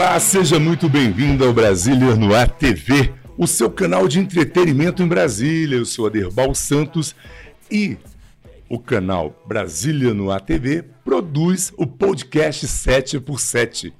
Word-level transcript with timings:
Olá, 0.00 0.20
seja 0.20 0.60
muito 0.60 0.88
bem-vindo 0.88 1.44
ao 1.44 1.52
Brasília 1.52 2.14
no 2.14 2.32
Ar 2.32 2.48
TV, 2.48 3.12
o 3.36 3.48
seu 3.48 3.68
canal 3.68 4.06
de 4.06 4.20
entretenimento 4.20 5.02
em 5.02 5.08
Brasília. 5.08 5.76
Eu 5.76 5.84
sou 5.84 6.06
Aderbal 6.06 6.54
Santos 6.54 7.16
e 7.68 7.96
o 8.68 8.78
canal 8.78 9.42
Brasília 9.44 10.14
no 10.14 10.30
Ar 10.30 10.40
TV 10.40 10.84
produz 11.04 11.72
o 11.76 11.84
podcast 11.84 12.64
7x7, 12.64 13.92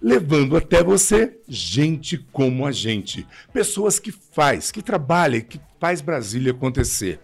levando 0.00 0.56
até 0.56 0.80
você 0.80 1.36
gente 1.48 2.18
como 2.30 2.64
a 2.64 2.70
gente, 2.70 3.26
pessoas 3.52 3.98
que 3.98 4.12
faz, 4.12 4.70
que 4.70 4.80
trabalham, 4.80 5.40
que 5.40 5.60
faz 5.80 6.00
Brasília 6.00 6.52
acontecer. 6.52 7.18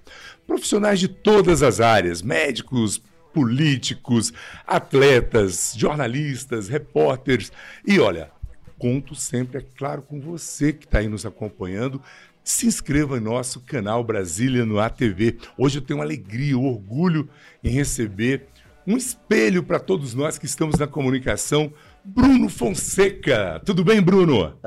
Profissionais 0.45 0.99
de 0.99 1.07
todas 1.07 1.63
as 1.63 1.79
áreas, 1.79 2.21
médicos, 2.21 3.01
políticos, 3.39 4.33
atletas, 4.67 5.73
jornalistas, 5.77 6.69
repórteres. 6.69 7.53
E 7.87 8.01
olha, 8.01 8.33
conto 8.77 9.15
sempre, 9.15 9.59
é 9.59 9.65
claro, 9.77 10.03
com 10.03 10.21
você 10.21 10.73
que 10.73 10.87
está 10.87 10.99
aí 10.99 11.07
nos 11.07 11.25
acompanhando. 11.25 12.03
Se 12.43 12.67
inscreva 12.67 13.17
em 13.17 13.21
nosso 13.21 13.61
canal 13.61 14.03
Brasília 14.03 14.67
no 14.67 14.81
ATV. 14.81 15.39
Hoje 15.57 15.79
eu 15.79 15.83
tenho 15.83 16.03
alegria, 16.03 16.59
orgulho 16.59 17.29
em 17.63 17.71
receber 17.71 18.49
um 18.85 18.97
espelho 18.97 19.63
para 19.63 19.79
todos 19.79 20.15
nós 20.15 20.37
que 20.37 20.47
estamos 20.47 20.77
na 20.77 20.89
comunicação 20.89 21.73
Bruno 22.11 22.49
Fonseca. 22.49 23.61
Tudo 23.67 23.85
bem, 23.85 24.01
Bruno? 24.01 24.59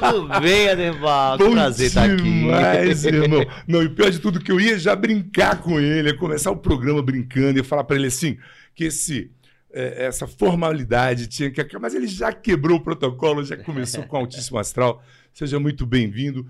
Tudo 0.00 0.40
bem, 0.40 0.70
Adeval? 0.70 1.36
Bom 1.36 1.52
Prazer 1.52 1.88
estar 1.88 2.04
aqui. 2.04 2.16
demais, 2.16 3.04
irmão. 3.04 3.44
Não, 3.68 3.82
e 3.82 3.90
pior 3.90 4.10
de 4.10 4.18
tudo 4.18 4.40
que 4.40 4.50
eu 4.50 4.58
ia 4.58 4.78
já 4.78 4.96
brincar 4.96 5.60
com 5.60 5.78
ele, 5.78 6.08
ia 6.08 6.16
começar 6.16 6.50
o 6.50 6.56
programa 6.56 7.02
brincando 7.02 7.60
e 7.60 7.62
falar 7.62 7.84
para 7.84 7.96
ele 7.96 8.06
assim, 8.06 8.38
que 8.74 8.84
esse 8.84 9.30
é, 9.70 10.06
essa 10.06 10.26
formalidade 10.26 11.26
tinha 11.26 11.50
que 11.50 11.60
acabar, 11.60 11.82
mas 11.82 11.94
ele 11.94 12.06
já 12.06 12.32
quebrou 12.32 12.78
o 12.78 12.82
protocolo, 12.82 13.44
já 13.44 13.56
começou 13.58 14.02
com 14.04 14.16
altíssimo 14.16 14.58
astral. 14.58 15.02
Seja 15.34 15.60
muito 15.60 15.84
bem-vindo. 15.84 16.46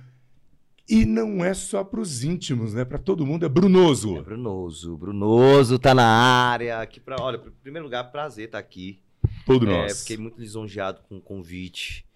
E 0.88 1.04
não 1.04 1.44
é 1.44 1.52
só 1.52 1.82
para 1.82 2.00
os 2.00 2.22
íntimos, 2.22 2.74
né? 2.74 2.84
Para 2.84 2.98
todo 2.98 3.26
mundo 3.26 3.44
é 3.44 3.48
Brunoso. 3.48 4.18
É 4.18 4.22
Brunoso. 4.22 4.96
Brunoso 4.96 5.78
tá 5.80 5.94
na 5.94 6.06
área. 6.06 6.80
Aqui 6.80 7.00
pra, 7.00 7.16
olha, 7.20 7.36
em 7.36 7.50
primeiro 7.62 7.86
lugar, 7.86 8.04
prazer 8.04 8.46
estar 8.46 8.58
aqui. 8.58 9.00
Todo 9.44 9.66
É, 9.66 9.68
nós. 9.68 10.00
fiquei 10.00 10.16
muito 10.16 10.38
lisonjeado 10.40 11.00
com 11.08 11.16
o 11.16 11.20
convite. 11.20 12.06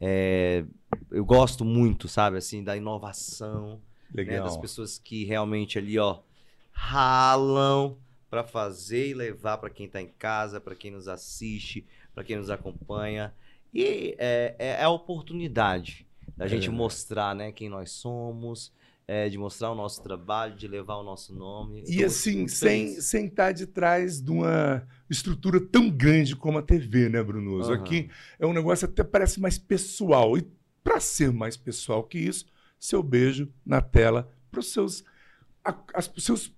É, 0.00 0.64
eu 1.10 1.24
gosto 1.24 1.64
muito, 1.64 2.06
sabe, 2.08 2.36
assim, 2.36 2.62
da 2.62 2.76
inovação, 2.76 3.80
né, 4.24 4.40
Legal. 4.40 4.44
das 4.44 4.56
pessoas 4.56 4.98
que 4.98 5.24
realmente 5.24 5.78
ali, 5.78 5.98
ó, 5.98 6.20
ralam 6.70 7.96
para 8.30 8.44
fazer 8.44 9.08
e 9.08 9.14
levar 9.14 9.58
para 9.58 9.70
quem 9.70 9.88
tá 9.88 10.00
em 10.00 10.06
casa, 10.18 10.60
para 10.60 10.74
quem 10.76 10.90
nos 10.90 11.08
assiste, 11.08 11.84
para 12.14 12.22
quem 12.22 12.36
nos 12.36 12.50
acompanha. 12.50 13.34
E 13.74 14.14
é, 14.18 14.54
é, 14.58 14.66
é 14.80 14.84
a 14.84 14.90
oportunidade 14.90 16.06
da 16.36 16.44
É 16.44 16.48
gente 16.48 16.70
mostrar, 16.70 17.34
né, 17.34 17.50
quem 17.52 17.68
nós 17.68 17.90
somos, 17.90 18.72
é, 19.10 19.26
de 19.28 19.38
mostrar 19.38 19.70
o 19.72 19.74
nosso 19.74 20.02
trabalho, 20.02 20.54
de 20.54 20.68
levar 20.68 20.96
o 20.96 21.02
nosso 21.02 21.34
nome. 21.34 21.80
E 21.86 21.92
muito- 21.92 22.04
assim, 22.04 22.46
sem, 22.46 23.00
sem 23.00 23.24
estar 23.26 23.52
de 23.52 23.66
trás 23.66 24.20
de 24.20 24.30
uma 24.30 24.86
estrutura 25.08 25.58
tão 25.58 25.88
grande 25.90 26.36
como 26.36 26.58
a 26.58 26.62
TV, 26.62 27.08
né, 27.08 27.22
Brunoso? 27.22 27.72
Aham. 27.72 27.80
Aqui 27.80 28.10
é 28.38 28.46
um 28.46 28.52
negócio 28.52 28.84
até 28.86 29.02
parece 29.02 29.40
mais 29.40 29.56
pessoal. 29.56 30.36
E 30.36 30.46
para 30.84 31.00
ser 31.00 31.32
mais 31.32 31.56
pessoal 31.56 32.04
que 32.04 32.18
isso, 32.18 32.46
seu 32.78 33.02
beijo 33.02 33.48
na 33.64 33.80
tela 33.80 34.30
para 34.50 34.60
os 34.60 34.70
seus, 34.72 35.02
a- 35.64 35.74
as- 35.94 36.12
seus, 36.18 36.52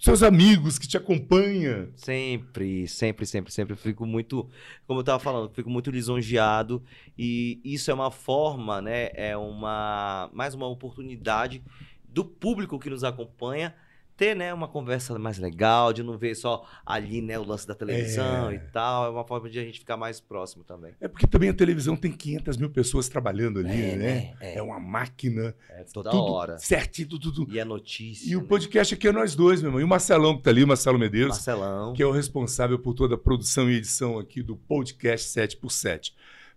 seus 0.00 0.22
amigos 0.22 0.78
que 0.78 0.88
te 0.88 0.96
acompanham. 0.96 1.88
Sempre, 1.94 2.88
sempre, 2.88 3.26
sempre, 3.26 3.52
sempre. 3.52 3.72
Eu 3.74 3.76
Fico 3.76 4.04
muito, 4.06 4.48
como 4.86 5.00
eu 5.00 5.04
tava 5.04 5.18
falando, 5.18 5.50
fico 5.50 5.70
muito 5.70 5.90
lisonjeado 5.90 6.82
e 7.16 7.60
isso 7.64 7.90
é 7.90 7.94
uma 7.94 8.10
forma, 8.10 8.80
né? 8.80 9.10
É 9.14 9.36
uma 9.36 10.30
mais 10.32 10.54
uma 10.54 10.66
oportunidade 10.66 11.62
do 12.08 12.24
público 12.24 12.78
que 12.78 12.90
nos 12.90 13.04
acompanha 13.04 13.74
ter, 14.22 14.36
né, 14.36 14.54
uma 14.54 14.68
conversa 14.68 15.18
mais 15.18 15.36
legal, 15.36 15.92
de 15.92 16.00
não 16.00 16.16
ver 16.16 16.36
só 16.36 16.64
ali, 16.86 17.20
né, 17.20 17.36
o 17.40 17.44
lance 17.44 17.66
da 17.66 17.74
televisão 17.74 18.50
É. 18.50 18.54
e 18.54 18.58
tal. 18.70 19.06
É 19.06 19.08
uma 19.08 19.26
forma 19.26 19.50
de 19.50 19.58
a 19.58 19.64
gente 19.64 19.80
ficar 19.80 19.96
mais 19.96 20.20
próximo 20.20 20.62
também. 20.62 20.94
É 21.00 21.08
porque 21.08 21.26
também 21.26 21.48
a 21.48 21.52
televisão 21.54 21.96
tem 21.96 22.12
500 22.12 22.56
mil 22.56 22.70
pessoas 22.70 23.08
trabalhando 23.08 23.58
ali, 23.58 23.70
É, 23.82 23.96
né? 23.96 23.96
né? 23.96 24.34
É. 24.40 24.58
É. 24.58 24.62
uma 24.62 24.78
máquina. 24.78 25.52
É 25.70 25.82
toda 25.92 26.10
tudo 26.10 26.22
hora. 26.32 26.56
certinho, 26.58 27.08
tudo, 27.08 27.32
tudo. 27.32 27.52
E 27.52 27.58
a 27.58 27.64
notícia. 27.64 28.30
E 28.30 28.36
o 28.36 28.42
né? 28.42 28.46
podcast 28.46 28.94
aqui 28.94 29.08
é 29.08 29.12
nós 29.12 29.34
dois, 29.34 29.60
meu 29.60 29.70
irmão. 29.70 29.80
E 29.80 29.84
o 29.84 29.88
Marcelão 29.88 30.36
que 30.36 30.42
tá 30.44 30.50
ali, 30.50 30.62
o 30.62 30.68
Marcelo 30.68 31.00
Medeiros. 31.00 31.30
Marcelão. 31.34 31.92
que 31.92 32.02
é 32.02 32.06
o 32.06 32.12
responsável 32.12 32.78
por 32.78 32.94
toda 32.94 33.16
a 33.16 33.18
produção 33.18 33.68
e 33.68 33.74
edição 33.74 34.20
aqui 34.20 34.40
do 34.40 34.54
podcast 34.56 35.28
7x7. 35.36 36.12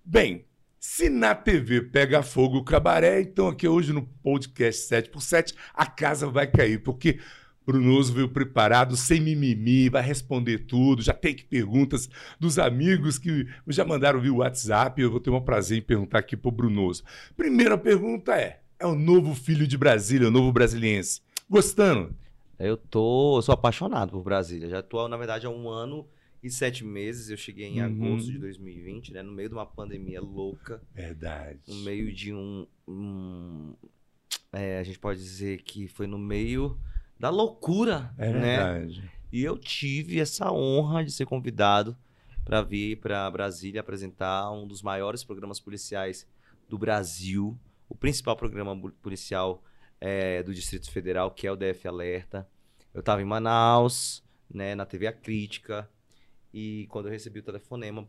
Bem, 0.06 0.46
se 0.80 1.10
na 1.10 1.34
TV 1.34 1.82
pega 1.82 2.22
fogo 2.22 2.58
o 2.60 2.64
cabaré, 2.64 3.22
então 3.22 3.48
aqui 3.48 3.68
hoje 3.68 3.92
no 3.92 4.04
podcast 4.22 4.88
7x7 4.88 5.56
a 5.74 5.88
casa 5.88 6.28
vai 6.28 6.46
cair, 6.46 6.78
porque 6.84 7.20
Brunoso 7.66 8.14
veio 8.14 8.30
preparado, 8.30 8.96
sem 8.96 9.20
mimimi, 9.20 9.90
vai 9.90 10.02
responder 10.04 10.60
tudo, 10.60 11.02
já 11.02 11.14
tem 11.14 11.34
que 11.34 11.44
perguntas 11.44 12.10
dos 12.40 12.60
amigos 12.60 13.18
que 13.18 13.48
já 13.68 13.84
mandaram 13.84 14.22
via 14.22 14.34
WhatsApp, 14.34 15.02
eu 15.02 15.10
vou 15.12 15.20
ter 15.20 15.30
um 15.32 15.42
prazer 15.42 15.78
em 15.78 15.82
perguntar 15.82 16.20
aqui 16.20 16.38
pro 16.38 16.52
Brunoso. 16.52 17.04
Primeira 17.36 17.78
pergunta 17.78 18.36
é, 18.36 18.62
é 18.80 18.86
o 18.86 18.94
novo 18.96 19.34
filho 19.34 19.68
de 19.68 19.78
Brasília, 19.78 20.28
o 20.28 20.32
novo 20.32 20.52
brasiliense. 20.52 21.22
Gostando? 21.50 22.16
Eu 22.60 22.78
tô, 22.78 23.38
eu 23.38 23.42
sou 23.42 23.54
apaixonado 23.54 24.12
por 24.12 24.24
Brasília. 24.24 24.70
Já 24.70 24.82
tô, 24.82 25.08
na 25.08 25.18
verdade, 25.18 25.46
há 25.46 25.50
um 25.50 25.68
ano 25.70 26.08
e 26.42 26.50
sete 26.50 26.86
meses. 26.86 27.30
Eu 27.30 27.36
cheguei 27.38 27.66
em 27.68 27.82
Uhum. 27.82 27.86
agosto 27.86 28.32
de 28.32 28.38
2020, 28.40 29.12
né? 29.12 29.22
No 29.22 29.34
meio 29.34 29.50
de 29.50 29.56
uma 29.56 29.66
pandemia 29.66 30.22
louca, 30.22 30.82
Verdade. 30.94 31.60
no 31.68 31.76
meio 31.84 32.14
de 32.14 32.34
um, 32.34 32.66
um- 32.88 33.74
é, 34.54 34.80
a 34.80 34.84
gente 34.84 34.98
pode 35.00 35.20
dizer 35.22 35.64
que 35.64 35.88
foi 35.88 36.08
no 36.08 36.18
meio 36.18 36.78
da 37.20 37.30
loucura, 37.30 38.14
É 38.18 38.32
né? 38.32 38.58
verdade. 38.58 39.12
E 39.32 39.44
eu 39.44 39.58
tive 39.58 40.20
essa 40.20 40.52
honra 40.52 41.04
de 41.04 41.12
ser 41.12 41.26
convidado 41.26 41.98
para 42.44 42.62
vir 42.62 42.98
para 43.00 43.30
Brasília 43.32 43.82
apresentar 43.82 44.52
um 44.52 44.68
dos 44.68 44.82
maiores 44.82 45.24
programas 45.24 45.60
policiais 45.60 46.28
do 46.70 46.78
Brasil, 46.78 47.58
o 47.90 47.96
principal 47.96 48.36
programa 48.36 48.76
policial 49.02 49.64
é, 50.00 50.42
do 50.44 50.54
Distrito 50.54 50.90
Federal, 50.92 51.32
que 51.32 51.48
é 51.48 51.52
o 51.52 51.56
DF 51.56 51.88
Alerta. 51.88 52.48
Eu 52.94 53.00
estava 53.00 53.22
em 53.22 53.26
Manaus, 53.26 54.24
né, 54.50 54.76
na 54.76 54.86
TV 54.86 55.08
A 55.08 55.12
Crítica, 55.14 55.90
e 56.54 56.88
quando 56.90 57.08
eu 57.08 57.12
recebi 57.12 57.40
o 57.40 57.44
telefonema 57.44 58.08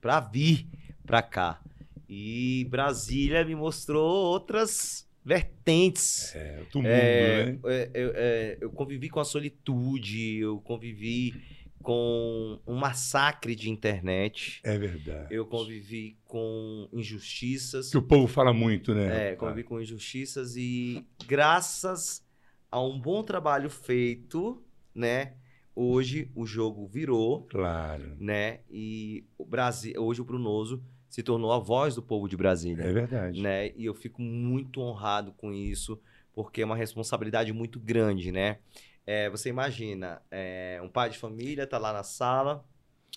para 0.00 0.20
vir 0.20 0.66
para 1.06 1.22
cá. 1.22 1.60
E 2.08 2.66
Brasília 2.68 3.44
me 3.44 3.54
mostrou 3.54 4.04
outras 4.04 5.08
vertentes 5.24 6.34
É, 6.34 6.58
outro 6.60 6.80
mundo, 6.82 6.88
é, 6.92 7.44
né? 7.52 7.58
é, 7.64 7.90
eu, 7.94 8.12
é, 8.14 8.58
eu 8.60 8.70
convivi 8.70 9.08
com 9.08 9.20
a 9.20 9.24
solitude, 9.24 10.36
eu 10.36 10.60
convivi 10.60 11.34
com 11.82 12.58
um 12.66 12.74
massacre 12.76 13.54
de 13.54 13.68
internet, 13.70 14.60
É 14.64 14.78
verdade. 14.78 15.34
eu 15.34 15.44
convivi 15.46 16.18
com 16.24 16.88
injustiças, 16.92 17.90
Que 17.90 17.98
o 17.98 18.02
povo 18.02 18.26
fala 18.26 18.52
muito, 18.54 18.94
né? 18.94 19.32
é, 19.32 19.36
convivi 19.36 19.64
com 19.64 19.80
injustiças 19.80 20.56
e 20.56 21.04
graças 21.26 22.24
a 22.70 22.80
um 22.82 22.98
bom 22.98 23.22
trabalho 23.22 23.68
feito, 23.70 24.64
né, 24.94 25.34
hoje 25.76 26.30
o 26.34 26.46
jogo 26.46 26.86
virou, 26.86 27.42
Claro. 27.48 28.16
né, 28.18 28.60
e 28.70 29.26
o 29.36 29.44
Brasil, 29.44 29.92
hoje 30.02 30.20
o 30.20 30.24
Brunoso 30.24 30.82
se 31.14 31.22
tornou 31.22 31.52
a 31.52 31.60
voz 31.60 31.94
do 31.94 32.02
povo 32.02 32.26
de 32.28 32.36
Brasília 32.36 32.82
É 32.86 32.92
verdade. 32.92 33.40
né? 33.40 33.68
E 33.76 33.84
eu 33.84 33.94
fico 33.94 34.20
muito 34.20 34.80
honrado 34.80 35.30
com 35.30 35.52
isso, 35.52 35.96
porque 36.32 36.60
é 36.60 36.64
uma 36.64 36.74
responsabilidade 36.74 37.52
muito 37.52 37.78
grande, 37.78 38.32
né? 38.32 38.58
É, 39.06 39.30
você 39.30 39.48
imagina, 39.48 40.20
é, 40.28 40.80
um 40.82 40.88
pai 40.88 41.10
de 41.10 41.16
família 41.16 41.68
tá 41.68 41.78
lá 41.78 41.92
na 41.92 42.02
sala, 42.02 42.64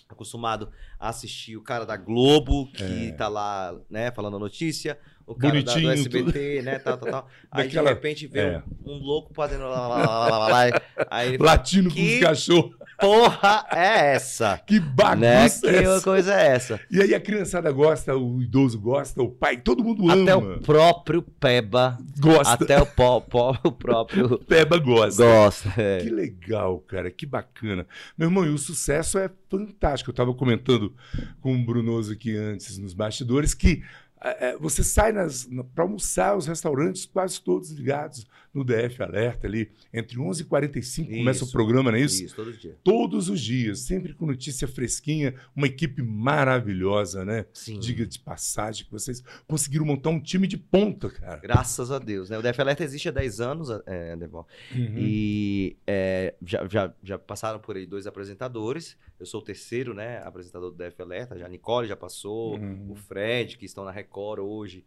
acostumado 0.08 0.70
a 0.96 1.08
assistir 1.08 1.56
o 1.56 1.60
cara 1.62 1.84
da 1.84 1.96
Globo, 1.96 2.70
que 2.70 3.08
É. 3.08 3.12
tá 3.14 3.26
lá, 3.26 3.76
né, 3.90 4.12
falando 4.12 4.36
a 4.36 4.38
notícia, 4.38 4.96
o 5.28 5.34
cara 5.34 5.54
da, 5.54 5.60
do 5.60 5.64
Bonitinho, 5.80 5.90
SBT, 5.92 6.62
né, 6.62 6.78
tal, 6.78 6.96
tal, 6.98 7.10
tal. 7.10 7.28
Aí 7.50 7.64
Daquela- 7.64 7.88
de 7.90 7.94
repente 7.94 8.26
vê 8.26 8.40
é. 8.40 8.62
um, 8.84 8.92
um 8.94 8.98
louco 8.98 9.32
fazendo 9.34 9.62
lá, 9.64 9.88
lá, 9.88 9.98
lá, 9.98 10.28
lá, 10.28 10.38
lá, 10.38 10.48
lá, 10.48 10.82
aí 11.10 11.28
ele 11.28 11.38
fala, 11.38 11.50
Latino 11.50 11.88
com 11.90 11.96
Que- 11.96 12.14
os 12.16 12.20
cachorros. 12.20 12.76
porra 13.00 13.64
é 13.72 14.14
essa? 14.14 14.60
Que 14.66 14.80
Né? 14.80 14.86
bagunça 14.94 15.60
Que 15.60 15.66
é 15.76 15.82
essa? 15.84 16.00
coisa 16.02 16.34
é 16.34 16.46
essa? 16.48 16.80
E 16.90 17.00
aí 17.00 17.14
a 17.14 17.20
criançada 17.20 17.70
gosta, 17.72 18.16
o 18.16 18.42
idoso 18.42 18.78
gosta, 18.80 19.22
o 19.22 19.30
pai, 19.30 19.56
todo 19.58 19.82
mundo 19.84 20.10
Até 20.10 20.32
ama. 20.32 20.56
o 20.56 20.60
próprio 20.60 21.22
Peba, 21.22 21.96
Gosta. 22.18 22.64
até 22.64 22.80
o, 22.80 22.86
pó, 22.86 23.20
pó, 23.20 23.56
o 23.64 23.72
próprio 23.72 24.38
Peba 24.48 24.78
gosta. 24.78 25.22
Gosta. 25.24 25.72
é. 25.80 25.98
Que 25.98 26.10
legal, 26.10 26.78
cara, 26.80 27.10
que 27.10 27.24
bacana. 27.24 27.86
Meu 28.16 28.28
irmão, 28.28 28.44
e 28.44 28.50
o 28.50 28.58
sucesso 28.58 29.18
é 29.18 29.30
fantástico. 29.48 30.10
Eu 30.10 30.12
estava 30.12 30.34
comentando 30.34 30.94
com 31.40 31.54
o 31.54 31.64
Brunoso 31.64 32.12
aqui 32.12 32.36
antes, 32.36 32.76
nos 32.78 32.92
bastidores, 32.92 33.54
que 33.54 33.82
você 34.60 34.82
sai 34.82 35.12
para 35.74 35.84
almoçar, 35.84 36.36
os 36.36 36.46
restaurantes 36.46 37.06
quase 37.06 37.40
todos 37.40 37.70
ligados 37.70 38.26
no 38.52 38.64
DF 38.64 39.02
Alerta 39.02 39.46
ali, 39.46 39.70
entre 39.92 40.18
11h45 40.18 41.18
começa 41.18 41.44
o 41.44 41.50
programa, 41.50 41.90
não 41.90 41.98
é 41.98 42.02
isso? 42.02 42.24
Isso, 42.24 42.36
todos 42.36 42.54
os 42.54 42.60
dias. 42.60 42.76
Todos 42.82 43.28
os 43.28 43.40
dias, 43.40 43.78
sempre 43.80 44.14
com 44.14 44.26
notícia 44.26 44.66
fresquinha, 44.66 45.34
uma 45.54 45.66
equipe 45.66 46.02
maravilhosa, 46.02 47.24
né? 47.24 47.46
Sim. 47.52 47.78
Diga 47.78 48.06
de 48.06 48.18
passagem 48.18 48.84
que 48.84 48.92
vocês 48.92 49.22
conseguiram 49.46 49.84
montar 49.84 50.10
um 50.10 50.20
time 50.20 50.46
de 50.46 50.56
ponta, 50.56 51.10
cara. 51.10 51.40
Graças 51.40 51.90
a 51.90 51.98
Deus, 51.98 52.30
né? 52.30 52.38
O 52.38 52.42
DF 52.42 52.60
Alerta 52.60 52.84
existe 52.84 53.08
há 53.08 53.12
10 53.12 53.40
anos, 53.40 53.68
é, 53.86 54.16
Devon. 54.16 54.44
Uhum. 54.74 54.94
E 54.96 55.76
é, 55.86 56.34
já, 56.44 56.66
já, 56.68 56.94
já 57.02 57.18
passaram 57.18 57.58
por 57.58 57.76
aí 57.76 57.86
dois 57.86 58.06
apresentadores. 58.06 58.96
Eu 59.18 59.26
sou 59.26 59.40
o 59.40 59.44
terceiro, 59.44 59.94
né? 59.94 60.18
Apresentador 60.24 60.70
do 60.70 60.76
DF 60.76 61.00
Alerta. 61.02 61.38
Já 61.38 61.46
a 61.46 61.48
Nicole 61.48 61.88
já 61.88 61.96
passou, 61.96 62.56
uhum. 62.56 62.90
o 62.90 62.94
Fred, 62.94 63.56
que 63.56 63.66
estão 63.66 63.84
na 63.84 63.90
Record 63.90 64.40
hoje. 64.40 64.84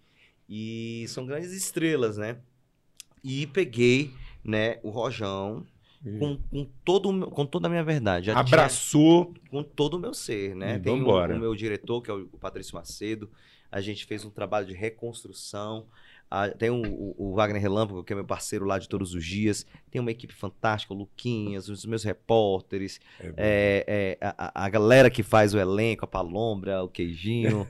E 0.48 1.06
são 1.08 1.26
grandes 1.26 1.52
estrelas, 1.54 2.18
né? 2.18 2.38
E 3.24 3.48
peguei, 3.48 4.12
né, 4.44 4.80
o 4.84 4.90
Rojão 4.90 5.66
com, 6.04 6.38
com, 6.50 6.68
todo, 6.84 7.28
com 7.30 7.46
toda 7.46 7.68
a 7.68 7.70
minha 7.70 7.84
verdade. 7.84 8.28
Já 8.28 8.40
Abraçou. 8.40 9.26
Tinha, 9.26 9.50
com 9.50 9.64
todo 9.64 9.96
o 9.96 10.00
meu 10.00 10.14
ser, 10.14 10.56
né? 10.56 10.80
Tem 10.80 11.02
o, 11.02 11.08
o, 11.08 11.40
meu 11.40 11.56
diretor, 11.56 12.02
que 12.02 12.10
é 12.10 12.14
o 12.14 12.26
Patrício 12.40 12.76
Macedo. 12.76 13.30
A 13.72 13.80
gente 13.80 14.06
fez 14.06 14.26
um 14.26 14.30
trabalho 14.30 14.66
de 14.66 14.74
reconstrução. 14.74 15.86
Ah, 16.34 16.48
tem 16.48 16.70
o, 16.70 17.34
Wagner 17.36 17.62
Relâmpago, 17.62 18.06
que 18.06 18.14
é 18.14 18.16
meu 18.16 18.24
parceiro 18.24 18.64
lá 18.64 18.80
de 18.80 18.88
todos 18.88 19.14
os 19.14 19.26
dias. 19.26 19.66
Tem 19.92 20.00
uma 20.00 20.12
equipe 20.12 20.34
fantástica, 20.34 20.94
o 20.94 20.98
Luquinhas, 20.98 21.68
os 21.68 21.86
meus 21.86 22.06
repórteres, 22.06 23.02
é 23.20 23.34
é, 23.36 24.18
é, 24.22 24.34
a, 24.38 24.64
a, 24.64 24.70
galera 24.70 25.10
que 25.10 25.24
faz 25.24 25.54
o 25.54 25.60
elenco, 25.60 26.06
a 26.06 26.08
Palombra, 26.08 26.82
o 26.84 26.88
Queijinho. 26.88 27.68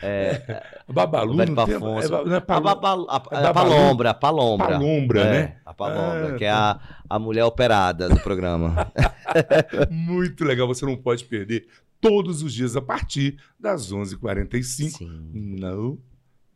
é, 0.00 0.62
Babalu, 0.88 1.34
o 1.34 1.60
Afonso. 1.60 2.14
É, 2.14 2.34
é, 2.34 2.36
a, 2.36 2.60
Babalu, 2.60 3.06
a, 3.10 3.16
a, 3.16 3.48
a 3.48 3.52
Palombra, 3.52 4.10
a 4.10 4.14
Palombra. 4.14 4.68
Palombra, 4.68 5.20
é, 5.20 5.32
né? 5.32 5.56
A 5.66 5.74
Palombra, 5.74 6.34
ah, 6.34 6.38
que 6.38 6.44
é 6.44 6.50
a, 6.50 6.78
a 7.10 7.18
mulher 7.18 7.44
operada 7.44 8.08
do 8.08 8.20
programa. 8.20 8.92
Muito 9.90 10.44
legal, 10.44 10.68
você 10.68 10.86
não 10.86 10.96
pode 10.96 11.24
perder 11.24 11.66
todos 12.00 12.42
os 12.44 12.54
dias 12.54 12.76
a 12.76 12.80
partir 12.80 13.38
das 13.58 13.92
11h45 13.92 15.00
no 15.32 15.98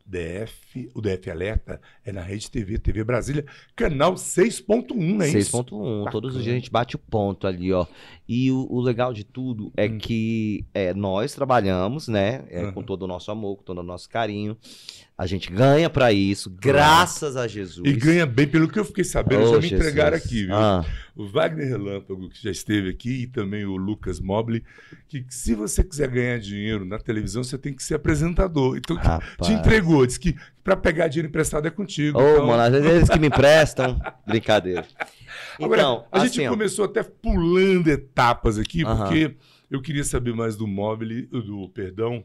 DF, 0.09 0.89
o 0.95 1.01
DF 1.01 1.29
Alerta 1.29 1.79
é 2.03 2.11
na 2.11 2.21
Rede 2.21 2.49
TV, 2.49 2.79
TV 2.79 3.03
Brasília, 3.03 3.45
canal 3.75 4.15
6.1, 4.15 5.21
é 5.21 5.39
isso? 5.39 5.55
6.1, 5.55 6.09
todos 6.09 6.35
os 6.35 6.43
dias 6.43 6.55
a 6.55 6.57
gente 6.57 6.71
bate 6.71 6.95
o 6.95 6.99
ponto 6.99 7.45
ali, 7.45 7.71
ó. 7.71 7.85
E 8.27 8.51
o, 8.51 8.67
o 8.69 8.81
legal 8.81 9.13
de 9.13 9.23
tudo 9.23 9.71
é 9.77 9.85
hum. 9.85 9.99
que 9.99 10.65
é, 10.73 10.95
nós 10.95 11.33
trabalhamos, 11.33 12.07
né, 12.07 12.43
é, 12.49 12.65
uhum. 12.65 12.73
com 12.73 12.83
todo 12.83 13.03
o 13.03 13.07
nosso 13.07 13.29
amor, 13.29 13.57
com 13.57 13.63
todo 13.63 13.79
o 13.79 13.83
nosso 13.83 14.09
carinho. 14.09 14.57
A 15.19 15.25
gente 15.25 15.51
ganha 15.51 15.89
para 15.89 16.13
isso, 16.13 16.49
graças 16.49 17.35
a 17.35 17.45
Jesus. 17.45 17.85
E 17.85 17.91
ganha 17.91 18.25
bem, 18.25 18.47
pelo 18.47 18.69
que 18.69 18.79
eu 18.79 18.85
fiquei 18.85 19.03
sabendo, 19.03 19.43
oh, 19.43 19.47
já 19.47 19.55
me 19.57 19.61
Jesus. 19.63 19.73
entregaram 19.73 20.15
aqui, 20.15 20.45
viu? 20.45 20.55
Ah. 20.55 20.85
O 21.13 21.27
Wagner 21.27 21.67
Relâmpago, 21.67 22.29
que 22.29 22.41
já 22.41 22.49
esteve 22.49 22.89
aqui, 22.89 23.23
e 23.23 23.27
também 23.27 23.65
o 23.65 23.75
Lucas 23.75 24.21
Mobley, 24.21 24.63
que 25.09 25.25
se 25.27 25.53
você 25.53 25.83
quiser 25.83 26.07
ganhar 26.07 26.39
dinheiro 26.39 26.85
na 26.85 26.97
televisão, 26.97 27.43
você 27.43 27.57
tem 27.57 27.73
que 27.73 27.83
ser 27.83 27.95
apresentador. 27.95 28.77
Então, 28.77 28.95
te 29.41 29.51
entregou, 29.51 30.05
disse 30.05 30.21
que 30.21 30.37
para 30.63 30.77
pegar 30.77 31.09
dinheiro 31.09 31.27
emprestado 31.27 31.67
é 31.67 31.69
contigo. 31.69 32.17
Ô, 32.17 32.23
oh, 32.23 32.29
então... 32.35 32.47
mano, 32.47 32.61
às 32.63 32.71
vezes 32.71 32.89
eles 32.89 33.09
que 33.09 33.19
me 33.19 33.27
emprestam, 33.27 33.99
brincadeira. 34.25 34.87
Agora, 35.61 35.81
então, 35.81 36.05
a 36.13 36.21
assim, 36.21 36.35
gente 36.35 36.47
começou 36.47 36.85
até 36.85 37.03
pulando 37.03 37.89
etapas 37.89 38.57
aqui, 38.57 38.85
uh 38.85 38.87
-huh. 38.87 38.97
porque 38.99 39.35
eu 39.69 39.81
queria 39.81 40.05
saber 40.05 40.33
mais 40.33 40.55
do 40.55 40.65
Mobley, 40.65 41.23
do, 41.23 41.67
perdão, 41.67 42.23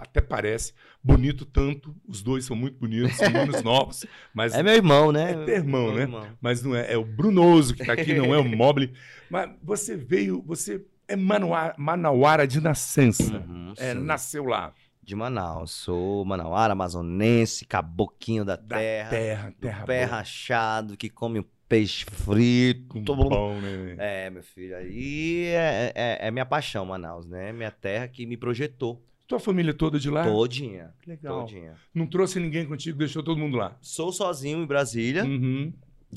até 0.00 0.20
parece 0.20 0.72
bonito 1.02 1.44
tanto. 1.44 1.94
Os 2.06 2.22
dois 2.22 2.44
são 2.44 2.56
muito 2.56 2.78
bonitos, 2.78 3.16
são 3.16 3.30
meninos 3.30 3.60
novos. 3.62 4.06
Mas 4.32 4.54
é 4.54 4.62
meu 4.62 4.74
irmão, 4.74 5.12
né? 5.12 5.32
É 5.32 5.44
teu 5.44 5.54
irmão, 5.56 5.86
meu 5.86 5.94
né? 5.94 6.02
Irmão. 6.02 6.26
Mas 6.40 6.62
não 6.62 6.74
é. 6.74 6.92
É 6.92 6.96
o 6.96 7.04
Brunoso 7.04 7.74
que 7.74 7.82
está 7.82 7.92
aqui, 7.92 8.14
não 8.14 8.34
é 8.34 8.38
o 8.38 8.44
Mobile. 8.48 8.92
Mas 9.28 9.50
você 9.62 9.96
veio, 9.96 10.42
você 10.42 10.84
é 11.06 11.16
Manauara, 11.16 11.74
Manauara 11.76 12.46
de 12.46 12.60
nascença. 12.60 13.36
Uhum, 13.36 13.74
é, 13.76 13.94
nasceu 13.94 14.44
lá. 14.44 14.72
De 15.02 15.16
Manaus. 15.16 15.72
Sou 15.72 16.24
manauara, 16.24 16.74
amazonense, 16.74 17.64
caboquinho 17.64 18.44
da, 18.44 18.54
da 18.54 18.76
terra. 18.76 19.10
terra, 19.10 19.54
terra 19.60 19.84
pé 19.84 20.06
boa. 20.06 20.16
rachado, 20.18 20.96
que 20.96 21.10
come 21.10 21.40
o 21.40 21.46
peixe 21.68 22.04
frito. 22.04 22.86
Com 22.88 23.02
bom, 23.02 23.60
né? 23.60 23.96
É, 23.98 24.30
meu 24.30 24.44
filho. 24.44 24.76
Aí 24.76 25.46
é, 25.46 25.92
é, 25.94 26.28
é 26.28 26.30
minha 26.30 26.46
paixão, 26.46 26.86
Manaus, 26.86 27.26
né? 27.26 27.52
Minha 27.52 27.72
terra 27.72 28.06
que 28.06 28.24
me 28.26 28.36
projetou. 28.36 29.02
Tua 29.32 29.40
família 29.40 29.72
toda 29.72 29.98
de 29.98 30.10
lá? 30.10 30.24
Todinha. 30.24 30.92
Que 31.00 31.08
legal. 31.08 31.46
Todinha. 31.46 31.74
Não 31.94 32.06
trouxe 32.06 32.38
ninguém 32.38 32.66
contigo, 32.66 32.98
deixou 32.98 33.22
todo 33.22 33.38
mundo 33.38 33.56
lá? 33.56 33.74
Sou 33.80 34.12
sozinho 34.12 34.62
em 34.62 34.66
Brasília. 34.66 35.24
Uhum. 35.24 35.72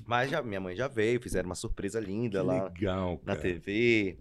Mas 0.05 0.29
já, 0.29 0.43
minha 0.43 0.59
mãe 0.59 0.75
já 0.75 0.89
veio, 0.89 1.21
fizeram 1.21 1.47
uma 1.47 1.55
surpresa 1.55 1.97
linda 1.97 2.41
que 2.41 2.45
lá 2.45 2.63
legal, 2.65 3.21
na 3.25 3.37
TV. 3.37 4.17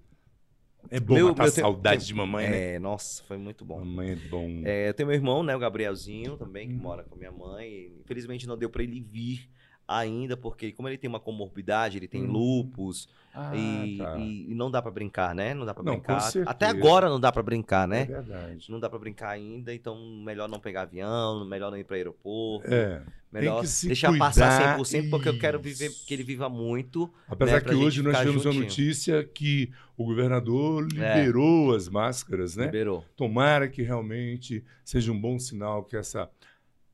É 0.89 1.01
bom 1.01 1.15
meu, 1.15 1.29
matar 1.31 1.43
meu 1.43 1.53
saudade 1.53 2.03
tempo, 2.03 2.07
de 2.07 2.15
mamãe, 2.15 2.49
né? 2.49 2.75
É, 2.75 2.79
nossa, 2.79 3.21
foi 3.25 3.37
muito 3.37 3.65
bom. 3.65 3.81
Mamãe 3.81 4.13
é 4.13 4.15
bom. 4.15 4.63
É, 4.65 4.89
eu 4.91 4.95
tenho 4.95 5.09
meu 5.09 5.17
irmão, 5.17 5.43
né, 5.43 5.57
o 5.57 5.59
Gabrielzinho 5.59 6.37
também, 6.37 6.69
que 6.69 6.75
hum. 6.75 6.79
mora 6.79 7.03
com 7.03 7.17
minha 7.17 7.33
mãe. 7.33 7.91
Infelizmente 7.99 8.47
não 8.47 8.57
deu 8.57 8.71
para 8.71 8.85
ele 8.85 9.01
vir 9.01 9.51
ainda, 9.87 10.37
porque 10.37 10.73
como 10.73 10.89
ele 10.89 10.99
tem 10.99 11.09
uma 11.09 11.21
comorbidade, 11.21 11.99
ele 11.99 12.09
tem 12.09 12.23
hum. 12.25 12.33
lupus, 12.33 13.09
ah, 13.35 13.51
e, 13.57 13.99
tá. 13.99 14.17
e, 14.17 14.53
e, 14.53 14.55
não 14.55 14.71
dá 14.71 14.81
para 14.81 14.93
brincar, 14.93 15.35
né? 15.35 15.55
Não 15.55 15.67
dá 15.67 15.75
para 15.75 15.83
brincar. 15.83 16.31
Até 16.47 16.67
agora 16.67 17.09
não 17.09 17.19
dá 17.19 17.33
para 17.33 17.43
brincar, 17.43 17.89
né? 17.89 18.03
É 18.03 18.05
verdade. 18.05 18.71
Não 18.71 18.79
dá 18.79 18.89
para 18.89 18.99
brincar 18.99 19.31
ainda, 19.31 19.75
então 19.75 19.97
melhor 20.25 20.49
não 20.49 20.61
pegar 20.61 20.83
avião, 20.83 21.45
melhor 21.45 21.71
não 21.71 21.77
ir 21.77 21.83
para 21.83 21.97
aeroporto. 21.97 22.73
É. 22.73 23.03
Melhor 23.33 23.63
deixar 23.63 24.11
cuidar, 24.11 24.27
passar 24.27 24.79
100% 24.79 25.11
porque 25.11 25.29
eu 25.29 25.37
quero 25.37 25.59
viver 25.59 25.91
que 26.07 26.15
ele 26.15 26.23
viva 26.23 26.49
muito. 26.49 27.13
Apesar 27.27 27.61
né, 27.61 27.69
que 27.69 27.75
hoje 27.75 28.01
nós 28.01 28.17
tivemos 28.19 28.45
juntinho. 28.45 28.63
a 28.63 28.65
notícia 28.65 29.25
que 29.25 29.73
o 29.97 30.05
governador 30.05 30.87
é. 30.97 31.17
liberou 31.17 31.75
é. 31.75 31.77
as 31.77 31.89
máscaras, 31.89 32.55
né? 32.55 32.67
Liberou. 32.67 33.05
Tomara 33.17 33.69
que 33.69 33.83
realmente 33.83 34.65
seja 34.85 35.11
um 35.11 35.21
bom 35.21 35.37
sinal 35.41 35.83
que 35.83 35.97
essa 35.97 36.31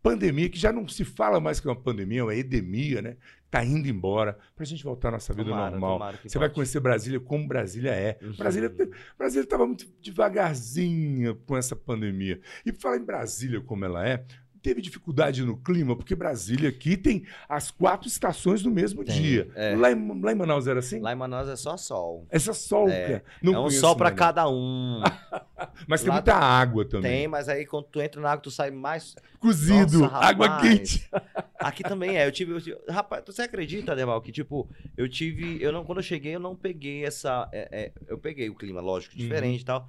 pandemia, 0.03 0.49
que 0.49 0.59
já 0.59 0.73
não 0.73 0.87
se 0.89 1.05
fala 1.05 1.41
mais 1.41 1.61
que 1.61 1.69
é 1.69 1.71
uma 1.71 1.81
pandemia, 1.81 2.21
é 2.21 2.23
uma 2.23 2.35
edemia, 2.35 3.03
né? 3.03 3.17
Está 3.47 3.65
indo 3.65 3.89
embora, 3.89 4.39
para 4.55 4.63
a 4.63 4.67
gente 4.67 4.85
voltar 4.85 5.09
à 5.09 5.13
nossa 5.13 5.33
vida 5.33 5.51
tomara, 5.51 5.71
normal. 5.73 5.99
Tomara 5.99 6.17
Você 6.19 6.23
pode. 6.23 6.39
vai 6.39 6.51
conhecer 6.51 6.81
Brasília 6.81 7.19
como 7.19 7.49
Brasília 7.49 7.91
é. 7.91 8.19
Uhum. 8.23 8.33
Brasília 8.37 8.73
Brasília 9.19 9.45
estava 9.45 9.67
muito 9.67 9.87
devagarzinha 10.01 11.35
com 11.47 11.57
essa 11.57 11.75
pandemia. 11.75 12.41
E 12.65 12.73
para 12.73 12.81
falar 12.81 12.97
em 12.99 13.05
Brasília 13.05 13.61
como 13.61 13.85
ela 13.85 14.07
é, 14.07 14.25
teve 14.63 14.81
dificuldade 14.81 15.43
no 15.43 15.57
clima, 15.57 15.97
porque 15.97 16.15
Brasília 16.15 16.69
aqui 16.69 16.97
tem 16.97 17.25
as 17.49 17.71
quatro 17.71 18.09
estações 18.09 18.63
no 18.63 18.71
mesmo 18.71 19.05
tem, 19.05 19.21
dia. 19.21 19.49
É. 19.55 19.75
Lá, 19.75 19.91
em, 19.91 20.21
lá 20.21 20.33
em 20.33 20.35
Manaus 20.35 20.67
era 20.67 20.81
assim? 20.81 21.01
Lá 21.01 21.13
em 21.13 21.17
Manaus 21.17 21.49
é 21.49 21.57
só 21.57 21.77
sol. 21.77 22.27
É 22.31 22.39
só 22.39 22.53
sol, 22.53 22.89
é, 22.89 23.23
Não 23.43 23.55
é 23.55 23.61
um 23.61 23.71
sol 23.71 23.97
para 23.97 24.11
cada 24.11 24.49
um. 24.49 25.03
mas 25.87 26.01
tem 26.03 26.09
lá 26.09 26.17
muita 26.17 26.35
água 26.35 26.85
também. 26.85 27.11
Tem, 27.11 27.29
mas 27.29 27.49
aí 27.49 27.65
quando 27.67 27.85
tu 27.85 28.01
entra 28.01 28.21
na 28.21 28.31
água, 28.31 28.43
tu 28.43 28.51
sai 28.51 28.71
mais. 28.71 29.17
Cozido, 29.39 30.01
Nossa, 30.01 30.17
água 30.17 30.61
quente. 30.61 31.09
Aqui 31.59 31.83
também 31.83 32.17
é. 32.17 32.27
Eu 32.27 32.33
tive, 32.33 32.53
eu 32.53 32.61
tive. 32.61 32.79
Rapaz, 32.89 33.23
você 33.27 33.43
acredita, 33.43 33.97
Deval, 33.97 34.21
que 34.21 34.33
tipo, 34.33 34.69
eu 34.97 35.09
tive. 35.09 35.63
Eu 35.63 35.73
não, 35.73 35.85
quando 35.85 35.99
eu 35.99 36.05
cheguei, 36.05 36.35
eu 36.35 36.41
não 36.41 36.55
peguei 36.55 37.05
essa. 37.05 37.49
É, 37.53 37.69
é, 37.71 37.93
eu 38.09 38.19
peguei 38.19 38.49
o 38.49 38.55
clima, 38.55 38.81
lógico, 38.81 39.15
uhum. 39.15 39.21
diferente 39.21 39.57
uhum. 39.57 39.63
e 39.63 39.65
tal. 39.65 39.89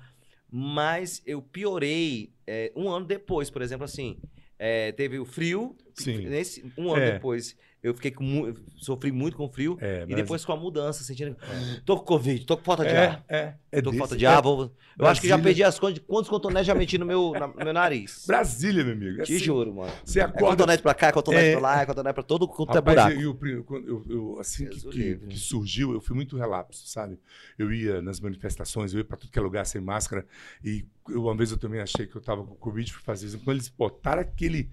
Mas 0.54 1.22
eu 1.26 1.42
piorei 1.42 2.34
é, 2.46 2.74
um 2.76 2.90
ano 2.90 3.06
depois, 3.06 3.50
por 3.50 3.62
exemplo, 3.62 3.86
assim. 3.86 4.18
É, 4.64 4.92
teve 4.92 5.18
o 5.18 5.26
frio. 5.26 5.76
Nesse, 6.06 6.64
um 6.78 6.94
ano 6.94 7.02
é. 7.02 7.12
depois, 7.14 7.58
eu 7.84 7.96
fiquei 7.96 8.12
com 8.12 8.54
sofri 8.78 9.12
muito 9.12 9.36
com 9.36 9.50
frio. 9.50 9.76
É, 9.82 10.06
e 10.08 10.14
depois 10.14 10.46
com 10.46 10.52
a 10.52 10.56
mudança, 10.56 11.04
sentindo. 11.04 11.36
É. 11.42 11.82
Tô 11.84 11.98
com 11.98 12.06
Covid, 12.06 12.46
tô 12.46 12.56
com 12.56 12.64
falta 12.64 12.84
de 12.84 12.92
é, 12.92 13.08
ar. 13.08 13.26
É, 13.28 13.54
é. 13.72 13.82
Tô 13.82 13.92
com 13.92 13.98
falta 13.98 14.16
de 14.16 14.24
ar. 14.24 14.40
Vou, 14.40 14.62
eu 14.62 14.68
Brasília... 14.68 15.12
acho 15.12 15.22
que 15.22 15.28
já 15.28 15.40
perdi 15.40 15.64
as 15.64 15.80
contas 15.80 15.96
de 15.96 16.02
quantos 16.02 16.30
cotonetes 16.30 16.68
já 16.68 16.76
meti 16.76 17.00
no 17.00 17.08
meu, 17.08 17.32
na, 17.32 17.48
no 17.48 17.56
meu 17.56 17.74
nariz. 17.74 18.26
Brasília, 18.28 18.84
meu 18.84 18.94
amigo. 18.94 19.24
Te 19.24 19.36
assim, 19.36 19.40
juro, 19.40 19.74
mano. 19.74 19.92
Você 20.06 20.20
é 20.20 20.24
acorda. 20.24 20.46
É 20.46 20.50
cotonete 20.50 20.84
pra 20.84 20.94
cá, 20.94 21.08
é 21.08 21.12
cotonete 21.12 21.46
é... 21.46 21.52
pra 21.54 21.62
lá, 21.62 21.82
é 21.82 21.86
cotonete 21.88 22.14
pra 22.14 22.24
todo 22.24 22.48
quanto 22.48 22.78
é 22.78 22.82
buraco. 22.82 23.20
Eu, 23.20 23.40
eu, 23.42 23.66
eu, 23.88 24.06
eu 24.08 24.40
assim 24.40 24.68
que, 24.68 24.90
que, 24.90 25.16
que, 25.16 25.40
surgiu, 25.40 25.92
eu 25.94 26.02
fui 26.02 26.16
muito 26.16 26.38
relapso, 26.38 26.88
sabe? 26.88 27.18
Eu 27.58 27.74
ia 27.74 28.00
nas 28.00 28.20
manifestações, 28.20 28.94
eu 28.94 29.00
ia 29.00 29.06
pra 29.06 29.18
tudo 29.18 29.32
que 29.32 29.40
é 29.40 29.42
lugar 29.42 29.66
sem 29.66 29.82
máscara. 29.82 30.24
E 30.64 30.86
uma 31.10 31.36
vez 31.36 31.50
eu 31.50 31.58
também 31.58 31.82
achei 31.82 32.06
que 32.06 32.16
eu 32.16 32.22
tava 32.22 32.44
com 32.44 32.54
Covid 32.54 32.92
pra 32.94 33.02
fazer 33.02 33.26
isso. 33.26 33.40
Quando 33.40 33.58
eles 33.58 33.70
botaram 33.70 34.22
aquele 34.22 34.70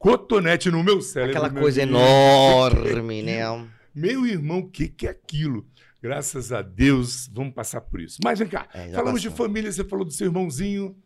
cotonete 0.00 0.70
no 0.70 0.82
meu 0.82 1.00
cérebro. 1.02 1.36
Aquela 1.36 1.60
coisa 1.60 1.82
enorme, 1.82 3.22
né? 3.22 3.40
Meu 3.92 4.24
irmão, 4.24 4.60
o 4.60 4.70
que, 4.70 4.88
que 4.88 5.06
é 5.06 5.10
aquilo? 5.10 5.66
Graças 6.00 6.52
a 6.52 6.62
Deus, 6.62 7.28
vamos 7.32 7.52
passar 7.52 7.80
por 7.80 8.00
isso. 8.00 8.18
Mas 8.24 8.38
vem 8.38 8.48
cá, 8.48 8.68
é, 8.72 8.92
falamos 8.92 9.20
passou. 9.20 9.30
de 9.30 9.36
família, 9.36 9.70
você 9.70 9.84
falou 9.84 10.04
do 10.04 10.12
seu 10.12 10.28
irmãozinho. 10.28 10.96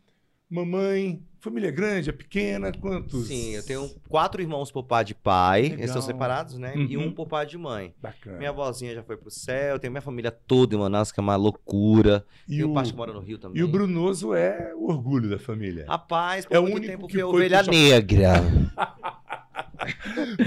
Mamãe, 0.49 1.21
família 1.39 1.71
grande, 1.71 2.09
é 2.09 2.13
pequena, 2.13 2.71
quantos? 2.71 3.27
Sim, 3.27 3.51
eu 3.55 3.63
tenho 3.65 3.89
quatro 4.09 4.41
irmãos 4.41 4.71
por 4.71 4.83
pai 4.83 5.03
de 5.03 5.13
pai, 5.15 5.63
Legal. 5.63 5.77
eles 5.79 5.91
são 5.91 6.01
separados, 6.01 6.57
né? 6.57 6.73
E 6.75 6.95
Uhum. 6.97 7.07
um 7.07 7.11
por 7.11 7.27
pai 7.27 7.45
de 7.45 7.57
mãe. 7.57 7.93
Bacana. 8.01 8.37
Minha 8.37 8.49
avózinha 8.51 8.93
já 8.93 9.03
foi 9.03 9.17
pro 9.17 9.29
céu, 9.31 9.77
tenho 9.79 9.91
minha 9.91 10.01
família 10.01 10.31
toda 10.31 10.75
em 10.75 10.79
Manaus, 10.79 11.11
que 11.11 11.19
é 11.19 11.23
uma 11.23 11.35
loucura. 11.35 12.25
e, 12.47 12.63
o, 12.63 12.73
parte 12.73 12.91
que 12.91 12.97
mora 12.97 13.11
no 13.13 13.19
Rio 13.19 13.37
também. 13.37 13.59
e 13.59 13.63
o 13.63 13.67
Brunoso 13.67 14.33
é 14.33 14.71
o 14.75 14.89
orgulho 14.89 15.29
da 15.29 15.39
família. 15.39 15.85
Rapaz, 15.87 16.45
por 16.45 16.55
É 16.55 16.59
o 16.59 16.63
único 16.63 16.85
tempo 16.87 17.07
que 17.07 17.13
que 17.13 17.19
é 17.19 17.23
foi 17.23 17.33
ovelha 17.35 17.63
negra. 17.63 18.33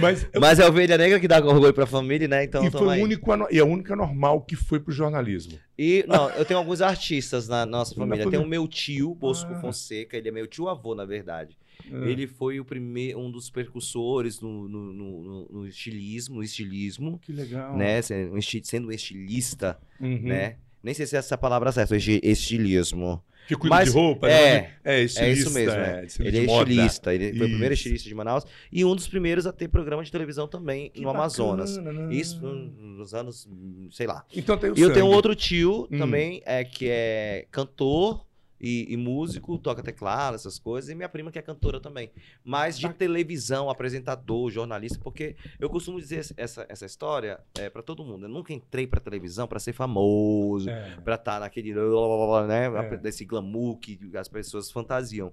Mas, 0.00 0.28
Mas 0.40 0.58
é 0.58 0.64
a 0.64 0.68
ovelha 0.68 0.96
negra 0.98 1.18
que 1.20 1.28
dá 1.28 1.38
orgulho 1.38 1.72
pra 1.72 1.86
família, 1.86 2.26
né? 2.28 2.44
Então, 2.44 2.64
e 2.64 2.70
foi 2.70 2.98
o 3.00 3.02
único, 3.02 3.30
e 3.50 3.58
a 3.58 3.64
única 3.64 3.94
normal 3.96 4.40
que 4.42 4.56
foi 4.56 4.80
pro 4.80 4.92
jornalismo. 4.92 5.58
E, 5.78 6.04
não, 6.08 6.28
eu 6.30 6.44
tenho 6.44 6.58
alguns 6.58 6.80
artistas 6.80 7.48
na 7.48 7.64
nossa 7.64 7.94
família. 7.94 8.28
Tem 8.30 8.38
o 8.40 8.46
meu 8.46 8.66
tio, 8.66 9.14
Bosco 9.14 9.52
Ah. 9.52 9.60
Fonseca, 9.60 10.16
ele 10.16 10.28
é 10.28 10.32
meu 10.32 10.46
tio-avô, 10.46 10.94
na 10.94 11.04
verdade. 11.04 11.56
Ah, 11.92 12.08
Ele 12.08 12.26
foi 12.26 12.58
o 12.58 12.64
primeiro, 12.64 13.18
um 13.20 13.30
dos 13.30 13.48
precursores 13.50 14.40
no, 14.40 14.68
no, 14.68 14.92
no- 14.92 15.48
no- 15.50 15.66
estilismo, 15.68 16.36
no 16.36 16.42
estilismo, 16.42 17.18
Que 17.24 17.32
legal. 17.32 17.76
né? 17.76 18.02
Sendo 18.02 18.34
um 18.34 18.90
estilista, 18.90 19.78
Uhum. 20.00 20.20
né? 20.22 20.56
Nem 20.82 20.92
sei 20.94 21.06
se 21.06 21.16
é 21.16 21.18
essa 21.20 21.34
a 21.34 21.38
palavra 21.38 21.70
certa, 21.72 21.96
esti- 21.96 22.20
estilismo. 22.22 23.22
Que 23.48 23.56
cuida 23.56 23.74
Mas- 23.76 23.88
de 23.90 23.94
roupa, 23.98 24.28
é, 24.28 24.60
né? 24.60 24.70
É, 24.84 25.00
estilista, 25.02 25.24
é 25.24 25.32
isso 25.32 25.50
mesmo, 25.52 25.72
é, 25.72 26.04
é. 26.04 26.26
Ele 26.28 26.38
é 26.38 26.42
moda. 26.46 26.70
estilista, 26.70 27.14
ele 27.14 27.32
foi 27.36 27.46
o 27.46 27.50
primeiro 27.50 27.72
Isso. 27.74 27.80
estilista 27.80 28.08
de 28.08 28.14
Manaus 28.14 28.44
e 28.70 28.84
um 28.84 28.94
dos 28.94 29.08
primeiros 29.08 29.46
a 29.46 29.52
ter 29.52 29.68
programa 29.68 30.04
de 30.04 30.12
televisão 30.12 30.46
também 30.46 30.90
Que 30.90 31.00
no 31.00 31.08
Amazonas. 31.08 31.78
bacana, 31.78 32.06
né? 32.08 32.14
Isso 32.14 32.38
nos 32.42 33.14
anos, 33.14 33.48
sei 33.90 34.06
lá. 34.06 34.22
Então 34.36 34.56
tem 34.58 34.70
o 34.70 34.78
E 34.78 34.82
eu 34.82 34.92
tenho 34.92 35.06
sangue. 35.06 35.16
outro 35.16 35.34
tio 35.34 35.88
Hum. 35.90 35.98
também, 35.98 36.42
é, 36.44 36.62
que 36.62 36.88
é 36.90 37.46
cantor 37.50 38.24
e, 38.60 38.86
e 38.92 38.96
músico, 38.96 39.58
toca 39.58 39.82
teclado, 39.82 40.34
essas 40.34 40.58
coisas, 40.58 40.90
e 40.90 40.94
minha 40.94 41.08
prima 41.08 41.30
que 41.30 41.38
é 41.38 41.42
cantora 41.42 41.80
também. 41.80 42.10
Mas 42.44 42.78
de 42.78 42.88
televisão, 42.92 43.70
apresentador, 43.70 44.50
jornalista, 44.50 44.98
porque 45.02 45.36
eu 45.60 45.68
costumo 45.70 45.98
dizer 46.00 46.26
essa, 46.36 46.66
essa 46.68 46.86
história 46.86 47.40
é, 47.58 47.68
para 47.70 47.82
todo 47.82 48.04
mundo. 48.04 48.24
Eu 48.26 48.28
nunca 48.28 48.52
entrei 48.52 48.86
pra 48.86 49.00
televisão 49.00 49.46
pra 49.46 49.58
ser 49.58 49.72
famoso, 49.72 50.68
É. 50.70 50.96
pra 51.04 51.14
estar 51.14 51.40
naquele, 51.40 51.72
né, 51.74 52.66
É. 52.66 52.96
desse 52.96 53.24
glamour 53.24 53.78
que 53.78 53.98
as 54.16 54.28
pessoas 54.28 54.70
fantasiam. 54.70 55.32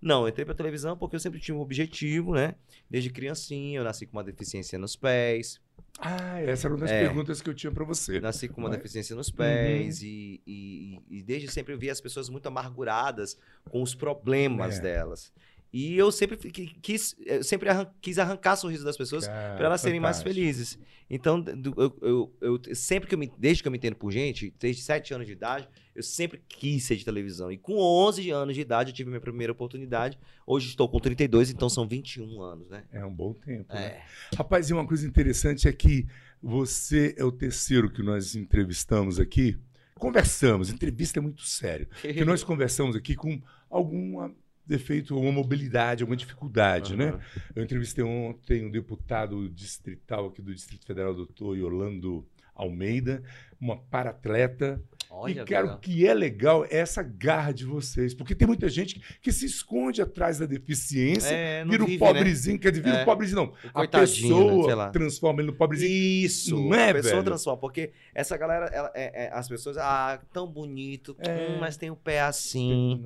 Não, 0.00 0.22
eu 0.22 0.28
entrei 0.28 0.44
pra 0.44 0.54
televisão 0.54 0.96
porque 0.96 1.16
eu 1.16 1.20
sempre 1.20 1.40
tinha 1.40 1.56
um 1.56 1.60
objetivo, 1.60 2.34
né? 2.34 2.54
Desde 2.88 3.08
criancinha, 3.10 3.78
eu 3.78 3.84
nasci 3.84 4.04
com 4.06 4.16
uma 4.18 4.24
deficiência 4.24 4.78
nos 4.78 4.94
pés, 4.94 5.58
Ah, 5.98 6.40
essa 6.42 6.66
era 6.66 6.74
uma 6.74 6.80
das 6.80 6.90
É. 6.90 7.00
perguntas 7.04 7.40
que 7.40 7.48
eu 7.48 7.54
tinha 7.54 7.72
pra 7.72 7.84
você. 7.84 8.20
Nasci 8.20 8.48
com 8.48 8.60
uma 8.60 8.68
Mas- 8.68 8.76
deficiência 8.78 9.16
nos 9.16 9.30
pés 9.30 10.02
e, 10.02 10.42
e, 10.46 11.00
e 11.08 11.22
desde 11.22 11.48
sempre 11.50 11.72
eu 11.72 11.78
vi 11.78 11.88
as 11.88 12.00
pessoas 12.00 12.28
muito 12.28 12.46
amarguradas 12.46 13.38
com 13.70 13.82
os 13.82 13.94
problemas 13.94 14.78
É. 14.78 14.82
delas. 14.82 15.32
E 15.72 15.96
eu 15.96 16.10
sempre 16.12 16.36
quis, 16.36 17.16
sempre 17.42 17.68
arran- 17.68 17.90
quis 18.00 18.18
arrancar 18.18 18.56
sorriso 18.56 18.84
das 18.84 18.96
pessoas 18.96 19.26
para 19.26 19.64
elas 19.66 19.80
serem 19.80 20.00
mais 20.00 20.22
felizes. 20.22 20.78
Então, 21.08 21.44
eu, 21.76 21.98
eu- 22.02 22.36
eu- 22.66 22.74
sempre 22.74 23.08
que 23.08 23.14
eu 23.14 23.18
me, 23.18 23.30
desde 23.38 23.62
que 23.62 23.68
eu 23.68 23.72
me 23.72 23.78
entendo 23.78 23.96
por 23.96 24.10
gente, 24.10 24.54
desde 24.58 24.82
7 24.82 25.12
anos 25.14 25.26
de 25.26 25.32
idade, 25.32 25.68
eu 25.96 26.02
sempre 26.02 26.42
quis 26.46 26.84
ser 26.84 26.96
de 26.96 27.04
televisão. 27.04 27.50
E 27.50 27.56
com 27.56 27.78
11 27.78 28.30
anos 28.30 28.54
de 28.54 28.60
idade 28.60 28.90
eu 28.90 28.94
tive 28.94 29.08
minha 29.08 29.20
primeira 29.20 29.52
oportunidade. 29.52 30.18
Hoje 30.46 30.68
estou 30.68 30.88
com 30.88 31.00
32, 31.00 31.50
então 31.50 31.68
são 31.68 31.88
21 31.88 32.42
anos, 32.42 32.68
né? 32.68 32.84
É 32.92 33.04
um 33.04 33.12
bom 33.12 33.32
tempo. 33.32 33.72
né? 33.72 33.82
É. 33.82 34.02
Rapaz, 34.36 34.68
e 34.68 34.74
uma 34.74 34.86
coisa 34.86 35.06
interessante 35.06 35.66
é 35.66 35.72
que 35.72 36.06
você 36.42 37.14
é 37.16 37.24
o 37.24 37.32
terceiro 37.32 37.90
que 37.90 38.02
nós 38.02 38.36
entrevistamos 38.36 39.18
aqui. 39.18 39.58
Conversamos, 39.94 40.68
entrevista 40.70 41.18
é 41.18 41.22
muito 41.22 41.42
sério. 41.42 41.88
Que 42.02 42.24
nós 42.24 42.44
conversamos 42.44 42.94
aqui 42.94 43.14
com 43.14 43.40
algum 43.70 44.30
defeito, 44.66 45.14
alguma 45.14 45.32
mobilidade, 45.32 46.02
alguma 46.02 46.16
dificuldade, 46.16 46.94
né? 46.94 47.08
Aham. 47.08 47.20
Eu 47.54 47.64
entrevistei 47.64 48.04
ontem 48.04 48.66
um 48.66 48.70
deputado 48.70 49.48
distrital 49.48 50.26
aqui 50.26 50.42
do 50.42 50.54
Distrito 50.54 50.84
Federal, 50.84 51.14
doutor 51.14 51.56
Yolando 51.56 52.26
Almeida, 52.54 53.22
uma 53.60 53.76
paratleta. 53.76 54.82
Olha, 55.10 55.42
e, 55.42 55.44
cara, 55.44 55.62
legal. 55.62 55.76
o 55.76 55.80
que 55.80 56.06
é 56.06 56.12
legal 56.14 56.64
é 56.64 56.78
essa 56.78 57.02
garra 57.02 57.52
de 57.52 57.64
vocês. 57.64 58.12
Porque 58.14 58.34
tem 58.34 58.46
muita 58.46 58.68
gente 58.68 58.94
que, 58.96 59.02
que 59.22 59.32
se 59.32 59.46
esconde 59.46 60.02
atrás 60.02 60.38
da 60.38 60.46
deficiência, 60.46 61.28
É, 61.34 61.64
vira 61.64 61.84
o 61.84 61.88
né? 61.88 61.96
pobrezinho, 61.98 62.58
quer 62.58 62.70
dizer, 62.70 62.82
vira 62.82 62.98
É. 62.98 63.02
o 63.02 63.04
pobrezinho, 63.04 63.36
não. 63.36 63.46
O 63.46 63.78
A 63.78 63.82
né? 63.82 63.86
Pessoa 63.88 64.74
lá. 64.74 64.90
transforma 64.90 65.40
ele 65.40 65.50
no 65.50 65.56
pobrezinho. 65.56 65.90
Isso, 65.90 66.56
Não 66.56 66.74
é, 66.74 66.90
a 66.90 66.94
pessoa 66.94 67.12
velho? 67.14 67.24
transforma, 67.24 67.58
porque 67.60 67.92
essa 68.14 68.36
galera, 68.36 68.66
ela- 68.66 68.92
é- 68.94 69.26
é- 69.26 69.30
as 69.32 69.48
pessoas, 69.48 69.76
ah, 69.78 70.20
tão 70.32 70.46
bonito, 70.46 71.16
É. 71.20 71.30
hum, 71.50 71.58
mas 71.60 71.76
tem 71.76 71.90
o 71.90 71.96
pé 71.96 72.20
assim, 72.22 73.04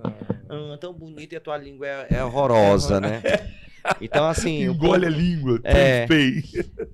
hum, 0.50 0.76
tão 0.80 0.92
bonito 0.92 1.32
e 1.32 1.36
a 1.36 1.40
tua 1.40 1.56
língua 1.56 1.86
é, 1.86 2.06
é 2.16 2.24
horrorosa, 2.24 3.00
né? 3.00 3.22
Então, 4.00 4.26
assim, 4.28 4.68
o 4.68 4.72
Engole 4.72 5.06
povo- 5.06 5.06
a 5.06 5.08
língua, 5.18 5.60
É. 5.64 6.06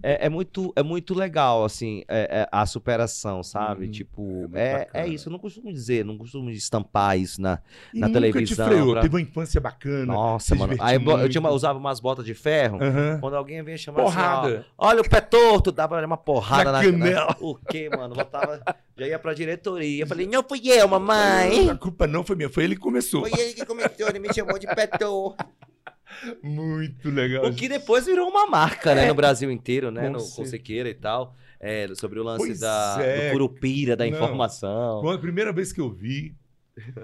é, 0.03 0.27
é 0.27 0.29
muito, 0.29 0.73
é 0.77 0.83
muito 0.83 1.15
legal, 1.15 1.65
assim, 1.65 2.03
é- 2.09 2.43
é 2.43 2.49
a 2.51 2.65
superação, 2.67 3.43
sabe? 3.43 3.87
É 3.87 3.89
Tipo, 3.89 4.49
é, 4.55 4.65
é, 4.73 4.79
bacana. 4.79 5.07
isso, 5.09 5.29
eu 5.29 5.33
não 5.33 5.39
costumo 5.39 5.73
dizer, 5.73 6.05
não 6.05 6.17
costumo 6.19 6.51
estampar 6.51 7.19
isso 7.19 7.41
na... 7.41 7.59
E 7.95 8.01
Na 8.01 8.09
nunca 8.09 8.21
televisão, 8.21 8.67
te 8.67 8.71
freou, 8.73 8.93
pra- 8.93 9.03
teve 9.03 9.15
uma 9.15 9.21
infância 9.21 9.61
bacana. 9.61 10.07
Nossa, 10.07 10.55
mano. 10.55 10.75
Aí 10.81 10.97
eu 10.97 11.01
muito. 11.01 11.29
tinha 11.29 11.49
usava 11.51 11.79
umas 11.79 12.01
botas 12.01 12.25
de 12.25 12.35
ferro, 12.35 12.79
quando 13.21 13.37
alguém 13.37 13.63
vinha 13.63 13.77
chamar 13.77 14.03
assim, 14.03 14.11
ó, 14.11 14.13
Porrada. 14.13 14.67
Olha 14.77 15.01
o 15.01 15.09
pé 15.09 15.21
torto, 15.21 15.73
dava 15.73 16.05
uma 16.05 16.17
porrada 16.17 16.65
Na 16.73 16.73
na, 16.73 16.85
canela. 16.85 17.27
na- 17.27 17.37
O 17.41 17.55
quê, 17.55 17.89
mano? 17.89 18.15
Voltava, 18.15 18.61
já 18.97 19.07
ia 19.07 19.19
pra 19.19 19.33
diretoria. 19.35 20.03
Eu 20.03 20.07
falei, 20.07 20.27
não 20.27 20.43
fui 20.43 20.61
eu, 20.69 20.89
mamãe. 20.89 21.71
A 21.71 21.75
culpa 21.77 22.07
não 22.07 22.23
foi 22.25 22.37
minha, 22.37 22.49
foi 22.51 22.65
ele 22.65 22.75
que 22.75 22.81
começou. 22.81 23.23
Foi 23.27 23.33
ele 23.41 23.55
que 23.55 23.65
começou, 23.65 24.09
ele 24.09 24.19
me 24.19 24.33
chamou 24.33 24.59
de 24.59 24.67
pé 24.67 24.87
torto. 24.87 25.45
Muito 26.43 27.11
legal. 27.11 27.47
O 27.47 27.55
que 27.55 27.69
depois 27.69 28.07
virou 28.07 28.29
uma 28.29 28.47
marca, 28.47 28.95
né, 28.95 29.09
no 29.09 29.15
Brasil 29.15 29.51
inteiro, 29.51 29.91
né? 29.91 30.07
Com 30.07 30.13
No. 30.15 30.31
Consequeira 30.31 30.89
e 30.89 30.95
tal. 30.95 31.35
é, 31.59 31.89
sobre 31.95 32.21
o 32.21 32.23
lance 32.23 32.45
Pois 32.47 32.61
da, 32.61 32.99
é. 33.01 33.29
do 33.29 33.33
curupira, 33.33 33.97
da 33.97 34.05
Não. 34.07 34.13
informação. 34.15 35.01
Quando 35.01 35.17
a 35.17 35.21
primeira 35.21 35.53
vez 35.53 35.73
que 35.73 35.81
eu 35.81 35.91
vi, 35.91 36.37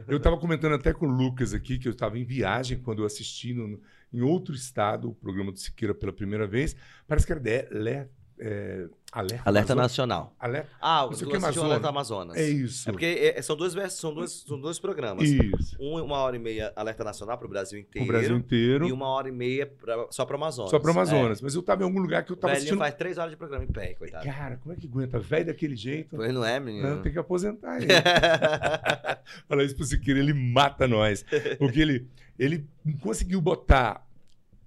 eu 0.07 0.19
estava 0.19 0.37
comentando 0.37 0.75
até 0.75 0.93
com 0.93 1.07
o 1.07 1.11
Lucas 1.11 1.55
aqui, 1.55 1.79
que 1.79 1.89
eu 1.89 1.93
estava 1.93 2.19
em 2.19 2.25
viagem 2.25 2.79
quando 2.79 3.01
eu 3.01 3.07
assisti 3.07 3.55
no- 3.55 3.81
em 4.13 4.21
outro 4.21 4.55
estado 4.55 5.09
o 5.09 5.15
programa 5.15 5.51
do 5.53 5.59
Siqueira 5.59 5.95
pela 5.95 6.13
primeira 6.13 6.47
vez. 6.47 6.77
Parece 7.09 7.27
que 7.27 7.33
era 7.33 7.41
de, 7.41 7.63
le, 7.71 8.07
é, 8.39 8.87
Alerta, 9.13 9.43
Alerta. 9.49 9.75
Nacional. 9.75 10.35
Alerta. 10.41 10.69
Ah, 10.81 11.03
Não 11.03 11.11
o 11.11 11.15
sei 11.15 11.27
o 11.27 11.31
que, 11.31 11.37
o 11.37 11.39
Amazonas. 11.39 11.71
Alerta 11.71 11.89
Amazonas. 11.89 12.37
É 12.37 12.49
isso. 12.49 12.89
É 12.89 12.93
porque 12.93 13.33
é, 13.37 13.43
são, 13.43 13.55
dois, 13.55 13.73
são, 13.93 14.15
dois, 14.15 14.31
são 14.47 14.59
dois 14.59 14.79
programas. 14.79 15.29
Isso. 15.29 15.77
Um, 15.79 16.03
uma 16.03 16.17
hora 16.19 16.35
e 16.35 16.39
meia 16.39 16.73
Alerta 16.75 17.05
Nacional 17.05 17.37
para 17.37 17.47
o 17.47 17.51
Brasil 17.51 17.79
inteiro. 17.79 18.05
O 18.09 18.09
Brasil 18.11 18.35
inteiro. 18.37 18.87
E 18.89 18.93
uma 18.93 19.07
hora 19.09 19.29
e 19.29 19.33
meia 19.33 19.67
pra- 19.67 20.07
só 20.11 20.25
para 20.25 20.35
o 20.35 20.37
Amazonas. 20.37 20.71
Só 20.71 20.79
para 20.79 20.89
o 20.89 20.91
Amazonas. 20.93 21.41
É. 21.41 21.43
Mas 21.45 21.55
eu 21.55 21.61
estava 21.61 21.83
em 21.83 21.85
algum 21.85 22.01
lugar 22.01 22.25
que 22.25 22.33
eu 22.33 22.35
estava 22.35 22.55
assistindo. 22.55 22.79
faz 22.79 22.95
três 22.95 23.19
horas 23.19 23.31
de 23.33 23.37
programa 23.37 23.65
em 23.65 23.69
pé, 23.69 23.95
coitado. 23.95 24.25
Cara, 24.25 24.57
como 24.57 24.75
é 24.75 24.79
que 24.79 24.87
aguenta? 24.87 25.19
Velho 25.19 25.47
daquele 25.47 25.77
jeito. 25.77 26.17
Pois 26.17 26.33
não 26.33 26.45
é, 26.45 26.59
Não, 26.59 26.67
menino? 26.67 27.03
tem 27.03 27.13
que 27.13 27.19
aposentar 27.19 27.77
ele. 27.83 27.89
Falar 29.49 29.65
isso 29.65 29.77
pro 29.77 29.85
Siqueira, 29.85 30.21
ele 30.21 30.33
mata 30.33 30.89
nós. 30.89 31.25
Porque 31.59 31.81
ele, 31.81 32.09
ele 32.39 32.67
conseguiu 33.01 33.41
botar 33.41 34.07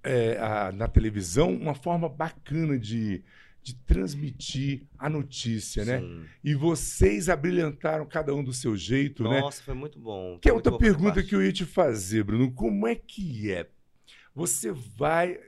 é, 0.02 0.38
a- 0.38 0.72
na 0.72 0.86
televisão 0.88 1.52
uma 1.52 1.74
forma 1.74 2.08
bacana 2.08 2.78
de, 2.78 3.22
de 3.66 3.74
transmitir 3.74 4.86
a 4.96 5.10
notícia, 5.10 5.84
né? 5.84 5.98
Sim. 5.98 6.24
E 6.44 6.54
vocês 6.54 7.28
abrilhantaram 7.28 8.06
cada 8.06 8.32
um 8.32 8.44
do 8.44 8.52
seu 8.52 8.76
jeito, 8.76 9.24
né? 9.24 9.40
Nossa, 9.40 9.60
foi 9.60 9.74
muito 9.74 9.98
bom. 9.98 10.38
Que 10.40 10.48
é 10.48 10.52
outra 10.52 10.78
pergunta 10.78 11.20
que 11.20 11.34
eu 11.34 11.42
ia 11.42 11.52
te 11.52 11.64
fazer, 11.64 12.22
Bruno. 12.22 12.52
Como 12.52 12.86
é 12.86 12.94
que 12.94 13.50
é? 13.50 13.68
Você 14.32 14.70
vai. 14.70 15.40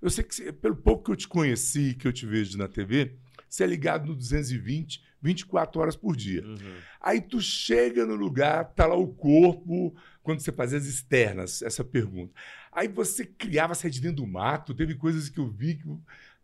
Eu 0.00 0.08
sei 0.08 0.24
que, 0.24 0.52
pelo 0.52 0.74
pouco 0.74 1.04
que 1.04 1.10
eu 1.10 1.16
te 1.16 1.28
conheci, 1.28 1.92
que 1.92 2.08
eu 2.08 2.14
te 2.14 2.24
vejo 2.24 2.56
na 2.56 2.66
TV, 2.66 3.12
você 3.46 3.64
é 3.64 3.66
ligado 3.66 4.06
no 4.06 4.14
220, 4.14 5.04
24 5.20 5.82
horas 5.82 5.96
por 5.96 6.16
dia. 6.16 6.42
Uhum. 6.42 6.56
Aí 6.98 7.20
tu 7.20 7.42
chega 7.42 8.06
no 8.06 8.14
lugar, 8.14 8.72
tá 8.72 8.86
lá 8.86 8.96
o 8.96 9.08
corpo, 9.08 9.94
quando 10.22 10.40
você 10.40 10.50
fazia 10.50 10.78
as 10.78 10.86
externas, 10.86 11.60
essa 11.60 11.84
pergunta. 11.84 12.32
Aí 12.74 12.88
você 12.88 13.24
criava, 13.24 13.74
saia 13.74 13.90
de 13.90 14.00
dentro 14.00 14.16
do 14.16 14.26
mato, 14.26 14.74
teve 14.74 14.94
coisas 14.94 15.28
que 15.28 15.38
eu 15.38 15.48
vi. 15.48 15.76
Que... 15.76 15.88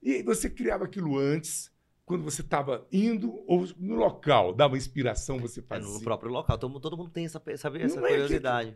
E 0.02 0.22
você 0.22 0.48
criava 0.48 0.84
aquilo 0.84 1.18
antes, 1.18 1.70
quando 2.04 2.22
você 2.24 2.40
estava 2.42 2.86
indo, 2.92 3.42
ou 3.46 3.66
no 3.76 3.96
local, 3.96 4.52
dava 4.54 4.76
inspiração, 4.76 5.38
você 5.38 5.60
É 5.60 5.62
fazia. 5.62 5.92
no 5.92 6.00
próprio 6.00 6.30
local. 6.30 6.56
Todo, 6.56 6.70
mundo- 6.70 6.80
todo 6.82 6.96
mundo 6.96 7.10
tem 7.10 7.24
essa, 7.24 7.42
essa, 7.46 7.68
essa 7.76 7.98
é 7.98 8.02
curiosidade. 8.08 8.74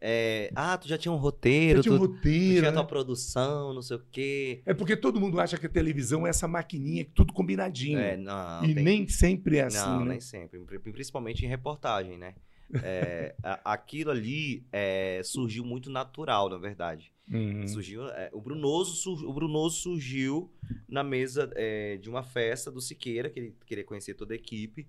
É, 0.00 0.50
ah, 0.54 0.76
tu 0.76 0.88
já 0.88 0.98
tinha 0.98 1.12
um 1.12 1.16
roteiro, 1.16 1.78
Você 1.82 1.88
tinha 1.88 1.94
um 1.94 1.98
tu, 2.06 2.08
tu 2.14 2.20
tinha 2.22 2.62
né? 2.62 2.72
tua 2.72 2.84
produção, 2.84 3.72
não 3.74 3.82
sei 3.82 3.96
o 3.96 4.02
quê. 4.10 4.62
É 4.66 4.74
porque 4.74 4.96
todo 4.96 5.20
mundo 5.20 5.38
acha 5.40 5.56
que 5.56 5.66
a 5.66 5.68
televisão 5.68 6.26
é 6.26 6.30
essa 6.30 6.48
maquininha, 6.48 7.06
tudo 7.14 7.32
combinadinho. 7.32 7.98
É, 7.98 8.16
não, 8.16 8.64
e 8.64 8.74
tem- 8.74 8.84
nem 8.84 9.08
sempre 9.08 9.58
é 9.58 9.64
assim, 9.64 9.78
não, 9.78 10.00
né? 10.04 10.10
nem 10.12 10.20
sempre. 10.20 10.58
Pri- 10.60 10.78
Principalmente 10.78 11.44
em 11.44 11.48
reportagem, 11.48 12.18
né? 12.18 12.34
É, 12.82 13.34
a- 13.42 13.72
aquilo 13.72 14.10
ali 14.10 14.64
é, 14.72 15.20
surgiu 15.24 15.64
muito 15.64 15.90
natural, 15.90 16.48
na 16.48 16.58
verdade. 16.58 17.12
Uhum. 17.30 17.66
Surgiu, 17.66 18.06
é, 18.08 18.28
o, 18.32 18.40
Brunoso, 18.40 18.94
sur- 18.96 19.24
o 19.28 19.32
Brunoso 19.32 19.76
surgiu 19.76 20.52
na 20.88 21.02
mesa 21.02 21.50
é, 21.54 21.96
de 21.96 22.10
uma 22.10 22.22
festa 22.22 22.70
do 22.70 22.80
Siqueira, 22.80 23.30
que 23.30 23.38
ele 23.40 23.56
queria 23.66 23.84
conhecer 23.84 24.14
toda 24.14 24.34
a 24.34 24.36
equipe. 24.36 24.86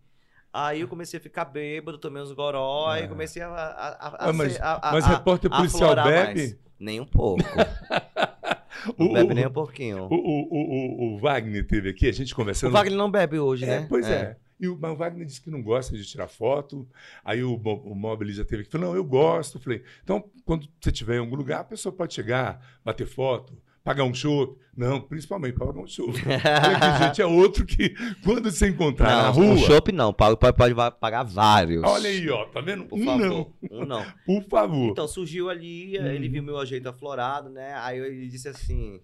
Aí 0.51 0.81
eu 0.81 0.87
comecei 0.87 1.17
a 1.17 1.21
ficar 1.21 1.45
bêbado, 1.45 1.97
tomei 1.97 2.21
uns 2.23 2.31
goró, 2.31 2.87
Ah. 2.89 3.07
comecei 3.07 3.41
a. 3.41 3.47
a, 3.47 3.89
a, 4.07 4.29
Ah, 4.29 4.33
mas- 4.33 4.59
a- 4.59 4.75
a- 4.81 4.91
mas 4.93 5.05
a- 5.05 5.09
repórter 5.09 5.51
a 5.53 5.57
policial 5.57 5.95
bebe? 5.95 6.39
mais. 6.39 6.57
Nem 6.79 6.99
um 6.99 7.05
pouco. 7.05 7.41
O, 8.99 9.05
Não 9.05 9.13
bebe 9.13 9.31
o- 9.31 9.35
nem 9.35 9.47
um 9.47 9.51
pouquinho. 9.51 10.03
o, 10.03 10.13
o, 10.13 11.13
o, 11.13 11.15
o 11.15 11.17
Wagner 11.17 11.65
teve 11.65 11.89
aqui, 11.89 12.07
a 12.07 12.11
gente 12.11 12.33
O 12.33 12.35
conversando. 12.35 12.71
Wagner 12.73 12.95
não 12.97 13.09
bebe 13.09 13.39
hoje, 13.39 13.63
É, 13.65 13.79
né? 13.79 13.85
pois 13.89 14.05
é. 14.07 14.37
E 14.59 14.67
o, 14.67 14.73
o 14.75 14.95
Wagner 14.95 15.25
disse 15.25 15.41
que 15.41 15.49
não 15.51 15.61
gosta 15.61 15.95
de 15.97 16.05
tirar 16.05 16.27
foto. 16.27 16.87
Aí 17.23 17.43
o, 17.43 17.55
o 17.55 17.95
Mobile 17.95 18.31
já 18.33 18.45
teve 18.45 18.63
que 18.63 18.71
falou: 18.71 18.87
não, 18.87 18.95
eu 18.95 19.03
gosto. 19.03 19.59
Falei, 19.59 19.83
então, 20.03 20.23
quando 20.45 20.67
você 20.79 20.89
estiver 20.91 21.15
em 21.15 21.19
algum 21.19 21.35
lugar, 21.35 21.59
a 21.61 21.63
pessoa 21.65 21.91
pode 21.93 22.13
chegar, 22.13 22.65
bater 22.83 23.05
foto, 23.05 23.57
pagar 23.83 24.03
um 24.05 24.13
chopp. 24.13 24.57
Não, 24.75 24.99
principalmente 25.01 25.57
pagar 25.57 25.71
um 25.79 25.85
que, 25.87 27.03
gente, 27.05 27.21
é 27.21 27.25
outro 27.25 27.65
que, 27.65 27.95
quando 28.23 28.49
você 28.51 28.67
encontrar 28.69 29.07
na 29.09 29.23
Não, 29.27 29.31
rua. 29.33 29.45
um 29.45 29.57
chopp 29.57 29.91
não, 29.91 30.13
pode, 30.13 30.37
pode, 30.37 30.55
pode 30.57 30.73
pagar 30.99 31.23
vários. 31.23 31.81
Olha 31.83 32.09
aí, 32.09 32.29
ó, 32.29 32.45
tá 32.45 32.59
vendo? 32.61 32.85
Por 32.85 32.97
um 32.99 33.05
favor. 33.05 33.21
não, 33.25 33.53
Um 33.71 33.85
não. 33.85 34.05
por 34.25 34.43
favor. 34.49 34.89
Então 34.91 35.07
surgiu 35.07 35.49
ali, 35.49 35.95
ele 35.97 36.27
Uhum. 36.27 36.31
viu 36.33 36.43
meu 36.43 36.57
ajeito 36.59 36.87
aflorado, 36.89 37.49
né? 37.49 37.73
Aí 37.75 37.99
ele 37.99 38.27
disse 38.27 38.47
assim: 38.49 38.99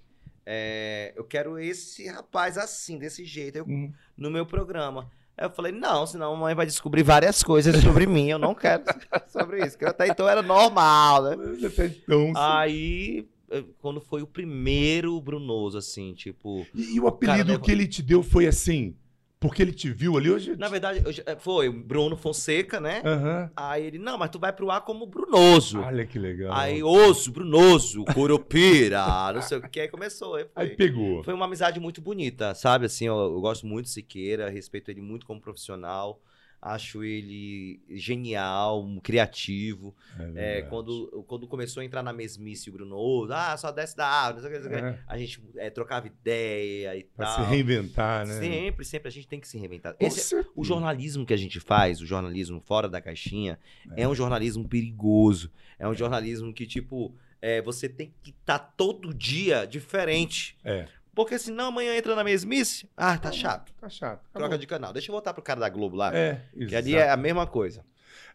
é, 0.46 1.14
Eu 1.16 1.24
quero 1.24 1.58
esse 1.60 2.08
rapaz 2.10 2.58
assim, 2.58 2.98
desse 2.98 3.24
jeito, 3.26 3.58
eu- 3.58 3.66
Hum. 3.66 3.92
no 4.18 4.30
meu 4.32 4.46
programa. 4.46 5.10
Aí 5.38 5.46
eu 5.46 5.50
falei: 5.50 5.72
Não, 5.72 6.06
senão 6.06 6.34
a 6.34 6.38
mãe 6.38 6.54
vai 6.56 6.66
descobrir 6.66 7.04
várias 7.04 7.42
coisas 7.44 7.76
sobre 7.82 8.06
mim. 8.06 8.28
Eu 8.30 8.38
não 8.40 8.54
quero 8.54 8.84
sobre 9.32 9.66
isso. 9.66 9.78
Que 9.78 9.86
até 9.86 10.08
então 10.08 10.28
era 10.28 10.42
normal, 10.42 11.24
né? 11.24 11.36
Até 11.66 11.86
então, 11.88 12.34
Aí, 12.36 13.28
eh, 13.50 13.64
quando 13.82 14.00
foi 14.02 14.22
o 14.22 14.28
primeiro 14.28 15.20
Brunoso, 15.22 15.78
assim, 15.78 16.14
tipo. 16.14 16.66
E, 16.76 16.96
e 16.96 17.00
o 17.00 17.08
apelido 17.08 17.52
leva- 17.54 17.64
que 17.64 17.72
ele 17.72 17.88
te 17.88 18.02
deu 18.04 18.22
foi 18.22 18.46
assim? 18.48 18.96
Porque 19.42 19.60
ele 19.64 19.74
te 19.74 19.92
viu 19.92 20.16
ali 20.18 20.30
hoje? 20.30 20.56
Na 20.56 20.68
verdade, 20.70 21.02
eh, 21.26 21.36
foi 21.40 21.68
o 21.68 21.74
Bruno 21.74 22.16
Fonseca, 22.16 22.80
né? 22.80 23.02
Aham. 23.04 23.50
Aí 23.56 23.88
ele: 23.88 23.98
Não, 23.98 24.16
mas 24.16 24.30
tu 24.30 24.38
vai 24.38 24.54
pro 24.54 24.70
ar 24.70 24.82
como 24.82 25.08
Brunoso. 25.08 25.82
Olha 25.82 26.06
que 26.06 26.20
legal. 26.20 26.54
Aí, 26.54 26.84
osso, 26.84 27.32
Brunoso, 27.32 28.06
Coropira, 28.14 29.04
não 29.34 29.42
sei 29.42 29.58
o 29.58 29.68
que. 29.68 29.80
Aí 29.80 29.88
começou. 29.88 30.36
Aí 30.36 30.46
Aí 30.56 30.70
pegou. 30.76 31.24
foi 31.24 31.34
uma 31.34 31.46
amizade 31.46 31.80
muito 31.80 32.00
bonita, 32.02 32.54
sabe? 32.54 32.86
Assim, 32.86 33.08
eu, 33.08 33.16
eu 33.18 33.42
gosto 33.42 33.66
muito 33.66 33.86
do 33.86 33.90
Siqueira, 33.90 34.48
respeito 34.48 34.92
ele 34.92 35.02
muito 35.02 35.26
como 35.26 35.42
profissional. 35.42 36.22
Acho 36.62 37.04
ele 37.04 37.82
genial, 37.90 38.88
criativo. 39.02 39.96
É 40.36 40.60
É, 40.60 40.62
quando, 40.62 41.24
quando 41.28 41.48
começou 41.48 41.82
a 41.82 41.84
entrar 41.84 42.04
na 42.04 42.14
mesmice 42.14 42.70
o 42.70 42.74
Bruno, 42.74 43.28
ah, 43.32 43.58
só 43.58 43.72
desce 43.72 43.98
da 43.98 44.06
árvore, 44.06 44.44
não 44.44 44.52
sei 44.52 44.68
o 44.68 44.70
que. 44.70 44.76
É, 44.76 45.00
A 45.08 45.18
gente 45.18 45.42
é, 45.56 45.70
trocava 45.72 46.06
ideia 46.06 46.96
e 46.96 47.04
pra 47.04 47.26
tal. 47.26 47.44
se 47.44 47.50
reinventar, 47.50 48.28
né? 48.28 48.40
Sempre, 48.40 48.86
sempre 48.86 49.08
a 49.10 49.12
gente 49.12 49.28
tem 49.28 49.40
que 49.40 49.48
se 49.48 49.58
reinventar. 49.58 49.96
Esse, 50.00 50.36
é 50.36 50.46
o 50.56 50.64
jornalismo 50.64 51.26
que 51.26 51.34
a 51.34 51.38
gente 51.38 51.60
faz, 51.60 52.00
o 52.00 52.06
jornalismo 52.06 52.62
fora 52.62 52.88
da 52.88 53.02
caixinha, 53.02 53.58
é, 53.98 54.08
um 54.08 54.14
jornalismo 54.14 54.68
perigoso. 54.68 55.52
É 55.80 55.88
um 55.88 55.96
jornalismo 55.96 56.54
que, 56.54 56.68
tipo, 56.68 57.16
é, 57.42 57.60
você 57.60 57.90
tem 57.90 58.14
que 58.22 58.30
estar 58.30 58.60
todo 58.60 59.12
dia 59.14 59.66
diferente. 59.66 60.56
É. 60.64 60.88
Porque 61.14 61.38
senão 61.38 61.68
amanhã 61.68 61.96
entra 61.96 62.16
na 62.16 62.24
mesmice. 62.24 62.90
Ah, 62.96 63.18
tá 63.18 63.32
chato. 63.32 63.74
Tá 63.80 63.90
chato. 63.90 64.22
Troca 64.32 64.48
acabou. 64.48 64.58
de 64.58 64.68
canal. 64.68 64.94
Deixa 64.94 65.10
eu 65.10 65.14
voltar 65.14 65.34
pro 65.34 65.44
cara 65.44 65.60
da 65.60 65.70
Globo 65.70 65.96
lá. 65.96 66.16
É, 66.16 66.46
que 66.68 66.76
ali 66.76 66.96
é 66.96 67.10
a 67.10 67.18
mesma 67.18 67.46
coisa. 67.46 67.86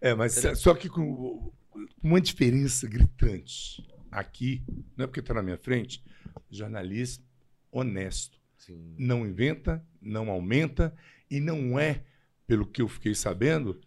É, 0.00 0.14
mas 0.14 0.34
só 0.56 0.74
que 0.74 0.88
com 0.88 1.52
uma 2.02 2.20
diferença 2.20 2.86
gritante. 2.86 3.86
Aqui, 4.10 4.62
não 4.96 5.04
é 5.04 5.06
porque 5.06 5.20
está 5.20 5.34
na 5.34 5.42
minha 5.42 5.58
frente, 5.58 6.02
jornalismo 6.50 7.24
honesto. 7.70 8.38
Sim. 8.56 8.94
Não 8.98 9.26
inventa, 9.26 9.84
não 10.00 10.30
aumenta 10.30 10.94
e 11.30 11.40
não 11.40 11.78
é, 11.78 12.02
pelo 12.46 12.66
que 12.66 12.80
eu 12.80 12.88
fiquei 12.88 13.14
sabendo, 13.14 13.80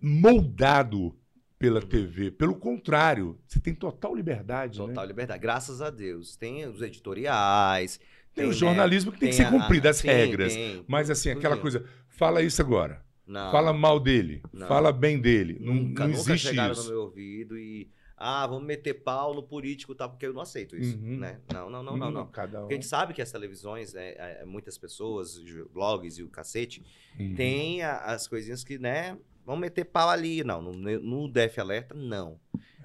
moldado 0.00 1.16
pela 1.58 1.80
Uhum. 1.80 1.86
TV. 1.86 2.30
Pelo 2.30 2.54
contrário, 2.56 3.38
você 3.46 3.60
tem 3.60 3.74
total 3.74 4.14
liberdade. 4.14 4.78
Total 4.78 5.04
né? 5.04 5.08
liberdade. 5.08 5.40
Graças 5.40 5.80
a 5.80 5.90
Deus. 5.90 6.36
Tem 6.36 6.66
os 6.66 6.82
editoriais. 6.82 7.98
Tem 8.34 8.44
o 8.46 8.48
né, 8.48 8.54
jornalismo 8.54 9.12
que 9.12 9.18
tem, 9.20 9.28
que 9.30 9.34
ser 9.36 9.44
a- 9.46 9.50
cumprido, 9.50 9.88
as 9.88 9.96
sim, 9.98 10.08
regras. 10.08 10.54
tem. 10.54 10.84
Mas 10.88 11.08
assim, 11.10 11.30
Tudo 11.30 11.38
aquela 11.38 11.56
coisa, 11.56 11.84
fala 12.08 12.42
isso 12.42 12.60
agora. 12.60 13.02
Não. 13.26 13.50
Fala 13.50 13.72
mal 13.72 13.98
dele, 13.98 14.42
Não. 14.52 14.66
fala 14.68 14.92
bem 14.92 15.18
dele. 15.18 15.56
Não, 15.60 15.72
Nunca, 15.74 16.02
não 16.06 16.08
nunca 16.14 16.32
existe 16.32 16.48
chegaram 16.48 16.72
isso. 16.72 16.84
no 16.84 16.90
meu 16.90 17.00
ouvido 17.02 17.56
e. 17.58 17.88
Ah, 18.16 18.46
vamos 18.46 18.64
meter 18.64 18.94
pau 18.94 19.34
no 19.34 19.42
político, 19.42 19.94
tá? 19.94 20.08
Porque 20.08 20.24
eu 20.26 20.32
não 20.32 20.40
aceito 20.42 20.76
isso, 20.76 20.96
Uhum. 20.96 21.18
né? 21.18 21.40
Não, 21.52 21.68
não, 21.68 21.82
não, 21.82 21.96
não, 21.96 22.10
não. 22.10 22.26
Cada 22.28 22.58
um. 22.58 22.60
Porque 22.62 22.74
a 22.74 22.76
gente 22.76 22.86
sabe 22.86 23.12
que 23.12 23.20
as 23.20 23.30
televisões, 23.32 23.92
né, 23.92 24.10
é, 24.16 24.44
muitas 24.44 24.78
pessoas, 24.78 25.42
blogs 25.72 26.18
e 26.18 26.22
o 26.22 26.28
cacete, 26.28 26.82
Uhum. 27.18 27.34
tem 27.34 27.82
as 27.82 28.28
coisinhas 28.28 28.62
que, 28.62 28.78
né, 28.78 29.18
vão 29.44 29.56
meter 29.56 29.84
pau 29.84 30.08
ali. 30.08 30.42
Não, 30.44 30.60
no, 30.62 30.72
no 30.72 31.28
DF 31.32 31.60
Alerta, 31.60 31.94
não. 31.94 32.40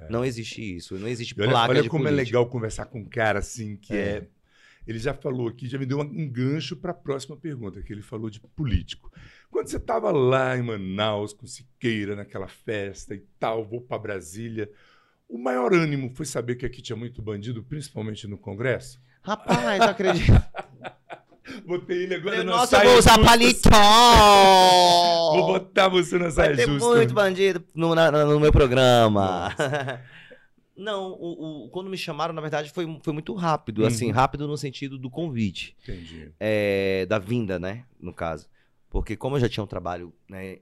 Não 0.10 0.24
existe 0.26 0.62
isso. 0.78 0.98
Não 0.98 1.08
existe 1.08 1.36
E 1.38 1.42
olha, 1.42 1.52
placa 1.52 1.70
olha 1.70 1.84
como 1.86 2.08
é 2.08 2.12
político. 2.12 2.38
legal 2.38 2.50
conversar 2.50 2.86
com 2.86 3.00
um 3.00 3.06
cara 3.10 3.40
assim, 3.40 3.76
que 3.78 3.96
é. 3.98 4.18
É. 4.18 4.28
Ele 4.88 4.98
já 4.98 5.14
falou 5.14 5.48
aqui, 5.48 5.68
já 5.68 5.78
me 5.78 5.86
deu 5.86 6.00
um 6.00 6.28
gancho 6.32 6.76
para 6.76 6.92
a 6.92 6.96
próxima 6.96 7.38
pergunta, 7.38 7.82
que 7.84 7.94
ele 7.94 8.02
falou 8.02 8.28
de 8.30 8.40
político. 8.40 9.12
Quando 9.52 9.68
você 9.68 9.78
estava 9.78 10.10
lá 10.12 10.58
em 10.58 10.64
Manaus, 10.64 11.32
com 11.32 11.46
Siqueira, 11.46 12.16
naquela 12.16 12.48
festa 12.48 13.14
e 13.14 13.20
tal, 13.38 13.64
vou 13.64 13.82
para 13.82 14.00
Brasília, 14.00 14.72
o 15.28 15.38
maior 15.38 15.74
ânimo 15.74 16.10
foi 16.16 16.26
saber 16.26 16.56
que 16.56 16.66
aqui 16.66 16.82
tinha 16.82 16.96
muito 16.96 17.22
bandido, 17.22 17.64
principalmente 17.64 18.26
no 18.28 18.38
Congresso? 18.38 19.00
Rapaz, 19.22 19.78
não 19.80 19.90
acredito. 19.90 20.32
Botei 21.66 22.04
ele 22.04 22.16
agora 22.16 22.38
na 22.44 22.44
Nossa, 22.44 22.78
eu 22.84 22.90
vou 22.90 23.00
usar 23.00 23.18
paletó! 23.24 23.70
Vou 25.36 25.46
botar 25.48 25.88
você 25.88 26.18
na 26.18 26.30
saia 26.32 26.56
Vai 26.56 26.66
ter 26.66 26.72
justa. 26.72 26.96
muito 26.96 27.14
bandido 27.14 27.64
no, 27.74 27.94
na- 27.96 28.12
no 28.12 28.40
meu 28.40 28.52
programa. 28.52 29.54
Não, 30.76 31.12
o, 31.12 31.66
o- 31.66 31.70
quando 31.70 31.90
me 31.90 31.98
chamaram, 31.98 32.34
na 32.34 32.42
verdade, 32.42 32.72
foi, 32.72 32.86
foi 33.04 33.14
muito 33.14 33.34
rápido. 33.34 33.86
Assim, 33.86 34.08
Uhum. 34.08 34.14
rápido 34.14 34.48
no 34.48 34.58
sentido 34.58 34.98
do 34.98 35.10
convite. 35.10 35.76
Entendi. 35.84 36.32
é, 36.40 37.06
da 37.08 37.20
vinda, 37.20 37.60
né? 37.60 37.86
No 38.00 38.14
caso. 38.14 38.48
Porque 38.90 39.16
como 39.16 39.36
eu 39.36 39.40
já 39.42 39.50
tinha 39.50 39.64
um 39.64 39.68
trabalho 39.68 40.14
né, 40.28 40.60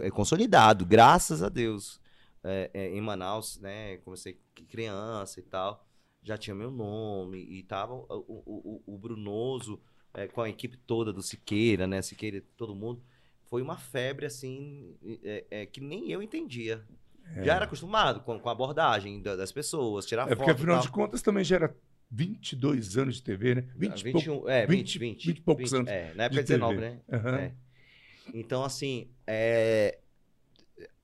é, 0.00 0.10
consolidado, 0.10 0.86
graças 0.86 1.42
a 1.42 1.48
Deus, 1.48 2.00
é, 2.44 2.70
é, 2.72 2.88
em 2.96 3.00
Manaus, 3.00 3.58
né? 3.60 3.96
Comecei 3.98 4.38
criança 4.68 5.40
e 5.40 5.42
tal, 5.42 5.84
já 6.22 6.38
tinha 6.38 6.54
meu 6.54 6.70
nome 6.70 7.38
e 7.38 7.62
tava 7.64 7.92
o, 7.94 8.04
o, 8.08 8.82
o- 8.86 8.94
o 8.94 8.98
Brunoso 8.98 9.80
é, 10.14 10.26
com 10.26 10.40
a 10.42 10.48
equipe 10.48 10.76
toda 10.76 11.12
do 11.12 11.22
Siqueira, 11.22 11.86
né? 11.86 12.02
Siqueira, 12.02 12.42
todo 12.56 12.74
mundo. 12.74 13.02
Foi 13.48 13.62
uma 13.62 13.76
febre, 13.76 14.26
assim, 14.26 14.94
é, 15.24 15.44
é, 15.50 15.66
que 15.66 15.80
nem 15.80 16.10
eu 16.10 16.22
entendia. 16.22 16.84
Já 17.42 17.54
era 17.56 17.64
acostumado 17.64 18.20
com, 18.20 18.38
com 18.40 18.48
a 18.48 18.52
abordagem 18.52 19.22
da- 19.22 19.36
das 19.36 19.52
pessoas, 19.52 20.04
tirar 20.04 20.22
É 20.24 20.28
foto. 20.30 20.36
porque, 20.38 20.50
afinal 20.50 20.78
de 20.80 20.88
contas, 20.90 21.22
também 21.22 21.44
já 21.44 21.56
era 21.56 21.76
22 22.10 22.96
anos 22.98 23.16
de 23.16 23.22
TV, 23.22 23.54
né? 23.54 23.64
20 23.76 24.00
e 24.00 24.12
pouco. 24.12 24.30
21, 24.30 24.48
é, 24.48 24.66
20, 24.66 24.98
20, 24.98 24.98
20, 24.98 25.26
20 25.28 25.38
e 25.38 25.42
poucos 25.42 25.72
anos 25.74 25.90
É, 25.90 26.12
na 26.14 26.24
época 26.24 26.42
de 26.42 26.48
19, 26.48 26.74
TV. 26.76 26.90
né? 26.90 27.00
Aham. 27.12 27.36
É. 27.38 27.52
Então, 28.34 28.64
assim, 28.64 29.08
é, 29.26 29.98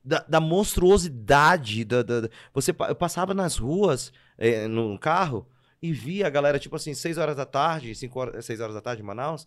da, 0.05 0.25
da 0.29 0.40
monstruosidade, 0.40 1.85
da, 1.85 2.03
da- 2.03 2.29
você, 2.53 2.71
eu 2.71 2.95
passava 2.97 3.35
nas 3.35 3.57
ruas, 3.57 4.12
é, 4.38 4.66
no 4.66 4.99
carro, 4.99 5.49
e 5.88 5.92
via 5.92 6.27
a 6.27 6.31
galera, 6.31 6.59
tipo 6.59 6.77
assim, 6.77 6.94
6 6.94 7.18
horas 7.18 7.37
da 7.37 7.44
tarde, 7.46 7.94
5 7.94 8.18
horas, 8.20 8.44
6 8.44 8.61
horas 8.61 8.75
da 8.75 8.81
tarde 8.81 9.03
em 9.03 9.05
Manaus, 9.05 9.46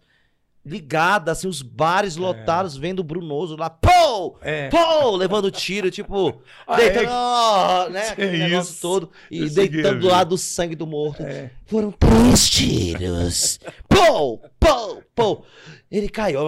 ligada, 0.66 1.32
assim, 1.32 1.48
os 1.48 1.62
bares 1.62 2.16
lotados, 2.18 2.76
vendo 2.78 3.00
o 3.00 3.04
Brunoso 3.04 3.56
lá, 3.56 3.70
pô! 3.70 4.38
É. 4.42 4.68
Pô! 4.70 5.16
Levando 5.16 5.50
tiro, 5.50 5.90
tipo, 5.90 6.42
Ah, 6.68 6.76
deitando, 6.76 7.06
é? 7.06 7.10
ó, 7.12 7.90
né? 7.90 8.02
É 8.08 8.10
Aquele 8.12 8.38
negócio 8.38 8.72
isso. 8.74 8.82
todo, 8.82 9.10
e 9.32 9.50
deitando 9.50 10.00
do 10.00 10.08
ver. 10.08 10.12
lado 10.14 10.30
do 10.30 10.38
sangue 10.38 10.76
do 10.76 10.86
morto. 10.86 11.24
É. 11.24 11.50
Foram 11.66 11.92
três 11.92 12.50
tiros. 12.50 13.60
Pô, 14.08 14.38
pô, 14.60 15.04
pô. 15.16 15.46
Ele 15.92 16.08
caiu. 16.08 16.40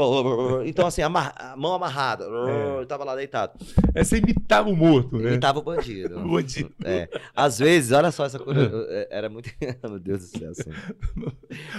Então, 0.66 0.86
assim, 0.86 1.02
a 1.02 1.10
mão 1.58 1.74
amarrada. 1.74 2.26
É. 2.26 2.80
Eu 2.82 2.86
tava 2.86 3.04
lá 3.04 3.16
deitado. 3.16 3.54
É, 3.96 4.04
você 4.04 4.18
imitava 4.18 4.70
o 4.70 4.76
morto, 4.76 5.18
né? 5.18 5.32
Ele 5.32 5.40
tava 5.40 5.60
o 5.60 5.62
bandido. 5.64 6.20
O 6.22 6.32
bandido. 6.34 6.72
É. 6.86 7.10
Às 7.36 7.58
vezes, 7.60 7.92
olha 7.92 8.12
só 8.12 8.26
essa 8.26 8.38
coisa. 8.38 8.72
Era 9.10 9.30
muito. 9.30 9.50
Meu 9.84 10.00
Deus 10.00 10.30
do 10.30 10.38
céu, 10.38 10.52
assim. 10.52 10.70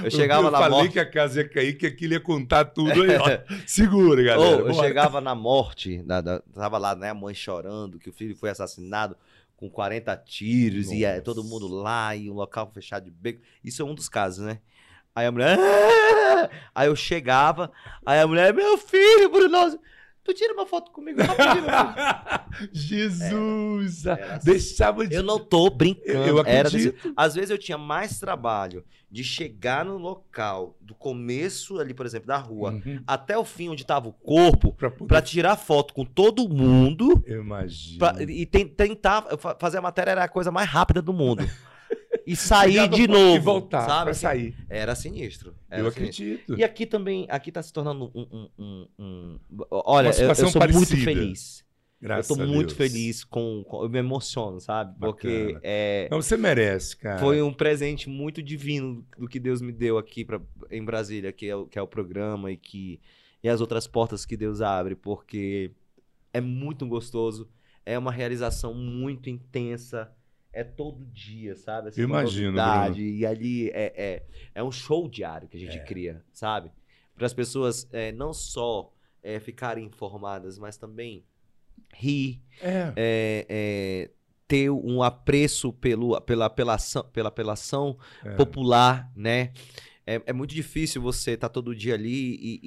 Eu 0.02 0.10
chegava 0.10 0.48
eu 0.48 0.50
na 0.50 0.58
falei 0.58 0.78
morte. 0.78 0.92
que 0.92 0.98
a 1.00 1.08
casa 1.08 1.40
ia 1.40 1.48
cair, 1.48 1.74
que 1.78 1.86
aquilo 1.86 2.14
ia 2.14 2.20
contar 2.20 2.64
tudo 2.66 3.00
aí, 3.02 3.16
ó. 3.16 3.54
Segura, 3.66 4.22
galera. 4.22 4.62
Ou, 4.62 4.68
eu 4.68 4.74
chegava 4.74 5.20
na 5.20 5.34
morte, 5.34 6.02
na, 6.04 6.20
da- 6.20 6.40
tava 6.52 6.78
lá, 6.78 6.94
né, 6.96 7.10
a 7.10 7.14
mãe 7.14 7.34
chorando, 7.34 7.98
que 7.98 8.10
o 8.10 8.12
filho 8.12 8.36
foi 8.36 8.50
assassinado 8.50 9.16
com 9.56 9.70
40 9.70 10.16
tiros, 10.16 10.90
e 10.90 11.04
é, 11.04 11.10
Nossa. 11.12 11.22
todo 11.22 11.44
mundo 11.44 11.68
lá, 11.68 12.16
e 12.16 12.28
um 12.28 12.34
local 12.34 12.68
fechado 12.74 13.04
de 13.04 13.10
beco. 13.12 13.40
Isso 13.62 13.80
é 13.80 13.84
um 13.84 13.94
dos 13.94 14.08
casos, 14.08 14.44
né? 14.44 14.58
Aí 15.14 15.26
a 15.26 15.32
mulher. 15.32 15.58
"Ah!" 15.58 16.48
Aí 16.74 16.88
eu 16.88 16.96
chegava, 16.96 17.70
aí 18.04 18.20
a 18.20 18.26
mulher, 18.26 18.52
meu 18.54 18.76
filho, 18.78 19.30
Bruno. 19.30 19.78
Tu 20.24 20.32
tira 20.34 20.54
uma 20.54 20.64
foto 20.64 20.90
comigo 20.92 21.20
rapidinho. 21.20 21.62
meu 21.66 21.72
filho." 21.72 22.70
Jesus! 22.72 24.06
Era 24.06 24.36
assim. 24.36 24.50
Deixava 24.50 25.06
de. 25.06 25.14
eu 25.16 25.22
não 25.22 25.38
tô 25.38 25.68
brincando. 25.70 26.28
Eu 26.28 26.42
Era 26.46 26.70
desse-. 26.70 26.94
Às 27.16 27.34
vezes 27.34 27.50
eu 27.50 27.58
tinha 27.58 27.76
mais 27.78 28.18
trabalho 28.20 28.84
de 29.10 29.22
chegar 29.22 29.84
no 29.84 29.98
local, 29.98 30.76
do 30.80 30.94
começo 30.94 31.78
ali, 31.78 31.92
por 31.92 32.06
exemplo, 32.06 32.28
da 32.28 32.38
rua, 32.38 32.70
Uhum. 32.72 33.02
até 33.06 33.36
o 33.36 33.44
fim 33.44 33.68
onde 33.68 33.84
tava 33.84 34.08
o 34.08 34.12
corpo, 34.12 34.72
Pra 34.72 34.90
poder. 34.90 35.06
pra 35.08 35.20
tirar 35.20 35.56
foto 35.56 35.92
com 35.92 36.02
todo 36.04 36.48
mundo 36.48 37.22
Eu 37.26 37.42
imagino. 37.42 37.98
pra- 37.98 38.14
e 38.22 38.46
ten- 38.46 38.66
tentar 38.68 39.22
fa- 39.38 39.54
fazer 39.60 39.78
a 39.78 39.82
matéria 39.82 40.12
era 40.12 40.24
a 40.24 40.28
coisa 40.28 40.50
mais 40.50 40.66
rápida 40.68 41.02
do 41.02 41.12
mundo. 41.12 41.44
E 42.26 42.36
sair 42.36 42.88
de 42.88 43.06
novo. 43.08 43.36
E 43.36 43.38
voltar 43.38 43.86
sabe? 43.86 44.04
pra 44.04 44.14
sair. 44.14 44.54
Era 44.68 44.94
sinistro. 44.94 45.54
Era 45.70 45.82
Eu 45.82 45.90
sinistro. 45.90 46.24
acredito. 46.24 46.58
E 46.58 46.64
aqui 46.64 46.86
também, 46.86 47.26
aqui 47.28 47.50
tá 47.52 47.62
se 47.62 47.72
tornando 47.72 48.10
um. 48.14 48.20
um- 48.32 48.48
um- 48.58 48.88
um- 48.98 49.38
Olha, 49.70 50.08
eu, 50.10 50.28
eu 50.28 50.34
sou 50.34 50.44
muito 50.46 50.58
parecida. 50.58 51.02
feliz. 51.04 51.64
Graças 52.00 52.30
eu 52.30 52.36
tô 52.36 52.42
a 52.42 52.46
muito 52.46 52.74
Deus. 52.74 52.76
feliz 52.92 53.22
com, 53.24 53.62
com- 53.64 53.84
Eu 53.84 53.88
me 53.88 53.98
emociono, 54.00 54.60
sabe? 54.60 54.98
Porque 54.98 55.56
é, 55.62 56.08
Não, 56.10 56.20
você 56.20 56.36
merece, 56.36 56.96
cara. 56.96 57.20
foi 57.20 57.40
um 57.40 57.52
presente 57.52 58.08
muito 58.08 58.42
divino 58.42 59.06
do 59.16 59.28
que 59.28 59.38
Deus 59.38 59.62
me 59.62 59.70
deu 59.72 59.96
aqui 59.98 60.24
pra, 60.24 60.40
em 60.68 60.84
Brasília, 60.84 61.30
que 61.32 61.46
é, 61.46 61.54
o, 61.54 61.64
que 61.64 61.78
é 61.78 61.82
o 61.82 61.86
programa 61.86 62.50
e, 62.50 62.56
que, 62.56 62.98
e 63.40 63.48
as 63.48 63.60
outras 63.60 63.86
portas 63.86 64.26
que 64.26 64.36
Deus 64.36 64.60
abre, 64.60 64.96
porque 64.96 65.70
é 66.32 66.40
muito 66.40 66.84
gostoso, 66.88 67.48
é 67.86 67.96
uma 67.96 68.10
realização 68.10 68.74
muito 68.74 69.30
intensa. 69.30 70.10
É 70.52 70.62
todo 70.62 71.04
dia, 71.06 71.56
sabe? 71.56 71.90
Com 71.92 72.00
imagino, 72.02 72.58
E 73.00 73.24
ali 73.24 73.70
é, 73.70 73.92
é, 73.96 74.26
é 74.54 74.62
um 74.62 74.70
show 74.70 75.08
diário 75.08 75.48
que 75.48 75.56
a 75.56 75.60
gente 75.60 75.78
É. 75.78 75.84
cria, 75.84 76.22
sabe? 76.32 76.70
Para 77.14 77.26
as 77.26 77.32
pessoas 77.32 77.88
é, 77.92 78.12
não 78.12 78.32
só 78.34 78.92
é, 79.22 79.40
ficarem 79.40 79.84
informadas, 79.86 80.58
mas 80.58 80.76
também 80.76 81.24
rir, 81.94 82.42
É. 82.60 82.92
é, 82.96 84.10
ter 84.46 84.70
um 84.70 85.02
apreço 85.02 85.72
pelo, 85.72 86.20
pela, 86.20 86.50
pela, 86.50 86.74
ação, 86.74 87.04
pela 87.12 87.28
apelação 87.30 87.96
popular, 88.36 89.10
né? 89.16 89.52
É, 90.04 90.32
muito 90.32 90.54
difícil 90.54 91.00
você 91.00 91.32
estar 91.32 91.48
todo 91.48 91.74
dia 91.74 91.94
ali 91.94 92.34
e, 92.40 92.60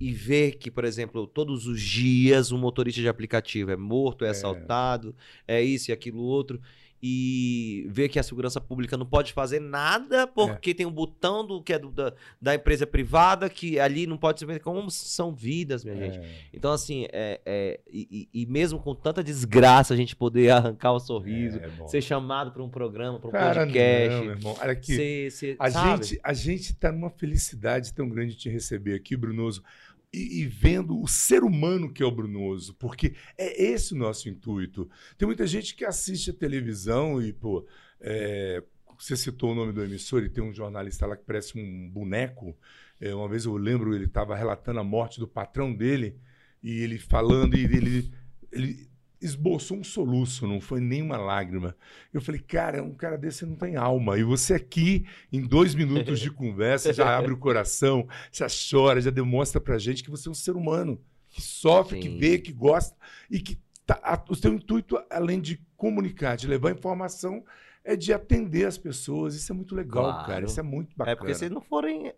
e, 0.00 0.08
e 0.08 0.12
ver 0.12 0.52
que, 0.58 0.70
por 0.70 0.84
exemplo, 0.84 1.26
todos 1.26 1.66
os 1.66 1.80
dias 1.80 2.50
um 2.52 2.58
motorista 2.58 3.00
de 3.00 3.08
aplicativo 3.08 3.70
é 3.70 3.76
morto, 3.76 4.24
é 4.24 4.28
É. 4.28 4.30
assaltado, 4.32 5.14
é 5.46 5.62
isso 5.62 5.90
e 5.90 5.92
aquilo 5.92 6.20
outro. 6.20 6.60
E 7.00 7.86
ver 7.88 8.08
que 8.08 8.18
a 8.18 8.22
segurança 8.22 8.60
pública 8.60 8.96
não 8.96 9.06
pode 9.06 9.32
fazer 9.32 9.60
nada 9.60 10.26
porque 10.26 10.74
tem 10.74 10.84
um 10.84 10.90
botão 10.90 11.46
do 11.46 11.62
que 11.62 11.72
é 11.72 11.78
do- 11.78 11.90
da, 11.92 12.12
da 12.42 12.54
empresa 12.56 12.86
privada 12.86 13.48
que 13.48 13.78
ali 13.78 14.06
não 14.06 14.16
pode 14.16 14.40
ser. 14.40 14.60
Como 14.60 14.90
são 14.90 15.32
vidas, 15.32 15.84
minha 15.84 15.96
gente. 15.96 16.18
É. 16.18 16.28
Então, 16.52 16.72
assim, 16.72 17.06
é, 17.12 17.40
é, 17.46 17.80
e, 17.88 18.28
e- 18.34 18.46
mesmo 18.46 18.80
com 18.80 18.94
tanta 18.94 19.22
desgraça, 19.22 19.94
a 19.94 19.96
gente 19.96 20.16
poder 20.16 20.50
arrancar 20.50 20.92
o 20.92 20.98
sorriso, 20.98 21.58
É 21.60 21.86
ser 21.86 22.00
chamado 22.02 22.50
para 22.50 22.62
um 22.62 22.68
programa, 22.68 23.18
para 23.20 23.28
um 23.28 23.32
Cara, 23.32 23.64
podcast. 23.64 24.16
não, 24.16 24.24
meu 24.24 24.32
irmão. 24.34 24.56
Olha 24.60 24.72
aqui. 24.72 24.94
ser, 24.96 25.30
ser, 25.30 25.56
A 25.58 25.70
sabe? 25.70 26.04
gente, 26.04 26.20
a 26.22 26.32
gente 26.32 26.74
tá 26.74 26.90
numa 26.90 27.10
felicidade 27.10 27.92
tão 27.94 28.08
grande 28.08 28.32
de 28.32 28.38
te 28.38 28.48
receber 28.48 28.94
aqui, 28.94 29.16
Brunoso, 29.16 29.62
e, 30.12 30.42
e 30.42 30.46
vendo 30.46 31.00
o 31.00 31.06
ser 31.06 31.42
humano 31.42 31.92
que 31.92 32.02
é 32.02 32.06
o 32.06 32.10
Brunoso, 32.10 32.74
porque 32.74 33.14
é 33.36 33.62
esse 33.62 33.94
o 33.94 33.96
nosso 33.96 34.28
intuito. 34.28 34.88
Tem 35.16 35.26
muita 35.26 35.46
gente 35.46 35.74
que 35.74 35.84
assiste 35.84 36.30
a 36.30 36.34
televisão 36.34 37.22
e, 37.22 37.32
pô, 37.32 37.66
é, 38.00 38.62
você 38.98 39.16
citou 39.16 39.52
o 39.52 39.54
nome 39.54 39.72
do 39.72 39.82
emissor 39.82 40.22
e 40.24 40.28
tem 40.28 40.42
um 40.42 40.52
jornalista 40.52 41.06
lá 41.06 41.16
que 41.16 41.24
parece 41.24 41.58
um 41.58 41.88
boneco. 41.90 42.56
É, 43.00 43.14
uma 43.14 43.28
vez 43.28 43.44
eu 43.44 43.56
lembro, 43.56 43.94
ele 43.94 44.06
estava 44.06 44.34
relatando 44.34 44.80
a 44.80 44.84
morte 44.84 45.20
do 45.20 45.28
patrão 45.28 45.74
dele 45.74 46.18
e 46.62 46.80
ele 46.80 46.98
falando 46.98 47.56
e 47.56 47.64
ele, 47.64 48.12
ele 48.50 48.90
esboçou 49.20 49.76
um 49.78 49.84
soluço, 49.84 50.46
não 50.46 50.60
foi 50.60 50.80
nenhuma 50.80 51.16
lágrima. 51.16 51.74
Eu 52.12 52.20
falei, 52.20 52.40
cara, 52.40 52.82
um 52.82 52.94
cara 52.94 53.16
desse 53.18 53.44
não 53.44 53.56
tem 53.56 53.76
alma. 53.76 54.18
E 54.18 54.22
você 54.22 54.54
aqui, 54.54 55.06
em 55.32 55.40
dois 55.46 55.74
minutos 55.74 56.20
de 56.20 56.30
conversa, 56.32 56.92
já 56.92 57.16
abre 57.16 57.32
o 57.32 57.36
coração, 57.38 58.06
já 58.32 58.46
chora, 58.48 59.00
já 59.00 59.10
demonstra 59.10 59.60
pra 59.60 59.78
gente 59.78 60.02
que 60.04 60.10
você 60.10 60.28
é 60.28 60.30
um 60.30 60.34
ser 60.34 60.56
humano 60.56 61.00
que 61.28 61.42
sofre, 61.42 61.98
que 62.00 62.08
Sim. 62.08 62.18
vê, 62.18 62.38
que 62.38 62.52
gosta 62.52 62.96
e 63.30 63.40
que 63.40 63.58
tá, 63.84 63.98
a- 64.02 64.24
o 64.28 64.34
seu 64.34 64.52
intuito, 64.54 64.98
além 65.10 65.40
de 65.40 65.60
comunicar, 65.76 66.36
de 66.36 66.46
levar 66.46 66.70
informação, 66.72 67.44
é 67.84 67.96
de 67.96 68.12
atender 68.12 68.66
as 68.66 68.78
pessoas. 68.78 69.34
Isso 69.34 69.50
é 69.52 69.54
muito 69.54 69.74
legal, 69.74 70.04
Claro. 70.04 70.26
cara. 70.26 70.44
Isso 70.44 70.60
é 70.60 70.62
muito 70.62 70.96
bacana. 70.96 71.12
É 71.12 71.16
porque 71.16 71.34
se 71.34 71.48
não 71.48 71.60
forem 71.60 72.08
é, 72.08 72.14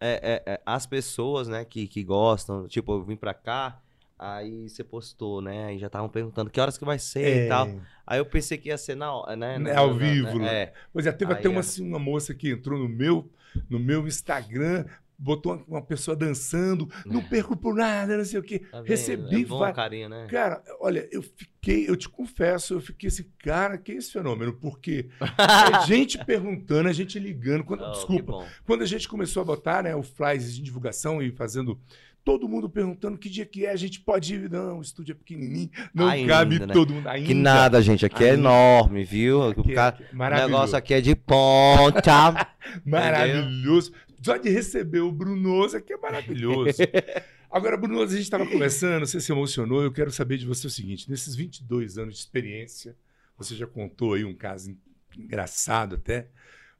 é, 0.00 0.42
é, 0.54 0.62
as 0.66 0.86
pessoas, 0.86 1.46
né, 1.46 1.64
que, 1.64 1.86
que 1.86 2.02
gostam, 2.02 2.66
tipo, 2.66 2.92
eu 2.92 3.04
vim 3.04 3.16
pra 3.16 3.32
cá, 3.32 3.80
aí 4.22 4.68
você 4.68 4.84
postou, 4.84 5.40
né, 5.40 5.66
aí 5.66 5.78
já 5.78 5.86
estavam 5.88 6.08
perguntando 6.08 6.50
que 6.50 6.60
horas 6.60 6.78
que 6.78 6.84
vai 6.84 6.98
ser 6.98 7.22
É. 7.24 7.44
e 7.46 7.48
tal. 7.48 7.68
Aí 8.06 8.18
eu 8.18 8.26
pensei 8.26 8.56
que 8.58 8.68
ia 8.68 8.78
ser 8.78 8.94
na 8.94 9.12
hora, 9.12 9.34
né? 9.36 9.54
É 9.56 9.58
na- 9.58 9.78
ao 9.78 9.90
na- 9.92 9.98
vivo, 9.98 10.38
né, 10.38 10.44
né? 10.44 10.54
É. 10.62 10.72
Pois 10.92 11.06
é, 11.06 11.12
teve 11.12 11.32
Aí 11.32 11.38
até 11.38 11.48
uma, 11.48 11.56
é. 11.56 11.60
assim, 11.60 11.86
uma 11.86 11.98
moça 11.98 12.34
que 12.34 12.50
entrou 12.50 12.78
no 12.78 12.88
meu, 12.88 13.30
no 13.68 13.78
meu 13.78 14.06
Instagram, 14.06 14.84
botou 15.18 15.52
uma, 15.54 15.64
uma 15.68 15.82
pessoa 15.82 16.16
dançando, 16.16 16.88
não 17.06 17.22
perco 17.22 17.56
por 17.56 17.74
nada, 17.76 18.16
não 18.16 18.24
sei 18.24 18.40
o 18.40 18.42
quê. 18.42 18.58
Tá? 18.58 18.82
Recebi 18.82 19.42
é 19.42 19.44
bom, 19.44 19.58
va- 19.60 19.72
carinho, 19.72 20.08
né? 20.08 20.26
Cara, 20.28 20.60
olha, 20.80 21.08
eu 21.12 21.22
fiquei, 21.22 21.88
eu 21.88 21.94
te 21.96 22.08
confesso, 22.08 22.74
eu 22.74 22.80
fiquei 22.80 23.06
assim, 23.08 23.24
cara, 23.38 23.78
que 23.78 23.92
é 23.92 23.94
esse 23.96 24.10
fenômeno? 24.12 24.52
Porque 24.54 25.08
é 25.20 25.20
gente 25.86 26.18
perguntando, 26.24 26.88
é 26.88 26.92
gente 26.92 27.20
ligando. 27.20 27.62
Quando, 27.62 27.84
Oh, 27.84 27.92
desculpa, 27.92 28.44
quando 28.66 28.82
a 28.82 28.86
gente 28.86 29.08
começou 29.08 29.42
a 29.42 29.44
botar 29.44 29.84
né, 29.84 29.94
o 29.94 30.02
flyers 30.02 30.54
de 30.56 30.60
divulgação 30.62 31.22
e 31.22 31.30
fazendo. 31.30 31.78
Todo 32.24 32.48
mundo 32.48 32.70
perguntando 32.70 33.18
que 33.18 33.28
dia 33.28 33.44
que 33.44 33.66
é, 33.66 33.70
a 33.72 33.76
gente 33.76 33.98
pode 34.00 34.34
ir. 34.34 34.48
Não, 34.48 34.78
o 34.78 34.82
estúdio 34.82 35.12
é 35.12 35.14
pequenininho, 35.16 35.68
não 35.92 36.06
Ainda, 36.06 36.32
cabe 36.32 36.58
né? 36.60 36.66
todo 36.72 36.94
mundo. 36.94 37.08
Ainda. 37.08 37.26
Que 37.26 37.34
nada, 37.34 37.82
gente, 37.82 38.06
aqui 38.06 38.22
é 38.24 38.30
Ainda. 38.30 38.38
enorme, 38.42 39.02
viu? 39.02 39.40
O, 39.50 39.54
Que- 39.64 39.74
cara- 39.74 39.96
que- 39.96 40.14
o 40.14 40.18
negócio 40.18 40.76
aqui 40.76 40.94
é 40.94 41.00
de 41.00 41.16
ponta. 41.16 42.48
Maravilhoso. 42.86 43.92
Só 44.24 44.36
de 44.36 44.48
receber 44.50 45.00
o 45.00 45.10
Brunoso 45.10 45.76
aqui 45.76 45.92
é 45.92 45.96
maravilhoso. 45.96 46.78
Agora, 47.50 47.76
Brunoso, 47.76 48.12
a 48.12 48.16
gente 48.16 48.22
estava 48.24 48.46
conversando, 48.46 49.04
você 49.04 49.20
se 49.20 49.30
emocionou. 49.32 49.82
Eu 49.82 49.92
quero 49.92 50.10
saber 50.12 50.38
de 50.38 50.46
você 50.46 50.68
o 50.68 50.70
seguinte: 50.70 51.10
nesses 51.10 51.34
22 51.34 51.98
anos 51.98 52.14
de 52.14 52.20
experiência, 52.20 52.96
você 53.36 53.54
já 53.56 53.66
contou 53.66 54.14
aí 54.14 54.24
um 54.24 54.32
caso 54.34 54.70
en- 54.70 54.78
engraçado 55.18 55.96
até, 55.96 56.28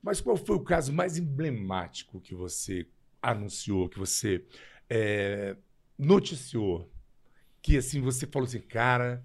mas 0.02 0.20
qual 0.20 0.36
foi 0.36 0.54
o 0.56 0.60
caso 0.60 0.92
mais 0.92 1.18
emblemático 1.18 2.20
que 2.20 2.34
você 2.34 2.86
anunciou, 3.20 3.88
que 3.88 3.98
você 3.98 4.42
é, 4.94 5.56
noticiou? 5.98 6.90
Que 7.62 7.76
assim 7.78 8.00
você 8.00 8.26
falou 8.26 8.46
assim, 8.46 8.60
cara, 8.60 9.24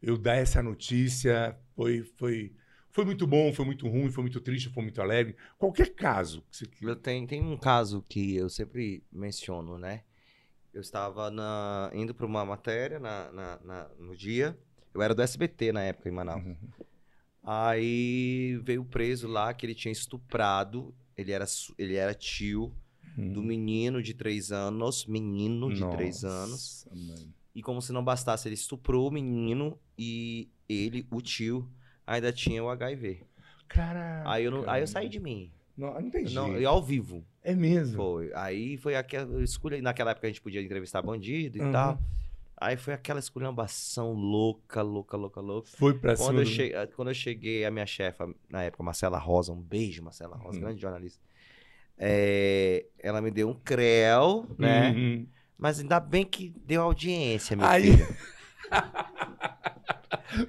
eu 0.00 0.16
dar 0.16 0.36
essa 0.36 0.62
notícia 0.62 1.58
foi, 1.74 2.02
foi, 2.16 2.52
foi 2.90 3.04
muito 3.04 3.26
bom, 3.26 3.52
foi 3.52 3.64
muito 3.66 3.86
ruim, 3.88 4.10
foi 4.10 4.22
muito 4.22 4.40
triste, 4.40 4.70
foi 4.70 4.82
muito 4.82 5.02
alegre. 5.02 5.36
Qualquer 5.58 5.94
caso. 5.94 6.42
que 6.50 6.56
você- 6.56 6.68
Eu 6.80 6.96
tenho, 6.96 7.26
tem 7.26 7.42
um 7.42 7.56
caso 7.56 8.02
que 8.08 8.36
eu 8.36 8.48
sempre 8.48 9.02
menciono, 9.12 9.76
né? 9.76 10.04
Eu 10.72 10.80
estava 10.80 11.30
na- 11.30 11.90
indo 11.92 12.14
para 12.14 12.26
uma 12.26 12.44
matéria 12.44 12.98
na, 13.00 13.30
na- 13.32 13.60
na- 13.64 13.90
no 13.98 14.16
dia. 14.16 14.56
Eu 14.94 15.02
era 15.02 15.14
do 15.14 15.22
SBT 15.22 15.72
na 15.72 15.82
época 15.82 16.08
em 16.08 16.12
Manaus. 16.12 16.44
Uhum. 16.44 16.56
Aí 17.42 18.60
veio 18.62 18.84
preso 18.84 19.26
lá 19.26 19.52
que 19.54 19.64
ele 19.66 19.74
tinha 19.74 19.92
estuprado. 19.92 20.94
Ele 21.16 21.32
era, 21.32 21.44
ele 21.76 21.94
era 21.96 22.14
tio 22.14 22.72
do 23.32 23.42
menino 23.42 24.02
de 24.02 24.14
três 24.14 24.52
anos. 24.52 25.04
Menino 25.06 25.72
de 25.72 25.84
três 25.90 26.24
anos. 26.24 26.86
Mãe. 26.94 27.34
E 27.54 27.62
como 27.62 27.82
se 27.82 27.92
não 27.92 28.04
bastasse, 28.04 28.46
ele 28.46 28.54
estuprou 28.54 29.08
o 29.08 29.10
menino 29.10 29.76
e 29.98 30.48
ele, 30.68 31.06
o 31.10 31.20
tio, 31.20 31.68
ainda 32.06 32.32
tinha 32.32 32.62
o 32.62 32.68
HIV. 32.70 33.22
Caraca. 33.66 34.30
Aí 34.30 34.44
eu, 34.44 34.50
não- 34.50 34.68
aí 34.70 34.82
eu 34.82 34.86
saí 34.86 35.08
de 35.08 35.18
mim. 35.18 35.50
Não, 35.76 36.00
não 36.00 36.10
tem 36.10 36.24
Não, 36.30 36.58
e 36.58 36.64
ao 36.64 36.82
vivo. 36.82 37.24
É 37.42 37.54
mesmo. 37.54 37.96
Foi. 37.96 38.30
Aí 38.34 38.76
foi 38.76 38.96
aquela 38.96 39.42
escolha. 39.42 39.80
Naquela 39.82 40.10
época 40.12 40.26
a 40.26 40.30
gente 40.30 40.40
podia 40.40 40.60
entrevistar 40.62 41.02
bandido 41.02 41.58
e 41.58 41.60
Uhum. 41.60 41.72
tal. 41.72 42.00
Aí 42.56 42.76
foi 42.76 42.92
aquela 42.94 43.20
esculhambação 43.20 44.12
louca, 44.12 44.82
louca, 44.82 45.16
louca, 45.16 45.40
louca. 45.40 45.68
Foi 45.76 45.94
pra 45.96 46.16
cima. 46.16 46.28
Quando 46.28 46.38
eu, 46.40 46.44
do- 46.44 46.50
che... 46.50 46.72
quando 46.96 47.08
eu 47.08 47.14
cheguei, 47.14 47.64
a 47.64 47.70
minha 47.70 47.86
chefa, 47.86 48.28
na 48.50 48.64
época, 48.64 48.82
Marcela 48.82 49.18
Rosa, 49.18 49.52
um 49.52 49.60
beijo, 49.60 50.02
Marcela 50.02 50.36
Rosa, 50.36 50.56
Uhum. 50.58 50.64
grande 50.64 50.80
jornalista. 50.80 51.22
É, 51.98 52.86
Ela 53.00 53.20
me 53.20 53.30
deu 53.30 53.48
um 53.48 53.54
creu, 53.54 54.46
né? 54.58 54.90
Uhum. 54.90 55.26
Mas 55.56 55.80
ainda 55.80 55.98
bem 55.98 56.24
que 56.24 56.54
deu 56.64 56.82
audiência, 56.82 57.56
meu 57.56 57.66
Aí- 57.66 57.82
filho. 57.96 58.16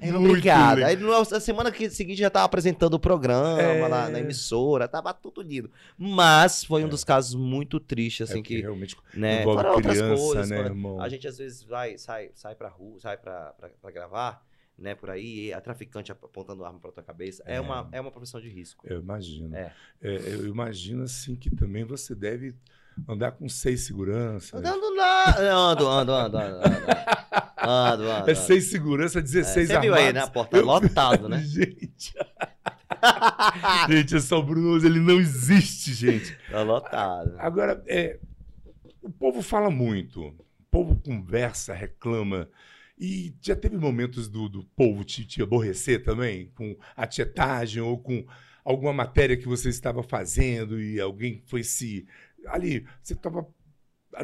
Aí, 0.01 0.11
Muito 0.11 0.29
obrigado. 0.29 0.83
Aí 0.83 0.95
na 0.97 1.39
semana 1.39 1.73
seguinte 1.89 2.19
já 2.19 2.29
tava 2.29 2.45
apresentando 2.45 2.93
o 2.93 2.99
programa 2.99 3.61
É. 3.61 3.87
lá 3.87 4.09
na 4.09 4.19
emissora, 4.19 4.87
tava 4.87 5.13
tudo 5.13 5.41
lindo. 5.41 5.71
Mas 5.97 6.63
foi 6.63 6.83
um 6.83 6.87
É. 6.87 6.89
dos 6.89 7.03
casos 7.03 7.33
muito 7.33 7.79
tristes, 7.79 8.29
É 8.29 8.31
assim, 8.33 8.41
porque 8.41 8.55
que, 8.57 8.61
realmente 8.61 8.95
né, 9.13 9.43
fora 9.43 9.71
outras 9.71 9.97
criança, 9.97 10.21
coisas, 10.21 10.49
né, 10.49 10.71
a 10.99 11.09
gente 11.09 11.27
às 11.27 11.37
vezes 11.37 11.63
vai, 11.63 11.97
sai, 11.97 12.29
sai 12.35 12.55
pra 12.55 12.69
rua, 12.69 12.99
sai 12.99 13.17
pra, 13.17 13.53
pra, 13.57 13.69
pra 13.81 13.91
gravar, 13.91 14.45
né, 14.79 14.95
por 14.95 15.09
aí, 15.09 15.51
a 15.53 15.59
traficante 15.61 16.11
ap- 16.11 16.23
apontando 16.23 16.63
arma 16.65 16.79
pra 16.79 16.91
tua 16.91 17.03
cabeça. 17.03 17.43
É, 17.45 17.55
É. 17.55 17.61
uma, 17.61 17.87
é 17.91 17.99
uma 18.01 18.11
profissão 18.11 18.39
de 18.41 18.49
risco. 18.49 18.85
Eu 18.87 18.99
imagino. 19.01 19.55
É. 19.55 19.73
É, 20.01 20.15
eu 20.15 20.47
imagino 20.47 21.03
assim 21.03 21.35
que 21.35 21.49
também 21.49 21.83
você 21.83 22.15
deve 22.15 22.55
Andar 23.07 23.31
com 23.31 23.47
seis 23.47 23.85
seguranças. 23.85 24.53
Andando 24.59 24.93
lá. 24.93 25.29
Ando, 25.39 25.87
ando, 25.87 26.11
ando, 26.11 26.37
ando. 26.37 26.57
Ando, 26.57 28.03
ando. 28.03 28.03
ando, 28.11 28.29
É 28.29 28.35
seis 28.35 28.65
segurança, 28.65 29.21
16 29.21 29.69
Você 29.69 29.79
viu 29.79 29.93
armados. 29.93 30.07
aí, 30.07 30.13
né? 30.13 30.19
A 30.19 30.27
porta 30.27 30.57
Eu- 30.57 30.65
lotado, 30.65 31.29
né? 31.29 31.37
gente. 31.47 32.13
gente, 33.89 34.15
esse 34.15 34.27
São 34.27 34.43
Brunoso, 34.43 34.85
ele 34.85 34.99
não 34.99 35.19
existe, 35.19 35.93
gente. 35.93 36.37
Tá 36.51 36.61
lotado. 36.61 37.35
Agora, 37.37 37.81
é, 37.87 38.19
o 39.01 39.09
povo 39.09 39.41
fala 39.41 39.69
muito, 39.69 40.21
o 40.27 40.35
povo 40.69 40.99
conversa, 40.99 41.73
reclama. 41.73 42.49
E 42.99 43.33
já 43.41 43.55
teve 43.55 43.77
momentos 43.77 44.27
do, 44.27 44.49
do 44.49 44.63
povo 44.75 45.03
te, 45.05 45.25
te 45.25 45.41
aborrecer 45.41 46.03
também, 46.03 46.51
com 46.53 46.75
a 46.97 47.07
tietagem 47.07 47.81
ou 47.81 47.97
com 47.97 48.25
alguma 48.63 48.91
matéria 48.91 49.37
que 49.37 49.47
você 49.47 49.69
estava 49.69 50.03
fazendo 50.03 50.81
e 50.81 50.99
alguém 50.99 51.41
foi 51.45 51.63
se. 51.63 52.05
Ali, 52.47 52.85
você 53.01 53.13
estava 53.13 53.47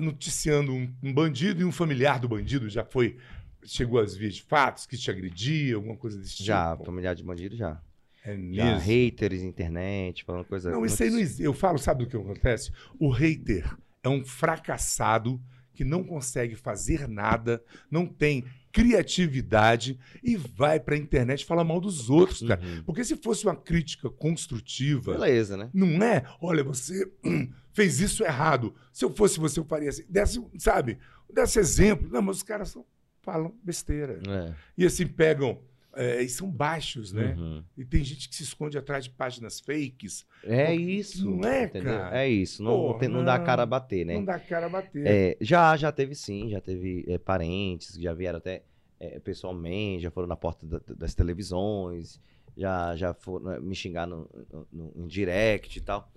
noticiando 0.01 0.73
um, 0.73 0.93
um 1.01 1.13
bandido 1.13 1.61
e 1.61 1.65
um 1.65 1.71
familiar 1.71 2.19
do 2.19 2.27
bandido 2.27 2.69
já 2.69 2.83
foi. 2.83 3.17
Chegou 3.63 3.99
às 3.99 4.15
vias 4.15 4.35
de 4.35 4.43
fatos 4.43 4.85
que 4.85 4.97
te 4.97 5.09
agredia, 5.09 5.75
alguma 5.75 5.95
coisa 5.95 6.19
desse 6.19 6.43
Já, 6.43 6.73
tipo. 6.73 6.85
familiar 6.85 7.15
de 7.15 7.23
bandido 7.23 7.55
já. 7.55 7.81
É 8.23 8.33
Já, 8.51 8.65
mesmo. 8.65 8.79
haters, 8.79 9.41
internet, 9.41 10.23
falando 10.23 10.45
coisa. 10.45 10.69
Não, 10.71 10.85
isso 10.85 11.01
aí 11.01 11.09
não 11.09 11.19
existe. 11.19 11.43
Eu 11.43 11.53
falo, 11.53 11.77
sabe 11.77 12.03
do 12.03 12.09
que 12.09 12.17
acontece? 12.17 12.71
O 12.99 13.09
hater 13.09 13.75
é 14.03 14.09
um 14.09 14.23
fracassado 14.25 15.41
que 15.73 15.83
não 15.83 16.03
consegue 16.03 16.55
fazer 16.55 17.07
nada, 17.07 17.61
não 17.89 18.05
tem 18.05 18.45
criatividade 18.75 19.97
e 20.21 20.35
vai 20.35 20.81
pra 20.81 20.97
internet 20.97 21.45
falar 21.45 21.63
mal 21.63 21.79
dos 21.79 22.09
outros, 22.09 22.41
cara. 22.45 22.59
Uhum. 22.61 22.83
Porque 22.83 23.05
se 23.05 23.15
fosse 23.15 23.45
uma 23.45 23.55
crítica 23.55 24.09
construtiva, 24.09 25.13
Beleza, 25.13 25.55
né? 25.55 25.69
não 25.73 26.03
é? 26.03 26.25
Olha, 26.41 26.61
você 26.61 27.09
fez 27.71 28.01
isso 28.01 28.21
errado. 28.25 28.75
Se 28.91 29.05
eu 29.05 29.15
fosse 29.15 29.39
você, 29.39 29.61
eu 29.61 29.63
faria 29.63 29.87
assim. 29.87 30.03
Desse, 30.09 30.45
sabe? 30.57 30.97
Desse 31.33 31.57
exemplo. 31.57 32.09
Não, 32.11 32.21
mas 32.21 32.37
os 32.37 32.43
caras 32.43 32.67
só 32.67 32.85
falam 33.21 33.55
besteira. 33.63 34.19
É. 34.27 34.53
E 34.77 34.85
assim, 34.85 35.07
pegam. 35.07 35.57
É, 35.95 36.21
e 36.21 36.29
são 36.29 36.49
baixos, 36.49 37.11
né? 37.13 37.35
Uhum. 37.37 37.63
E 37.77 37.85
tem 37.85 38.03
gente 38.03 38.27
que 38.29 38.35
se 38.35 38.43
esconde 38.43 38.77
atrás 38.77 39.05
de 39.05 39.09
páginas 39.11 39.59
fakes. 39.59 40.25
É 40.43 40.67
Pô, 40.67 40.71
isso. 40.73 41.29
não 41.31 41.47
é, 41.49 41.63
entendeu? 41.65 41.97
cara? 41.97 42.21
É 42.23 42.29
isso. 42.29 42.61
Não, 42.63 42.71
Pô, 42.71 42.91
não, 42.93 42.99
tem- 42.99 43.09
não 43.09 43.23
dá 43.25 43.37
não. 43.37 43.45
cara 43.45 43.63
a 43.63 43.65
bater, 43.65 44.05
né? 44.05 44.13
Não 44.15 44.25
dá 44.25 44.39
cara 44.39 44.65
a 44.65 44.69
bater. 44.69 45.05
É, 45.07 45.37
já, 45.41 45.75
já 45.77 45.91
teve 45.91 46.13
sim, 46.15 46.49
já 46.49 46.59
teve 46.61 47.05
é, 47.07 47.17
parentes 47.17 47.95
que 47.97 48.03
já 48.03 48.13
vieram 48.13 48.37
até 48.37 48.63
é, 48.99 49.19
pessoalmente, 49.19 50.03
já 50.03 50.11
foram 50.11 50.27
na 50.27 50.35
porta 50.37 50.65
da- 50.65 50.81
das 50.95 51.13
televisões, 51.13 52.19
já, 52.57 52.95
já 52.95 53.13
foram 53.13 53.45
né, 53.45 53.59
me 53.59 53.75
xingar 53.75 54.05
no, 54.07 54.29
no- 54.51 54.67
no- 54.71 54.93
em 55.03 55.07
direct 55.07 55.77
e 55.77 55.81
tal. 55.81 56.09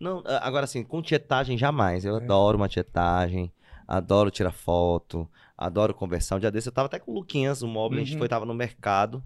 Não, 0.00 0.22
agora 0.40 0.64
assim, 0.64 0.82
com 0.82 1.00
tietagem 1.02 1.56
jamais. 1.56 2.04
Eu 2.04 2.16
É. 2.18 2.22
adoro 2.22 2.56
uma 2.56 2.68
tietagem, 2.68 3.52
adoro 3.86 4.30
tirar 4.30 4.52
foto, 4.52 5.28
adoro 5.56 5.94
conversar. 5.94 6.36
Um 6.36 6.40
dia 6.40 6.50
desse 6.50 6.68
eu 6.68 6.72
tava 6.72 6.86
até 6.86 6.98
com 6.98 7.10
o 7.12 7.14
Luquinhas, 7.14 7.62
o 7.62 7.68
móvel, 7.68 7.98
a 7.98 8.00
gente 8.02 8.12
Uhum. 8.14 8.18
foi, 8.18 8.28
tava 8.28 8.44
no 8.46 8.54
mercado. 8.54 9.22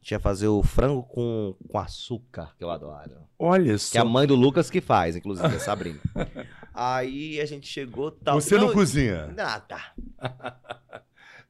Tinha 0.00 0.20
fazer 0.20 0.46
o 0.46 0.62
frango 0.62 1.02
com, 1.02 1.56
com 1.68 1.78
açúcar, 1.78 2.52
que 2.56 2.62
eu 2.62 2.70
adoro. 2.70 3.16
Olha 3.38 3.64
Que 3.66 3.70
é 3.72 3.78
só. 3.78 4.00
a 4.00 4.04
mãe 4.04 4.26
do 4.28 4.36
Lucas 4.36 4.70
que 4.70 4.80
faz, 4.80 5.16
inclusive, 5.16 5.46
a 5.56 5.58
Sabrina. 5.58 5.98
Aí 6.72 7.40
a 7.40 7.44
gente 7.46 7.66
chegou 7.66 8.10
tal. 8.12 8.40
Você 8.40 8.56
não, 8.56 8.68
Não, 8.68 8.72
cozinha. 8.74 9.26
Nada. 9.28 9.78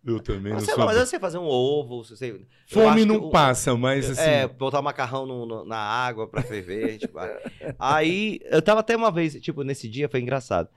Eu 0.04 0.18
também 0.18 0.52
não 0.52 0.58
sou. 0.60 0.76
não, 0.76 0.84
mas 0.86 0.96
eu 0.96 1.06
sei 1.06 1.20
fazer 1.20 1.38
um 1.38 1.46
ovo. 1.46 2.02
Você, 2.02 2.32
eu 2.32 2.40
Fome 2.66 3.04
não 3.04 3.30
passa, 3.30 3.76
mas 3.76 4.10
assim. 4.10 4.20
É, 4.20 4.48
botar 4.48 4.82
macarrão 4.82 5.24
no- 5.24 5.46
no- 5.46 5.64
na 5.64 5.76
água 5.78 6.26
pra 6.26 6.42
ferver. 6.42 6.98
vai. 7.12 7.30
Aí, 7.78 8.40
eu 8.46 8.60
tava 8.60 8.80
até 8.80 8.96
uma 8.96 9.12
vez, 9.12 9.34
tipo, 9.40 9.62
nesse 9.62 9.88
dia 9.88 10.08
foi 10.08 10.20
engraçado. 10.20 10.68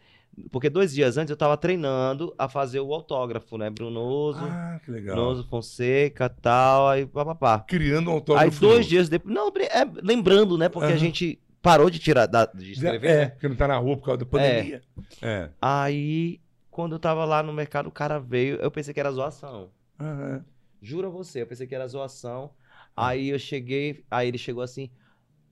Porque 0.51 0.69
dois 0.69 0.93
dias 0.93 1.17
antes 1.17 1.29
eu 1.31 1.37
tava 1.37 1.55
treinando 1.55 2.33
a 2.37 2.49
fazer 2.49 2.79
o 2.81 2.93
autógrafo, 2.93 3.57
né? 3.57 3.69
Brunoso, 3.69 4.39
Ah, 4.43 4.79
que 4.83 4.91
legal. 4.91 5.15
Brunoso 5.15 5.47
Fonseca 5.47 6.27
tal, 6.29 6.89
aí 6.89 7.05
papapá. 7.05 7.59
Criando 7.59 8.09
um 8.09 8.13
Aí 8.13 8.15
autógrafo. 8.19 8.59
dois 8.59 8.77
novo. 8.79 8.89
dias 8.89 9.09
depois. 9.09 9.33
Não, 9.33 9.47
é, 9.47 9.85
lembrando, 10.03 10.57
né? 10.57 10.67
Porque 10.67 10.87
a 10.87 10.89
Aham. 10.89 10.97
gente 10.97 11.39
parou 11.61 11.89
de 11.89 11.99
tirar 11.99 12.25
da, 12.25 12.45
de 12.45 12.73
escrever, 12.73 13.09
é, 13.09 13.17
né? 13.21 13.25
porque 13.29 13.47
não 13.47 13.55
tá 13.55 13.67
na 13.67 13.77
rua 13.77 13.97
por 13.97 14.05
causa 14.05 14.19
da 14.19 14.25
pandemia. 14.25 14.81
É. 15.21 15.49
Aí, 15.61 16.39
quando 16.69 16.93
eu 16.95 16.99
tava 16.99 17.23
lá 17.25 17.41
no 17.41 17.53
mercado, 17.53 17.87
o 17.87 17.91
cara 17.91 18.19
veio, 18.19 18.57
eu 18.57 18.69
pensei 18.69 18.93
que 18.93 18.99
era 18.99 19.11
zoação. 19.11 19.69
Aham. 19.99 20.43
Juro 20.81 21.07
a 21.07 21.09
você, 21.09 21.41
eu 21.41 21.47
pensei 21.47 21.65
que 21.65 21.73
era 21.73 21.87
zoação. 21.87 22.51
Aí 22.95 23.29
eu 23.29 23.39
cheguei, 23.39 24.05
aí 24.11 24.27
ele 24.27 24.37
chegou 24.37 24.61
assim: 24.61 24.89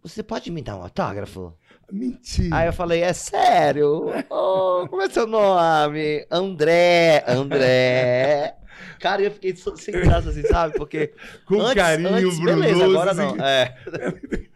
Você 0.04 0.22
pode 0.22 0.52
me 0.52 0.62
dar 0.62 0.78
um 0.78 0.84
autógrafo? 0.84 1.54
Mentira. 1.92 2.56
Aí 2.56 2.68
eu 2.68 2.74
falei: 2.74 3.02
É 3.02 3.14
sério? 3.14 4.06
Oh, 4.30 4.88
como 4.90 5.02
é 5.02 5.10
seu 5.10 5.28
nome? 5.28 6.26
André, 6.32 7.24
André. 7.28 8.56
Cara, 9.00 9.22
eu 9.22 9.32
fiquei 9.32 9.56
sem 9.56 9.94
graça 9.94 10.30
assim, 10.30 10.44
sabe? 10.44 10.76
Porque. 10.78 11.14
Com 11.46 11.62
antes, 11.62 11.74
carinho, 11.76 12.10
antes, 12.10 12.40
Bruno. 12.40 12.62
beleza, 12.62 12.86
agora 12.86 13.14
não. 13.14 13.36
É. 13.46 13.78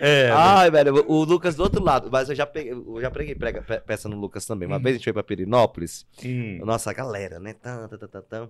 É. 0.00 0.30
Ai, 0.32 0.70
velho, 0.70 1.04
o 1.06 1.22
Lucas 1.22 1.54
do 1.54 1.62
outro 1.62 1.82
lado. 1.84 2.08
Mas 2.10 2.30
eu 2.30 2.34
já 2.34 2.46
peguei, 2.46 2.72
eu 2.72 2.98
já 3.00 3.10
preguei 3.10 3.34
peça 3.86 4.08
no 4.08 4.16
Lucas 4.18 4.46
também. 4.46 4.66
Uma 4.66 4.78
Hum. 4.78 4.82
vez 4.82 4.94
a 4.94 4.96
gente 4.96 5.04
foi 5.04 5.12
pra 5.12 5.22
Perinópolis. 5.22 6.06
Hum. 6.24 6.60
Nossa, 6.64 6.90
a 6.90 6.94
galera, 6.94 7.38
né? 7.38 7.54
Tan, 7.54 7.88
tan, 7.88 7.98
tan, 8.08 8.22
tan. 8.22 8.48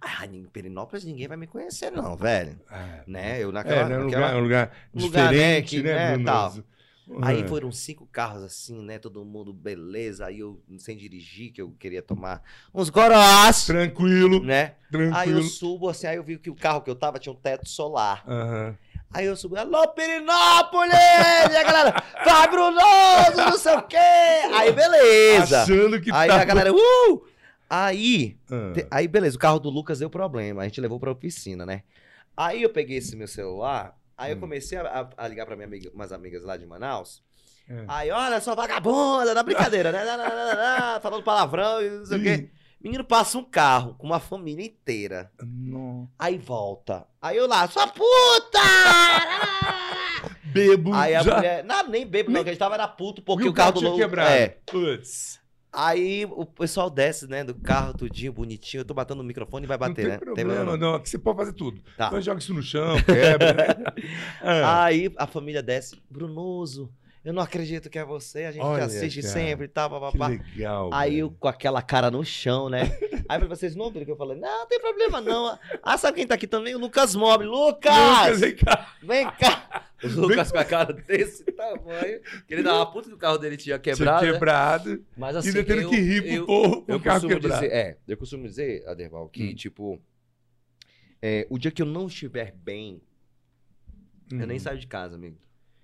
Ah, 0.00 0.24
em 0.26 0.44
Perinópolis 0.44 1.04
ninguém 1.04 1.28
vai 1.28 1.36
me 1.36 1.46
conhecer, 1.46 1.90
não, 1.90 2.16
velho. 2.16 2.58
Ah, 2.70 3.00
Né? 3.06 3.42
Eu 3.42 3.50
É, 3.50 3.52
naquela. 3.52 3.88
né? 3.88 3.98
Um 3.98 4.04
naquela- 4.04 4.26
lugar, 4.26 4.36
um 4.36 4.40
lugar 4.40 4.72
um 4.94 5.00
lugar, 5.02 5.24
né, 5.24 5.30
diferente, 5.60 5.76
que, 5.76 5.82
né, 5.82 5.94
né, 5.94 6.12
Brunoso? 6.16 6.64
Aí 7.22 7.42
Ah. 7.42 7.48
foram 7.48 7.72
cinco 7.72 8.06
carros 8.06 8.42
assim, 8.44 8.80
né? 8.84 8.96
Todo 8.98 9.24
mundo 9.24 9.52
beleza. 9.52 10.26
Aí 10.26 10.38
eu, 10.38 10.62
sem 10.78 10.96
dirigir, 10.96 11.52
que 11.52 11.60
eu 11.60 11.70
queria 11.72 12.00
tomar 12.00 12.40
uns 12.72 12.88
gorós, 12.88 13.66
Tranquilo, 13.66 14.42
né? 14.44 14.74
Aí 14.92 15.00
eu 15.00 15.10
tranquilo. 15.10 15.42
subo 15.42 15.88
assim, 15.88 16.06
aí 16.06 16.16
eu 16.16 16.22
vi 16.22 16.38
que 16.38 16.48
o 16.50 16.54
carro 16.54 16.80
que 16.82 16.88
eu 16.90 16.94
tava 16.94 17.18
tinha 17.18 17.32
um 17.32 17.36
teto 17.36 17.68
solar. 17.68 18.22
Aham. 18.28 18.76
Aí 19.12 19.26
eu 19.26 19.36
subi, 19.36 19.58
alô, 19.58 19.88
Perinópolis! 19.88 20.94
e 21.50 21.56
a 21.56 21.62
galera, 21.64 22.02
vai, 22.24 22.48
Brunoso, 22.48 23.36
não 23.50 23.58
sei 23.58 23.74
o 23.74 23.82
quê! 23.82 23.96
Aí, 24.54 24.70
beleza! 24.72 25.62
Achando 25.64 26.00
que 26.00 26.12
Aí 26.12 26.28
tá... 26.28 26.40
a 26.40 26.44
galera, 26.44 26.72
uh! 26.72 27.22
Aí, 27.70 28.36
Ah. 28.50 28.72
te- 28.74 28.86
aí, 28.90 29.06
beleza, 29.06 29.36
o 29.36 29.38
carro 29.40 29.60
do 29.60 29.70
Lucas 29.70 30.00
deu 30.00 30.10
problema. 30.10 30.62
A 30.62 30.64
gente 30.64 30.80
levou 30.80 30.98
pra 30.98 31.12
oficina, 31.12 31.64
né? 31.64 31.84
Aí 32.36 32.62
eu 32.62 32.70
peguei 32.70 32.96
esse 32.98 33.14
meu 33.14 33.28
celular, 33.28 33.96
aí 34.18 34.32
eu 34.32 34.36
Hum. 34.36 34.40
comecei 34.40 34.76
a, 34.76 34.82
a- 35.02 35.08
a 35.24 35.28
ligar 35.28 35.46
pra 35.46 35.54
minha 35.54 35.68
amiga, 35.68 35.88
umas 35.94 36.10
amigas 36.12 36.42
lá 36.42 36.56
de 36.56 36.66
Manaus. 36.66 37.22
É. 37.68 37.84
Aí, 37.86 38.10
olha 38.10 38.40
só, 38.40 38.56
vagabunda, 38.56 39.32
na 39.32 39.44
brincadeira, 39.44 39.92
né? 39.92 40.00
Falando 41.00 41.22
palavrão 41.22 41.80
e 41.80 41.90
não 41.90 42.06
sei 42.06 42.18
o 42.18 42.22
quê. 42.22 42.50
Menino 42.82 43.04
passa 43.04 43.36
um 43.38 43.44
carro 43.44 43.94
com 43.98 44.06
uma 44.06 44.18
família 44.18 44.64
inteira. 44.66 45.30
não. 45.40 46.08
Aí 46.18 46.38
volta. 46.38 47.06
Aí 47.22 47.36
eu 47.36 47.46
lá, 47.46 47.68
sua 47.68 47.86
puta! 47.86 48.58
Bebo 50.52 50.92
Aí 50.94 51.14
a 51.14 51.22
já. 51.22 51.36
mulher. 51.36 51.64
Não, 51.64 51.86
nem 51.88 52.06
bebo, 52.06 52.30
não, 52.30 52.42
que 52.42 52.48
a 52.50 52.52
gente 52.52 52.58
tava 52.58 52.74
era 52.74 52.88
puto 52.88 53.22
porque 53.22 53.48
o 53.48 53.52
carro 53.52 53.80
do 53.80 53.94
quebrado. 53.96 54.30
É. 54.30 54.48
Putz. 54.66 55.39
Aí 55.72 56.24
o 56.24 56.44
pessoal 56.44 56.90
desce, 56.90 57.28
né, 57.28 57.44
do 57.44 57.54
carro, 57.54 57.94
tudinho, 57.94 58.32
bonitinho. 58.32 58.80
Eu 58.80 58.84
tô 58.84 58.92
batendo 58.92 59.18
no 59.18 59.24
microfone 59.24 59.64
e 59.64 59.68
vai 59.68 59.78
bater, 59.78 60.02
não 60.02 60.10
né? 60.10 60.18
tem 60.18 60.26
Tem 60.34 60.44
problema, 60.44 60.64
problema 60.64 60.76
não. 60.76 60.94
Aqui 60.96 61.08
você 61.08 61.18
pode 61.18 61.38
fazer 61.38 61.52
tudo. 61.52 61.80
Tá. 61.96 62.08
Então 62.08 62.20
joga 62.20 62.40
isso 62.40 62.52
no 62.52 62.62
chão, 62.62 62.96
quebra, 63.02 63.52
né? 63.52 63.66
Ah, 64.42 64.84
Aí 64.84 65.12
a 65.16 65.26
família 65.26 65.62
desce, 65.62 65.96
Brunoso, 66.10 66.92
eu 67.24 67.32
não 67.32 67.42
acredito 67.42 67.90
que 67.90 67.98
é 67.98 68.04
você, 68.04 68.44
a 68.44 68.52
gente 68.52 68.62
Olha, 68.62 68.86
te 68.88 68.96
assiste 68.96 69.20
cara, 69.22 69.32
sempre 69.34 69.64
e 69.66 69.68
tal, 69.68 69.88
que 69.90 70.00
papapá. 70.00 70.28
legal. 70.28 70.90
Aí 70.92 71.18
eu 71.18 71.30
com 71.30 71.48
aquela 71.48 71.82
cara 71.82 72.10
no 72.10 72.24
chão, 72.24 72.68
né? 72.68 72.82
Aí 73.28 73.38
pra 73.38 73.46
vocês 73.48 73.76
não 73.76 73.90
viram 73.90 74.06
que 74.06 74.12
eu 74.12 74.16
falei, 74.16 74.38
não, 74.38 74.60
não 74.60 74.66
tem 74.66 74.80
problema 74.80 75.20
não. 75.20 75.58
Ah, 75.82 75.96
sabe 75.98 76.16
quem 76.16 76.26
tá 76.26 76.34
aqui 76.34 76.46
também? 76.46 76.74
O 76.74 76.78
Lucas 76.78 77.14
Mob. 77.14 77.44
Lucas! 77.44 77.94
Lucas, 77.94 78.40
vem 78.40 78.56
cá. 78.56 78.96
Vem 79.02 79.30
cá! 79.32 79.86
O 80.02 80.08
Lucas 80.08 80.50
com 80.50 80.56
a 80.56 80.64
cara 80.64 80.94
desse 80.94 81.44
tamanho, 81.44 82.22
que 82.48 82.54
ele 82.54 82.62
dava 82.62 82.86
puta 82.86 83.10
que 83.10 83.14
o 83.14 83.18
carro 83.18 83.36
dele 83.36 83.58
tinha 83.58 83.78
quebrado, 83.78 84.20
Tinha 84.20 84.32
né? 84.32 84.38
quebrado. 84.38 85.04
Mas 85.14 85.34
e 85.34 85.38
assim, 85.40 85.48
ainda 85.50 85.64
tendo 85.64 85.82
eu, 85.82 85.90
que 85.90 85.96
rir 86.00 86.22
pro 86.22 86.30
eu, 86.32 86.46
povo 86.46 86.84
eu 86.88 86.96
o 86.96 87.00
carro 87.00 87.20
costumo 87.20 87.34
quebrado. 87.38 87.60
dizer, 87.60 87.74
é, 87.76 87.98
eu 88.08 88.16
costumo 88.16 88.44
dizer, 88.48 88.88
Aderval, 88.88 89.28
que 89.28 89.50
Hum. 89.50 89.54
tipo, 89.54 90.00
é, 91.20 91.46
o 91.50 91.58
dia 91.58 91.70
que 91.70 91.82
eu 91.82 91.86
não 91.86 92.06
estiver 92.06 92.54
bem, 92.56 93.02
eu 94.30 94.46
nem 94.46 94.56
Hum. 94.56 94.60
saio 94.60 94.78
de 94.78 94.86
casa, 94.86 95.16
amigo. 95.16 95.36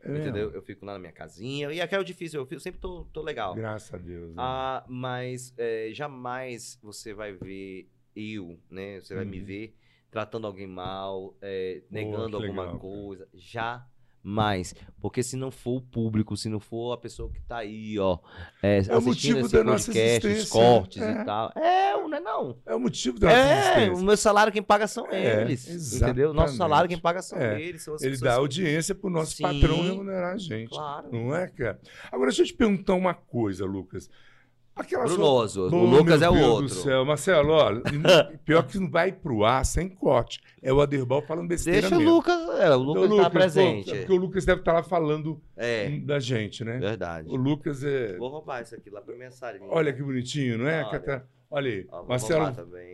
É? 0.07 0.19
Entendeu? 0.19 0.51
Eu 0.53 0.63
fico 0.63 0.85
lá 0.87 0.93
na 0.95 0.99
minha 0.99 1.13
casinha. 1.13 1.73
E 1.73 1.81
aqui 1.81 1.95
é 1.95 1.99
o 1.99 2.05
difícil, 2.05 2.41
eu 2.41 2.47
fico- 2.47 2.61
sempre 2.61 2.81
tô, 2.81 3.05
tô 3.13 3.23
legal. 3.23 3.55
Graças 3.55 3.93
a 3.93 3.99
Deus. 3.99 4.29
né? 4.29 4.35
Ah, 4.39 4.85
mas 4.89 5.53
é, 5.59 5.91
jamais 5.93 6.79
você 6.83 7.13
vai 7.13 7.33
ver 7.33 7.89
eu, 8.15 8.59
né? 8.71 9.01
Você 9.01 9.15
vai 9.15 9.25
me 9.25 9.41
Uhum. 9.41 9.45
ver 9.47 9.77
tratando 10.11 10.47
alguém 10.47 10.67
mal, 10.67 11.37
é, 11.43 11.83
negando 11.91 12.37
alguma 12.37 12.63
legal, 12.63 12.67
cara. 12.67 12.79
coisa. 12.79 13.29
Mais. 14.29 14.75
Porque 15.01 15.23
se 15.23 15.37
não 15.37 15.53
for 15.53 15.77
o 15.77 15.81
público, 15.81 16.37
se 16.37 16.49
não 16.49 16.59
for 16.59 16.93
a 16.93 16.97
pessoa 16.97 17.31
que 17.31 17.41
tá 17.43 17.59
aí, 17.59 17.97
ó, 17.97 18.19
é, 18.61 18.79
É 18.89 18.97
o 18.97 19.01
motivo 19.01 19.39
esse 19.39 19.53
da 19.53 19.63
nossa 19.63 19.87
podcast, 19.87 20.27
os 20.27 20.33
existência, 20.33 20.51
cortes 20.53 21.01
é. 21.01 21.13
e 21.13 21.25
tal. 21.25 21.53
É, 21.55 21.93
não 21.93 22.15
é 22.17 22.21
não. 22.21 22.59
É 22.67 22.75
o 22.75 22.81
motivo 22.81 23.21
da 23.21 23.29
nossa 23.29 23.39
É, 23.39 23.53
existência. 23.59 23.95
o 23.95 24.05
meu 24.05 24.17
salário 24.17 24.53
quem 24.53 24.63
paga 24.65 24.89
são 24.89 25.07
É, 25.13 25.43
eles. 25.43 25.93
entendeu? 25.95 26.35
Nosso 26.35 26.57
salário 26.57 26.89
quem 26.89 26.99
paga 26.99 27.23
são 27.23 27.39
É, 27.39 27.61
eles. 27.63 27.83
São 27.83 27.97
Ele 28.03 28.17
dá 28.19 28.35
audiência 28.35 28.97
pro 28.97 29.09
nosso 29.09 29.37
Sim. 29.37 29.45
patrão 29.45 29.81
remunerar 29.83 30.35
a 30.35 30.39
gente. 30.39 30.71
Claro. 30.71 31.09
Não 31.13 31.35
é, 31.35 31.47
cara? 31.47 31.81
Agora, 32.11 32.31
deixa 32.31 32.43
eu 32.43 32.47
te 32.47 32.55
perguntar 32.55 32.95
uma 32.95 33.15
coisa, 33.15 33.65
Lucas. 33.65 34.11
Aquelas 34.77 35.11
Brunoso. 35.11 35.69
O 35.75 35.85
Lucas 35.87 36.21
meu 36.21 36.29
é 36.29 36.31
o 36.31 36.35
Deus 36.35 36.47
outro. 36.47 36.69
Do 36.69 36.75
céu. 36.75 37.05
Marcelo, 37.07 37.51
olha, 37.53 37.83
pior 38.45 38.63
que 38.63 38.79
não 38.79 38.91
vai 38.91 39.11
pro 39.11 39.43
ar 39.43 39.65
sem 39.65 39.89
corte. 39.89 40.39
É 40.63 40.71
o 40.71 40.83
Aderbal 40.83 41.23
falando 41.23 41.49
besteira 41.49 41.81
Deixa 41.81 41.97
o 41.97 41.99
mesmo. 41.99 42.15
Lucas. 42.15 42.61
É, 42.61 42.71
o 42.71 42.79
Lucas 42.79 43.05
Então, 43.07 43.17
tá 43.17 43.25
pô, 43.25 43.31
presente. 43.31 43.91
é 43.91 43.99
porque 44.01 44.13
o 44.13 44.17
Lucas 44.17 44.45
deve 44.45 44.61
estar 44.61 44.73
lá 44.75 44.83
falando 44.83 45.41
É, 45.57 45.89
da 46.01 46.19
gente, 46.21 46.63
né? 46.63 46.79
verdade. 46.79 47.27
O 47.31 47.37
Lucas 47.37 47.83
é. 47.83 48.19
Vou 48.19 48.29
roubar 48.29 48.63
isso 48.63 48.75
aqui 48.75 48.91
lá 48.91 49.01
pra 49.01 49.17
minha 49.17 49.31
salinha. 49.31 49.67
Olha 49.71 49.93
que 49.95 50.03
bonitinho, 50.03 50.59
não 50.59 50.69
é? 50.69 50.83
Olha. 50.83 50.91
Cata? 50.91 51.29
Olha 51.51 51.71
aí. 51.71 51.87
Ó, 51.91 52.03
Marcelo, 52.05 52.45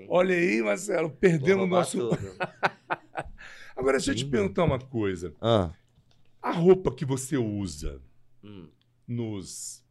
olha 0.09 0.37
aí, 0.37 0.63
Marcelo. 0.63 1.11
Perdemos 1.11 1.65
o 1.65 1.67
nosso. 1.67 2.11
Agora, 3.77 3.97
deixa 3.97 4.11
eu 4.13 4.15
te 4.15 4.25
Lindo. 4.25 4.31
perguntar 4.31 4.65
uma 4.65 4.79
coisa. 4.79 5.35
Ah, 5.41 5.71
A 6.41 6.53
roupa 6.53 6.93
que 6.95 7.05
você 7.05 7.37
usa 7.37 8.01
hum. 8.45 8.69
nos, 9.09 9.82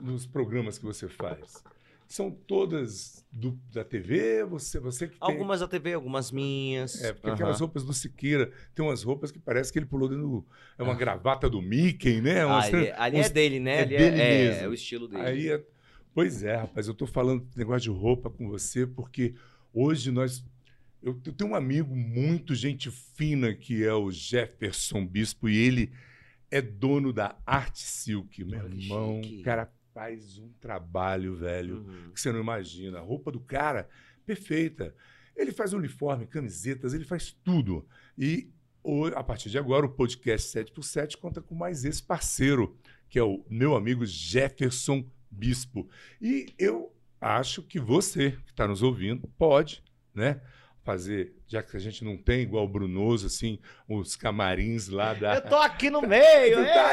nos 0.00 0.26
programas 0.26 0.78
que 0.78 0.84
você 0.84 1.08
faz 1.08 1.62
são 2.08 2.30
todas 2.30 3.24
do- 3.32 3.58
da 3.72 3.84
TV? 3.84 4.44
Você, 4.44 4.78
você 4.78 5.08
que 5.08 5.18
tem. 5.18 5.28
Algumas 5.28 5.58
da 5.60 5.66
TV, 5.68 5.92
algumas 5.94 6.30
minhas. 6.30 7.02
É, 7.02 7.12
porque 7.12 7.26
Aham. 7.26 7.34
aquelas 7.34 7.60
roupas 7.60 7.84
do 7.84 7.92
Siqueira, 7.92 8.52
tem 8.74 8.84
umas 8.84 9.02
roupas 9.02 9.32
que 9.32 9.38
parece 9.40 9.72
que 9.72 9.78
ele 9.78 9.86
pulou 9.86 10.08
dentro 10.08 10.22
do. 10.24 10.46
É 10.78 10.82
uma 10.84 10.94
gravata 10.94 11.50
do 11.50 11.60
Mickey, 11.60 12.20
né? 12.20 12.42
Ah, 12.42 12.46
Umas- 12.46 12.64
ali, 12.74 12.90
ali 12.92 13.18
uns- 13.20 13.26
é 13.26 13.28
dele, 13.30 13.58
né? 13.60 13.76
é 13.76 13.80
ali 13.82 13.96
dele 13.96 14.20
é, 14.20 14.44
é, 14.60 14.62
é 14.64 14.68
o 14.68 14.74
estilo 14.74 15.08
dele. 15.08 15.22
Aí 15.22 15.48
é- 15.48 15.64
Pois 16.14 16.42
é, 16.42 16.56
rapaz, 16.56 16.88
eu 16.88 16.94
tô 16.94 17.06
falando 17.06 17.42
desse 17.44 17.58
negócio 17.58 17.82
de 17.92 17.98
roupa 17.98 18.30
com 18.30 18.48
você, 18.48 18.86
porque 18.86 19.34
hoje 19.74 20.10
nós. 20.10 20.42
Eu, 21.02 21.12
tenho 21.14 21.50
um 21.50 21.54
amigo 21.54 21.94
muito 21.94 22.54
gente 22.54 22.90
fina 22.90 23.52
que 23.54 23.84
é 23.84 23.92
o 23.92 24.10
Jefferson 24.10 25.06
Bispo, 25.06 25.46
e 25.48 25.56
ele 25.56 25.92
é 26.50 26.62
dono 26.62 27.12
da 27.12 27.36
Arte 27.44 27.80
Silk. 27.82 28.42
Meu 28.44 28.60
Olha 28.64 28.74
irmão, 28.74 29.20
chique. 29.22 29.42
cara 29.42 29.70
faz 29.96 30.36
um 30.38 30.50
trabalho, 30.60 31.34
velho, 31.34 31.76
Uhum. 31.78 32.10
que 32.12 32.20
você 32.20 32.30
não 32.30 32.38
imagina. 32.40 32.98
A 32.98 33.00
roupa 33.00 33.32
do 33.32 33.40
cara, 33.40 33.88
perfeita. 34.26 34.94
Ele 35.34 35.50
faz 35.52 35.72
uniforme, 35.72 36.26
camisetas, 36.26 36.92
ele 36.92 37.04
faz 37.06 37.32
tudo. 37.42 37.88
E 38.18 38.50
a 39.14 39.24
partir 39.24 39.48
de 39.48 39.56
agora, 39.58 39.86
o 39.86 39.88
podcast 39.88 40.48
7x7 40.50 41.16
conta 41.16 41.40
com 41.40 41.54
mais 41.54 41.82
esse 41.86 42.02
parceiro, 42.02 42.76
que 43.08 43.18
é 43.18 43.22
o 43.22 43.42
meu 43.48 43.74
amigo 43.74 44.04
Jefferson 44.04 45.02
Bispo. 45.30 45.88
E 46.20 46.52
eu 46.58 46.94
acho 47.18 47.62
que 47.62 47.80
você, 47.80 48.32
que 48.44 48.50
está 48.50 48.68
nos 48.68 48.82
ouvindo, 48.82 49.26
pode, 49.38 49.82
né? 50.14 50.42
Fazer, 50.84 51.34
já 51.48 51.62
que 51.62 51.74
a 51.76 51.80
gente 51.80 52.04
não 52.04 52.16
tem, 52.18 52.42
igual 52.42 52.64
o 52.64 52.68
Brunoso, 52.68 53.26
assim, 53.26 53.58
os 53.88 54.14
camarins 54.14 54.88
lá 54.88 55.14
da. 55.14 55.36
Eu 55.36 55.40
tô 55.48 55.56
aqui 55.56 55.88
no 55.90 56.00
meio, 56.02 56.58
tá 56.68 56.90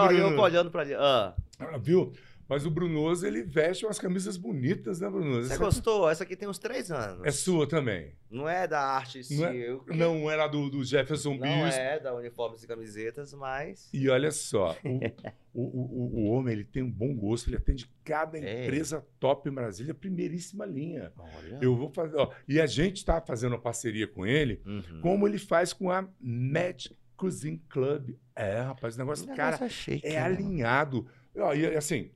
Ó, 0.00 0.10
eu 0.10 0.40
olhando 0.40 0.70
pra 0.70 0.80
ali. 0.80 0.94
Ah, 0.94 1.36
Ah, 1.60 1.76
viu? 1.76 2.12
Mas 2.48 2.64
o 2.64 2.70
Brunoso, 2.70 3.26
ele 3.26 3.42
veste 3.42 3.84
umas 3.84 3.98
camisas 3.98 4.38
bonitas, 4.38 5.00
né, 5.00 5.10
Brunoso? 5.10 5.46
você 5.48 5.52
Essa 5.54 5.62
gostou? 5.62 6.08
Essa 6.08 6.24
aqui 6.24 6.34
tem 6.34 6.48
uns 6.48 6.58
três 6.58 6.90
anos. 6.90 7.22
É 7.26 7.30
sua 7.30 7.68
também. 7.68 8.14
Não 8.30 8.48
é 8.48 8.66
da 8.66 8.80
arte 8.80 9.20
Não 9.36 9.44
é-. 9.46 9.78
Não 9.94 10.30
era 10.30 10.46
do, 10.48 10.70
do 10.70 10.82
Jefferson 10.82 11.34
Não 11.34 11.40
Bispo. 11.40 11.78
é 11.80 12.00
da 12.00 12.14
uniformes 12.14 12.62
e 12.62 12.66
camisetas, 12.66 13.34
mas. 13.34 13.90
E 13.92 14.08
olha 14.08 14.30
só, 14.30 14.74
o, 15.52 15.62
o, 15.62 15.62
o, 15.62 16.20
o 16.20 16.24
homem 16.30 16.54
ele 16.54 16.64
tem 16.64 16.82
um 16.82 16.90
bom 16.90 17.14
gosto, 17.14 17.48
ele 17.50 17.56
atende 17.56 17.86
cada 18.02 18.38
É. 18.38 18.64
empresa 18.64 19.06
top 19.20 19.48
em 19.48 19.52
Brasília, 19.52 19.92
primeiríssima 19.92 20.64
linha. 20.64 21.12
Olha. 21.18 21.58
Eu 21.60 21.76
vou 21.76 21.90
fazer, 21.90 22.16
ó, 22.16 22.30
e 22.48 22.58
a 22.60 22.66
gente 22.66 22.96
está 22.96 23.20
fazendo 23.20 23.52
uma 23.52 23.60
parceria 23.60 24.08
com 24.08 24.24
ele, 24.26 24.62
Uhum. 24.64 25.00
como 25.02 25.28
ele 25.28 25.38
faz 25.38 25.74
com 25.74 25.90
a 25.90 26.08
Magic 26.18 26.96
Cuisine 27.14 27.58
Club. 27.68 28.14
É, 28.34 28.60
rapaz, 28.60 28.94
o 28.94 28.98
negócio, 28.98 29.24
O 29.30 29.36
cara, 29.36 29.56
negócio 29.58 29.64
é 29.66 29.68
chique, 29.68 30.06
é 30.06 30.12
né? 30.12 30.22
alinhado. 30.22 31.06
E 31.54 31.66
assim, 31.76 32.10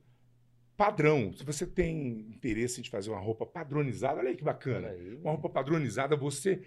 padrão. 0.77 1.31
Se 1.33 1.43
você 1.43 1.65
tem 1.65 2.27
interesse 2.29 2.81
de 2.81 2.89
fazer 2.89 3.09
uma 3.09 3.19
roupa 3.19 3.45
padronizada, 3.45 4.19
olha 4.19 4.29
aí 4.29 4.35
que 4.35 4.43
bacana. 4.43 4.89
Aí. 4.89 5.15
Uma 5.15 5.31
roupa 5.31 5.49
padronizada, 5.49 6.15
você 6.15 6.61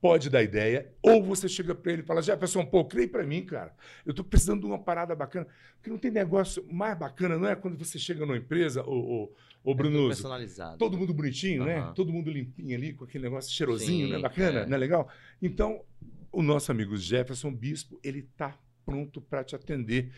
pode 0.00 0.28
dar 0.28 0.42
ideia, 0.42 0.92
ou 1.00 1.22
você 1.22 1.48
chega 1.48 1.76
para 1.76 1.92
ele 1.92 2.02
e 2.02 2.04
fala, 2.04 2.20
Jefferson, 2.20 2.66
pô, 2.66 2.84
creio 2.84 3.08
para 3.08 3.22
mim, 3.22 3.44
cara. 3.44 3.72
Eu 4.04 4.12
tô 4.12 4.24
precisando 4.24 4.62
de 4.62 4.66
uma 4.66 4.78
parada 4.80 5.14
bacana. 5.14 5.46
Porque 5.76 5.90
não 5.90 5.96
tem 5.96 6.10
negócio 6.10 6.66
mais 6.68 6.98
bacana, 6.98 7.38
não 7.38 7.48
é 7.48 7.54
quando 7.54 7.78
você 7.78 8.00
chega 8.00 8.26
numa 8.26 8.36
empresa, 8.36 8.82
ô, 8.82 9.32
ô, 9.62 9.70
ô 9.70 9.72
É 9.72 10.08
personalizado. 10.08 10.76
todo 10.76 10.98
mundo 10.98 11.14
bonitinho, 11.14 11.64
né? 11.64 11.78
Aham. 11.78 11.94
Todo 11.94 12.12
mundo 12.12 12.32
limpinho 12.32 12.76
ali, 12.76 12.92
com 12.92 13.04
aquele 13.04 13.22
negócio 13.22 13.52
cheirosinho, 13.52 14.08
Sim, 14.08 14.12
né? 14.12 14.18
Bacana, 14.18 14.60
é. 14.60 14.66
não 14.66 14.74
é 14.74 14.78
legal? 14.78 15.08
Então, 15.40 15.84
o 16.32 16.42
nosso 16.42 16.72
amigo 16.72 16.96
Jefferson 16.96 17.52
Bispo, 17.54 18.00
ele 18.02 18.22
tá 18.36 18.58
pronto 18.84 19.20
para 19.20 19.44
te 19.44 19.54
atender. 19.54 20.10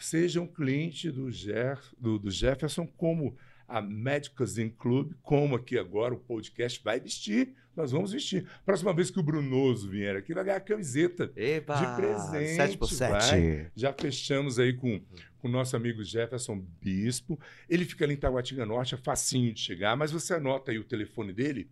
Seja 0.00 0.40
um 0.40 0.46
cliente 0.46 1.10
do, 1.10 1.30
Jer, 1.30 1.78
do, 1.98 2.18
do 2.18 2.30
Jefferson, 2.30 2.86
como 2.86 3.36
a 3.68 3.80
Magic 3.80 4.34
Cuisine 4.34 4.70
Club, 4.70 5.12
como 5.22 5.54
aqui 5.54 5.78
agora 5.78 6.12
o 6.12 6.18
podcast 6.18 6.82
vai 6.82 6.98
vestir. 6.98 7.54
Nós 7.76 7.92
vamos 7.92 8.12
vestir. 8.12 8.44
Próxima 8.64 8.92
vez 8.92 9.10
que 9.10 9.20
o 9.20 9.22
Brunoso 9.22 9.88
vier 9.88 10.16
aqui, 10.16 10.34
vai 10.34 10.42
ganhar 10.42 10.56
a 10.56 10.60
camiseta. 10.60 11.30
Eba, 11.36 11.74
de 11.74 11.96
presente, 11.96 12.56
7 12.56 12.78
por 12.78 12.88
7 12.88 13.70
Já 13.76 13.92
fechamos 13.92 14.58
aí 14.58 14.72
com, 14.72 15.00
com 15.38 15.48
o 15.48 15.50
nosso 15.50 15.76
amigo 15.76 16.02
Jefferson 16.02 16.64
Bispo. 16.82 17.38
Ele 17.68 17.84
fica 17.84 18.04
ali 18.04 18.14
em 18.14 18.16
Taguatinga 18.16 18.66
Norte, 18.66 18.94
é 18.94 18.98
facinho 18.98 19.54
de 19.54 19.60
chegar, 19.60 19.96
mas 19.96 20.10
você 20.10 20.34
anota 20.34 20.72
aí 20.72 20.78
o 20.78 20.84
telefone 20.84 21.32
dele, 21.32 21.70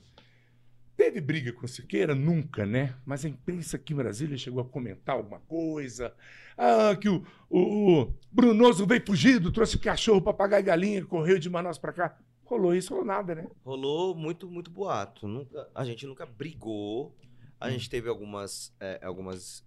Teve 0.95 1.19
briga 1.19 1.51
com 1.51 1.65
Siqueira? 1.67 2.13
Nunca, 2.13 2.65
né? 2.65 2.95
Mas 3.05 3.25
a 3.25 3.29
imprensa 3.29 3.75
aqui 3.77 3.93
em 3.93 3.95
Brasília 3.95 4.37
chegou 4.37 4.61
a 4.61 4.65
comentar 4.65 5.15
alguma 5.15 5.39
coisa. 5.39 6.13
Ah, 6.57 6.95
que 6.95 7.09
o, 7.09 7.25
o, 7.49 8.01
o 8.01 8.13
Brunoso 8.31 8.85
veio 8.85 9.03
fugido, 9.03 9.51
trouxe 9.51 9.79
cachorro, 9.79 10.21
papagaio 10.21 10.61
e 10.61 10.65
galinha, 10.65 11.05
correu 11.05 11.39
de 11.39 11.49
Manaus 11.49 11.79
pra 11.79 11.91
cá. 11.93 12.19
Rolou 12.43 12.75
isso, 12.75 12.89
rolou 12.91 13.05
nada, 13.05 13.33
né? 13.33 13.47
Rolou 13.63 14.13
muito, 14.13 14.47
muito 14.51 14.69
boato. 14.69 15.27
Nunca, 15.27 15.67
a 15.73 15.83
gente 15.85 16.05
nunca 16.05 16.25
brigou. 16.25 17.15
A 17.59 17.67
Hum. 17.67 17.71
gente 17.71 17.89
teve 17.89 18.09
algumas, 18.09 18.75
é, 18.79 18.99
algumas 19.03 19.63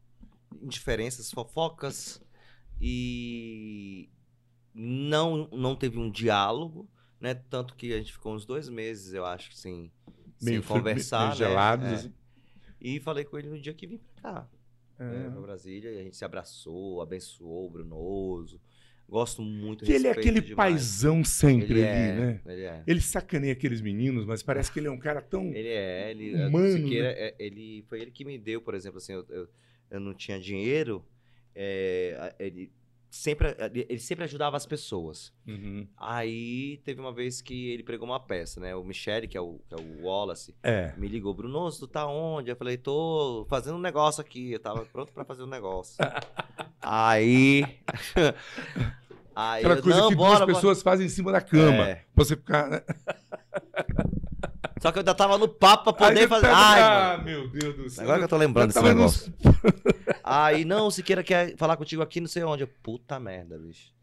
indiferenças, 0.63 1.31
fofocas 1.31 2.23
e 2.81 4.09
não, 4.75 5.49
não 5.53 5.77
teve 5.77 5.99
um 5.99 6.11
diálogo, 6.11 6.89
né? 7.21 7.35
Tanto 7.35 7.75
que 7.75 7.93
a 7.93 7.99
gente 7.99 8.13
ficou 8.13 8.35
uns 8.35 8.45
dois 8.45 8.69
meses, 8.69 9.13
eu 9.15 9.25
acho, 9.25 9.53
sem, 9.55 9.91
sem 10.39 10.61
fri- 10.61 10.69
conversar, 10.75 11.19
meio 11.21 11.31
né? 11.31 11.37
gelados. 11.37 11.89
É. 11.89 11.95
assim. 11.95 12.13
E 12.81 13.01
falei 13.01 13.25
com 13.25 13.39
ele 13.39 13.49
no 13.49 13.59
dia 13.61 13.73
que 13.73 13.87
vim 13.87 13.99
pra 13.99 14.23
cá, 14.33 14.49
né, 14.99 15.27
É. 15.27 15.31
pra 15.31 15.41
Brasília, 15.41 15.91
e 15.91 15.99
a 16.01 16.03
gente 16.03 16.17
se 16.17 16.25
abraçou, 16.25 17.01
abençoou 17.01 17.67
o 17.67 17.71
Brunoso. 17.71 18.61
Gosto 19.09 19.43
muito, 19.43 19.85
Que 19.85 19.93
ele 19.93 20.07
é 20.09 20.13
aquele 20.13 20.41
demais. 20.41 20.55
paizão 20.57 21.23
sempre 21.23 21.75
Ele 21.75 21.83
ali, 21.83 21.83
é, 21.83 22.15
né? 22.17 22.41
Ele 22.47 22.63
é. 22.63 22.83
Ele 22.87 23.01
sacaneia 23.03 23.53
aqueles 23.53 23.83
meninos, 23.83 24.25
mas 24.25 24.43
parece 24.43 24.73
que 24.73 24.81
ele 24.81 24.87
é 24.87 24.91
um 24.91 24.99
cara 24.99 25.21
tão. 25.21 25.45
Ele 25.53 25.69
é, 25.69 26.11
ele, 26.11 26.35
Humano, 26.47 26.73
Siqueira, 26.73 27.09
né? 27.09 27.15
é, 27.19 27.35
ele 27.39 27.85
foi 27.87 28.01
ele 28.01 28.11
que 28.11 28.25
me 28.25 28.39
deu, 28.39 28.63
por 28.63 28.75
exemplo, 28.75 28.97
assim, 28.97 29.13
eu, 29.13 29.27
eu, 29.29 29.47
eu 29.91 30.01
não 30.01 30.15
tinha 30.15 30.39
dinheiro, 30.41 31.05
é, 31.55 32.35
ele 32.39 32.73
sempre 33.11 33.55
ele 33.89 34.01
sempre 34.01 34.25
ajudava 34.25 34.57
as 34.57 34.67
pessoas. 34.67 35.33
Uhum. 35.47 35.87
Aí 35.97 36.79
teve 36.85 37.01
uma 37.01 37.13
vez 37.13 37.41
que 37.41 37.71
ele 37.71 37.85
pregou 37.85 38.09
uma 38.09 38.19
peça, 38.19 38.59
né? 38.61 38.75
O 38.75 38.83
Michele, 38.83 39.29
que 39.29 39.37
é 39.37 39.41
o, 39.41 39.61
que 39.69 39.75
é 39.75 39.79
o 39.79 40.03
Wallace, 40.05 40.53
É. 40.63 40.93
me 40.97 41.07
ligou, 41.07 41.33
Brunoso, 41.33 41.79
tu 41.81 41.87
tá 41.87 42.07
onde? 42.09 42.51
Eu 42.51 42.57
falei, 42.57 42.77
tô 42.77 43.47
fazendo 43.49 43.77
um 43.77 43.81
negócio 43.81 44.21
aqui. 44.21 44.51
Eu 44.53 44.59
tava 44.59 44.85
pronto 44.87 45.13
pra 45.13 45.25
fazer 45.25 45.45
um 45.45 45.47
negócio. 45.47 45.97
Aí. 46.83 47.63
Aí 49.37 49.61
Aquela 49.65 49.77
eu, 49.77 49.83
coisa 49.83 49.99
não, 50.01 50.09
que 50.09 50.15
bora, 50.17 50.31
duas 50.31 50.41
bora. 50.41 50.55
pessoas 50.55 50.83
fazem 50.83 51.07
em 51.07 51.11
cima 51.11 51.31
da 51.33 51.41
cama. 51.41 51.89
É. 51.89 51.95
Pra 52.15 52.25
você 52.25 52.37
ficar. 52.37 52.69
né? 52.69 52.83
Só 54.85 54.93
que 54.93 54.99
eu 54.99 55.01
ainda 55.01 55.15
tava 55.15 55.39
no 55.39 55.49
papo 55.49 55.95
pra 55.95 56.09
poder 56.09 56.29
fazer. 56.29 56.49
Ai, 56.49 56.83
ah, 56.83 57.17
meu 57.25 57.49
Deus 57.49 57.75
do 57.75 57.89
céu. 57.89 58.05
Agora 58.05 58.19
que 58.19 58.25
eu 58.25 58.29
tô 58.29 58.37
lembrando 58.37 58.67
desse 58.67 58.83
negócio. 58.83 59.33
Aí, 60.23 60.63
não, 60.67 60.89
o 60.89 60.91
Siqueira 60.91 61.25
quer 61.25 61.57
falar 61.57 61.79
contigo 61.79 62.03
aqui, 62.03 62.21
não 62.21 62.29
sei 62.29 62.45
onde. 62.45 62.65
Eu, 62.65 62.69
Puta 62.83 63.19
merda, 63.19 63.59
bicho. 63.59 63.95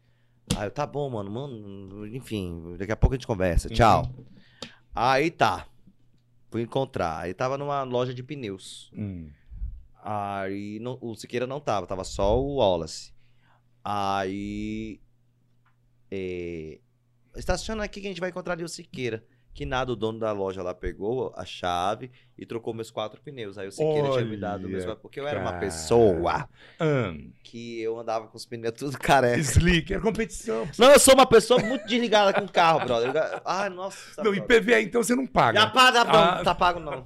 Aí 0.56 0.66
eu, 0.66 0.72
tá 0.72 0.84
bom, 0.84 1.08
mano, 1.08 1.30
mano, 1.30 2.04
enfim, 2.08 2.74
daqui 2.76 2.90
a 2.90 2.96
pouco 2.96 3.14
a 3.14 3.16
gente 3.16 3.28
conversa, 3.28 3.68
tchau. 3.68 4.12
Aí 4.92 5.30
tá. 5.30 5.68
Fui 6.50 6.62
encontrar. 6.62 7.16
Aí 7.20 7.32
tava 7.32 7.56
numa 7.56 7.84
loja 7.84 8.12
de 8.12 8.24
pneus. 8.24 8.90
Hum. 8.92 9.30
Aí 10.02 10.80
não- 10.80 10.98
o 11.00 11.14
Siqueira 11.14 11.46
não 11.46 11.60
tava, 11.60 11.86
tava 11.86 12.02
só 12.02 12.36
o 12.40 12.56
Wallace. 12.56 13.12
Aí. 13.84 15.00
É, 16.10 16.80
estaciona 17.36 17.84
aqui 17.84 18.00
que 18.00 18.08
a 18.08 18.10
gente 18.10 18.20
vai 18.20 18.30
encontrar 18.30 18.54
ali 18.54 18.64
o 18.64 18.68
Siqueira. 18.68 19.24
Que 19.54 19.66
nada, 19.66 19.92
o 19.92 19.96
dono 19.96 20.18
da 20.18 20.32
loja 20.32 20.62
lá 20.62 20.72
pegou 20.74 21.30
a 21.36 21.44
chave 21.44 22.10
e 22.38 22.46
trocou 22.46 22.72
meus 22.72 22.90
quatro 22.90 23.20
pneus. 23.20 23.58
Aí 23.58 23.68
o 23.68 23.70
Siqueira 23.72 24.10
tinha 24.12 24.24
me 24.24 24.36
dado 24.38 24.66
meus 24.66 24.76
Olha, 24.82 24.92
quatro. 24.92 25.02
Porque 25.02 25.20
eu 25.20 25.28
era 25.28 25.40
uma 25.40 25.52
pessoa 25.60 26.48
Ah, 26.80 27.12
que 27.44 27.82
eu 27.82 27.98
andava 28.00 28.28
com 28.28 28.36
os 28.38 28.46
pneus 28.46 28.72
tudo 28.74 28.98
careca. 28.98 29.38
Slick, 29.38 29.92
é 29.92 30.00
competição. 30.00 30.66
Não, 30.78 30.90
eu 30.92 30.98
sou 30.98 31.12
uma 31.12 31.26
pessoa 31.26 31.60
muito 31.62 31.84
desligada 31.86 32.32
com 32.32 32.46
o 32.46 32.50
carro, 32.50 32.80
brother. 32.86 33.14
Eu- 33.14 33.40
Ai, 33.44 33.68
nossa. 33.68 34.22
Não, 34.22 34.32
brother. 34.32 34.56
IPVA 34.58 34.80
então 34.80 35.02
você 35.02 35.14
não 35.14 35.26
paga. 35.26 35.60
Já 35.60 35.66
paga, 35.68 36.04
não. 36.04 36.14
Ah. 36.14 36.42
Tá 36.42 36.54
pago, 36.54 36.80
não. 36.80 37.04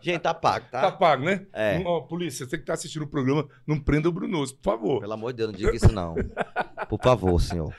Gente, 0.00 0.20
tá 0.22 0.34
pago, 0.34 0.66
tá? 0.68 0.80
Tá 0.80 0.90
pago, 0.92 1.24
né? 1.24 1.46
É. 1.52 1.78
Não, 1.78 1.86
ó, 1.86 2.00
polícia, 2.00 2.44
você 2.46 2.58
que 2.58 2.64
tá 2.64 2.74
assistindo 2.74 3.02
o 3.02 3.08
programa, 3.08 3.46
não 3.64 3.78
prenda 3.78 4.08
o 4.08 4.12
Brunoso, 4.12 4.56
por 4.56 4.64
favor. 4.64 5.00
Pelo 5.00 5.12
amor 5.12 5.32
de 5.32 5.36
Deus, 5.38 5.52
não 5.52 5.56
diga 5.58 5.74
isso, 5.74 5.92
não. 5.92 6.16
Por 6.88 7.00
favor, 7.00 7.40
senhor. 7.40 7.72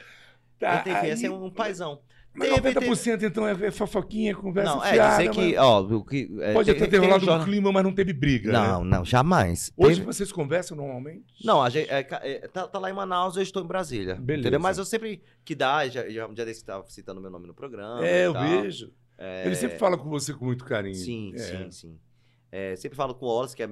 Tá, 0.57 0.77
Então, 0.81 0.93
enfim, 0.93 1.05
aí- 1.07 1.11
esse 1.11 1.25
é 1.25 1.29
um 1.31 1.51
paizão. 1.51 1.99
Mas 2.37 2.49
Teve- 2.49 2.69
90% 2.73 3.23
então 3.23 3.47
é 3.47 3.51
é 3.65 3.71
fofoquinha, 3.71 4.35
conversa 4.35 4.75
Não, 4.75 4.83
é 4.83 4.93
fiada, 4.93 5.17
dizer 5.17 5.29
que, 5.31 5.55
mas- 5.55 5.57
ó, 5.57 5.81
o 5.81 6.05
que. 6.05 6.29
é, 6.39 6.53
Pode 6.53 6.65
tem- 6.67 6.75
até 6.75 6.85
ter 6.85 6.91
tem 6.91 6.99
rolado 6.99 7.25
jornal- 7.25 7.41
um 7.41 7.45
clima, 7.45 7.71
mas 7.71 7.83
não 7.83 7.91
teve 7.93 8.13
briga, 8.13 8.51
Não, 8.51 8.83
né? 8.83 8.97
não, 8.97 9.03
jamais. 9.05 9.71
Hoje 9.75 9.95
Teve- 9.95 10.05
vocês 10.05 10.31
conversam 10.31 10.77
normalmente? 10.77 11.25
Não, 11.43 11.61
a 11.63 11.69
gente, 11.69 11.89
é, 11.89 11.99
é, 12.21 12.47
tá, 12.47 12.67
tá 12.67 12.77
lá 12.77 12.89
em 12.91 12.93
Manaus, 12.93 13.35
eu 13.35 13.41
estou 13.43 13.63
em 13.63 13.67
Brasília. 13.67 14.15
Beleza. 14.15 14.41
Entendeu? 14.47 14.59
Mas 14.59 14.77
eu 14.77 14.85
sempre 14.85 15.21
que 15.43 15.55
dá, 15.55 15.87
já, 15.87 16.07
já, 16.09 16.29
já 16.33 16.45
desse 16.45 16.63
tava 16.63 16.85
citando 16.89 17.19
meu 17.19 17.31
nome 17.31 17.47
no 17.47 17.53
programa. 17.55 18.05
É, 18.05 18.27
eu 18.27 18.33
tal. 18.33 18.43
vejo. 18.43 18.93
É, 19.17 19.45
Ele 19.47 19.55
sempre 19.55 19.79
fala 19.79 19.97
com 19.97 20.07
você 20.09 20.31
com 20.31 20.45
muito 20.45 20.63
carinho. 20.63 20.93
Sim, 20.93 21.33
É. 21.33 21.37
sim, 21.39 21.71
sim. 21.71 21.99
É, 22.51 22.75
sempre 22.77 22.95
falo 22.95 23.13
com 23.15 23.25
o 23.25 23.29
Wallace, 23.29 23.55
que 23.55 23.61
é 23.63 23.67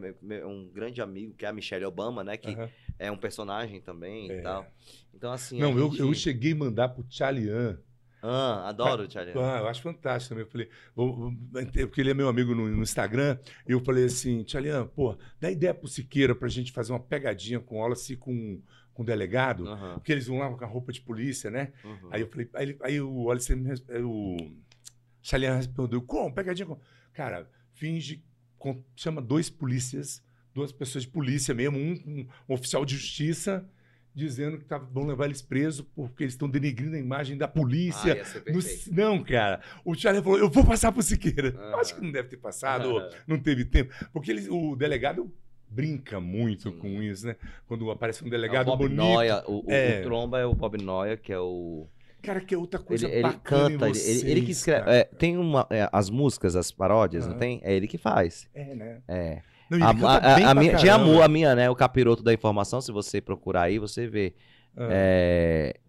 um 0.45 0.67
grande 0.73 1.01
amigo, 1.01 1.33
que 1.33 1.45
é 1.45 1.47
a 1.49 1.53
Michelle 1.53 1.85
Obama, 1.85 2.23
né? 2.23 2.35
Que 2.35 2.51
Aham. 2.51 2.69
é 2.99 3.11
um 3.11 3.15
personagem 3.17 3.79
também 3.79 4.29
É. 4.31 4.39
e 4.39 4.41
tal. 4.41 4.65
Então, 5.13 5.31
assim. 5.31 5.59
Não, 5.59 5.69
a 5.69 5.71
eu, 5.79 5.89
gente- 5.91 5.99
eu 6.01 6.13
cheguei 6.13 6.51
a 6.51 6.55
mandar 6.55 6.89
pro 6.89 7.05
Chalian. 7.09 7.79
Ah, 8.27 8.69
adoro, 8.69 9.09
Charlie. 9.11 9.33
Ah, 9.37 9.59
eu 9.59 9.67
acho 9.67 9.81
fantástico 9.81 10.29
também. 10.29 10.45
Eu 10.45 10.51
falei, 10.51 10.69
vou- 10.95 11.13
vou- 11.15 11.33
porque 11.87 12.01
ele 12.01 12.11
é 12.11 12.13
meu 12.13 12.27
amigo 12.27 12.55
no, 12.55 12.67
no 12.67 12.81
Instagram, 12.83 13.37
e 13.67 13.71
eu 13.71 13.79
falei 13.79 14.05
assim, 14.05 14.43
Tchalian, 14.43 14.87
pô, 14.87 15.17
dá 15.39 15.51
ideia 15.51 15.73
pro 15.73 15.87
Siqueira 15.87 16.33
pra 16.33 16.47
gente 16.47 16.71
fazer 16.71 16.91
uma 16.93 16.99
pegadinha 16.99 17.59
com 17.59 17.75
o 17.75 17.79
Wallace 17.79 18.13
e 18.13 18.17
com, 18.17 18.61
com 18.93 19.03
o 19.03 19.05
delegado, 19.05 19.67
Aham, 19.67 19.93
porque 19.95 20.11
eles 20.11 20.27
vão 20.27 20.39
lá 20.39 20.49
com 20.49 20.63
a 20.63 20.67
roupa 20.67 20.91
de 20.91 21.01
polícia, 21.01 21.51
né? 21.51 21.71
uhum. 21.83 22.09
Aí 22.11 22.21
eu 22.21 22.27
falei, 22.27 22.49
aí, 22.53 22.77
aí 22.81 23.01
o 23.01 23.23
Wallace, 23.25 23.55
me 23.55 23.71
o 24.03 24.37
Tchalian 25.21 25.55
respondeu, 25.55 26.01
como? 26.01 26.33
Pegadinha 26.33 26.65
com... 26.67 26.79
Cara, 27.13 27.49
finge, 27.73 28.23
com- 28.57 28.83
chama 28.95 29.21
dois 29.21 29.49
polícias, 29.49 30.23
duas 30.53 30.71
pessoas 30.71 31.03
de 31.03 31.09
polícia 31.09 31.53
mesmo, 31.53 31.77
um, 31.77 31.91
um- 32.05 32.27
um 32.49 32.53
oficial 32.53 32.85
de 32.85 32.95
justiça, 32.95 33.67
dizendo 34.15 34.57
que 34.57 34.63
tá, 34.65 34.77
vão 34.77 35.05
levar 35.05 35.25
eles 35.25 35.41
presos 35.41 35.85
porque 35.93 36.23
eles 36.23 36.33
estão 36.33 36.49
denegrindo 36.49 36.95
a 36.95 36.99
imagem 36.99 37.37
da 37.37 37.47
polícia. 37.47 38.23
Ah, 38.23 38.51
No- 38.51 38.95
não, 38.95 39.23
cara. 39.23 39.59
O 39.83 39.93
Charlie 39.93 40.23
falou: 40.23 40.39
eu 40.39 40.49
vou 40.49 40.63
passar 40.65 40.91
pro 40.91 41.03
Siqueira. 41.03 41.53
Acho 41.79 41.95
que 41.95 42.01
não 42.01 42.11
deve 42.11 42.29
ter 42.29 42.37
passado, 42.37 42.93
não 43.27 43.37
teve 43.37 43.65
tempo. 43.65 43.93
Porque 44.13 44.31
ele- 44.31 44.49
o 44.49 44.75
delegado 44.75 45.29
brinca 45.67 46.21
muito 46.21 46.69
Sim. 46.71 46.77
com 46.77 47.03
isso, 47.03 47.27
né? 47.27 47.35
Quando 47.67 47.91
aparece 47.91 48.23
um 48.23 48.27
É 48.27 48.29
o 48.29 48.31
delegado 48.31 48.65
Bob 48.67 48.83
bonito. 48.83 48.95
Noia, 48.95 49.43
o, 49.45 49.63
É. 49.67 49.99
o 49.99 50.03
Tromba 50.03 50.39
é 50.39 50.45
o 50.45 50.53
Bob 50.55 50.81
Noia, 50.81 51.17
que 51.17 51.33
é 51.33 51.39
o. 51.39 51.85
Cara, 52.23 52.39
que 52.41 52.55
é 52.55 52.57
outra 52.57 52.79
coisa 52.79 53.05
Ele, 53.05 53.17
ele 53.27 53.33
canta, 53.43 53.87
ele, 53.87 53.99
ele- 53.99 54.31
ele 54.31 54.41
que 54.41 54.53
vocês, 54.53 54.57
escreve. 54.59 54.89
é, 54.89 55.03
tem 55.03 55.37
uma. 55.37 55.67
é, 55.69 55.87
as 55.91 56.09
músicas, 56.09 56.55
as 56.55 56.71
paródias, 56.71 57.27
não 57.27 57.37
tem? 57.37 57.59
É 57.63 57.75
ele 57.75 57.87
que 57.87 57.97
faz. 57.99 58.47
É, 58.55 58.73
né? 58.73 59.01
É. 59.07 59.41
Não, 59.69 59.79
A, 59.85 59.89
a- 60.17 60.51
a 60.51 60.53
minha, 60.53 60.75
tinha 60.77 60.93
a, 60.93 60.97
caramba. 60.97 61.13
mu- 61.15 61.21
a 61.23 61.27
minha, 61.27 61.55
né? 61.55 61.69
O 61.69 61.75
capiroto 61.75 62.21
da 62.23 62.33
informação, 62.33 62.79
se 62.81 62.91
você 62.91 63.19
procurar 63.21 63.63
aí, 63.63 63.79
você 63.79 64.07
vê. 64.07 64.35
Ah. 64.77 64.87
É, 64.91 65.79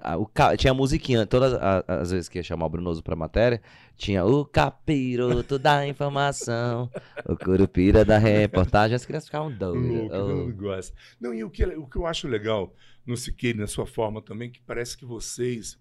a- 0.00 0.16
o 0.16 0.28
tinha 0.56 0.70
a 0.70 0.74
musiquinha, 0.74 1.26
todas 1.26 1.52
as 1.86 2.10
vezes 2.10 2.28
que 2.28 2.38
ia 2.38 2.42
chamar 2.42 2.66
o 2.66 2.68
Brunoso 2.70 3.02
pra 3.02 3.14
matéria, 3.14 3.60
tinha 3.96 4.24
o 4.24 4.44
capiroto 4.44 5.58
da 5.58 5.86
informação, 5.86 6.90
o 7.26 7.36
curupira 7.36 8.04
da 8.04 8.16
reportagem, 8.18 8.94
as 8.96 9.04
crianças 9.04 9.28
ficavam 9.28 9.52
doidas. 9.52 10.18
Louco, 10.18 10.50
Oh. 10.50 10.52
gosta. 10.56 10.96
Não, 11.20 11.34
e 11.34 11.44
o 11.44 11.50
que, 11.50 11.64
o 11.64 11.86
que 11.86 11.96
eu 11.96 12.06
acho 12.06 12.26
legal 12.26 12.74
no 13.06 13.16
Siqueira, 13.16 13.58
na 13.58 13.66
sua 13.66 13.84
forma 13.86 14.22
também, 14.22 14.50
que 14.50 14.60
parece 14.62 14.96
que 14.96 15.04
vocês 15.04 15.78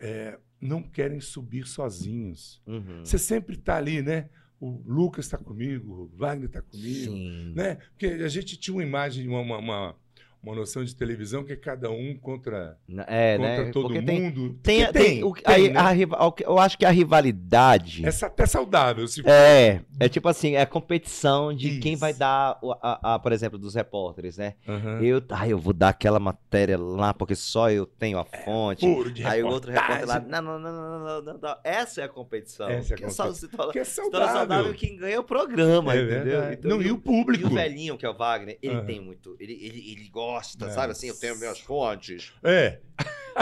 é, 0.00 0.38
não 0.60 0.82
querem 0.82 1.20
subir 1.20 1.66
sozinhos. 1.66 2.62
Uhum. 2.66 3.00
Você 3.04 3.18
sempre 3.18 3.56
tá 3.56 3.76
ali, 3.76 4.00
né? 4.00 4.28
O 4.60 4.82
Lucas 4.86 5.26
está 5.26 5.38
comigo, 5.38 6.10
o 6.12 6.18
Wagner 6.18 6.46
está 6.46 6.60
comigo. 6.60 7.12
Sim. 7.12 7.52
né? 7.54 7.76
Porque 7.90 8.06
a 8.06 8.28
gente 8.28 8.56
tinha 8.56 8.74
uma 8.74 8.82
imagem, 8.82 9.28
uma, 9.28 9.58
uma, 9.58 9.96
uma, 10.42 10.54
noção 10.54 10.84
de 10.84 10.94
televisão 10.94 11.44
que 11.44 11.52
é 11.52 11.56
cada 11.56 11.90
um 11.90 12.16
contra, 12.16 12.78
É, 13.06 13.36
contra 13.36 13.64
né? 13.64 13.70
todo 13.72 13.88
Porque 13.88 14.02
tem, 14.02 14.20
mundo. 14.22 14.58
tem, 14.62 14.92
tem, 14.92 15.24
o- 15.24 15.32
tem, 15.34 15.42
aí, 15.44 15.68
né? 15.70 15.80
a 15.80 16.32
que- 16.32 16.44
eu 16.44 16.58
acho 16.58 16.78
que 16.78 16.84
a 16.84 16.90
rivalidade 16.90 18.04
Essa 18.06 18.26
até 18.26 18.46
saudável. 18.46 19.06
Se 19.06 19.22
é, 19.28 19.80
é 20.00 20.08
tipo 20.08 20.28
assim, 20.28 20.54
é 20.54 20.62
a 20.62 20.66
competição 20.66 21.52
de 21.54 21.78
quem 21.78 21.92
Isso. 21.92 22.00
vai 22.00 22.12
dar, 22.14 22.58
o- 22.62 22.72
a, 22.72 23.14
a- 23.14 23.18
por 23.18 23.32
exemplo, 23.32 23.58
dos 23.58 23.74
repórteres, 23.74 24.36
né? 24.36 24.54
Aham. 24.66 25.00
Eu, 25.02 25.22
ah, 25.30 25.48
eu 25.48 25.58
vou 25.58 25.72
dar 25.72 25.90
aquela 25.90 26.18
matéria 26.20 26.78
lá 26.78 27.12
porque 27.12 27.34
só 27.34 27.70
eu 27.70 27.86
tenho 27.86 28.18
a 28.18 28.24
fonte. 28.24 28.86
Puro 28.86 29.10
de 29.12 29.24
Aí 29.24 29.42
o 29.42 29.48
outro 29.48 29.70
repórter 29.70 30.06
lá, 30.06 30.20
não, 30.20 30.42
não, 30.42 30.58
não, 30.58 30.72
não, 30.72 30.98
não, 31.00 31.22
não, 31.22 31.38
não. 31.38 31.56
Essa 31.64 32.00
é 32.02 32.04
a 32.04 32.08
competição. 32.08 32.68
Essa 32.68 32.94
é 32.94 32.96
a 32.96 32.98
Porque 32.98 33.10
só 33.12 33.24
competição. 33.24 33.48
você 33.50 33.56
fala, 33.56 33.72
Que 33.72 33.78
é 33.80 33.84
saudável. 33.84 34.28
saudável 34.28 34.74
quem 34.74 34.96
ganha 34.96 35.16
é 35.16 35.18
o 35.20 35.24
programa, 35.24 35.94
É 35.94 36.02
entendeu? 36.02 36.52
Então, 36.52 36.70
Não, 36.70 36.82
e, 36.82 36.90
o, 36.90 36.98
público? 36.98 37.44
e 37.44 37.46
o 37.46 37.50
velhinho, 37.54 37.96
que 37.98 38.06
é 38.06 38.10
o 38.10 38.14
Wagner, 38.16 38.58
ele 38.62 38.74
Aham. 38.74 38.84
tem 38.86 39.00
muito. 39.00 39.36
Ele, 39.40 39.52
ele, 39.52 39.90
ele 39.92 40.08
gosta, 40.08 40.27
É. 40.66 40.70
sabe 40.70 40.92
assim? 40.92 41.08
Eu 41.08 41.18
tenho 41.18 41.36
minhas 41.38 41.58
fontes. 41.60 42.32
É. 42.42 42.78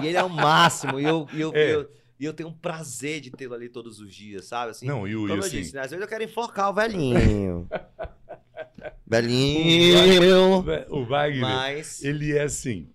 E 0.03 0.07
ele 0.07 0.17
é 0.17 0.23
o 0.23 0.29
máximo. 0.31 1.01
E 1.01 1.05
eu, 1.05 1.27
e 1.33 1.41
eu, 1.41 1.53
É. 1.57 1.75
eu, 1.75 1.91
eu 2.21 2.33
tenho 2.33 2.49
um 2.49 2.53
prazer 2.53 3.21
de 3.21 3.31
tê-lo 3.31 3.55
ali 3.55 3.69
todos 3.69 4.01
os 4.01 4.15
dias, 4.15 4.47
sabe? 4.47 4.71
Assim, 4.73 4.87
Não, 4.87 5.07
e 5.07 5.15
o 5.17 5.21
como 5.23 5.35
eu 5.35 5.39
assim, 5.41 5.59
disse, 5.61 5.75
né? 5.75 5.81
Às 5.83 5.91
vezes 5.91 6.03
eu 6.03 6.09
quero 6.09 6.25
enforcar 6.25 6.71
o 6.71 6.75
velhinho. 6.75 7.69
velhinho. 9.07 10.65
o 10.91 11.05
Wagner, 11.05 11.41
Mas. 11.41 12.03
ele 12.05 12.37
é 12.37 12.43
assim. 12.43 12.89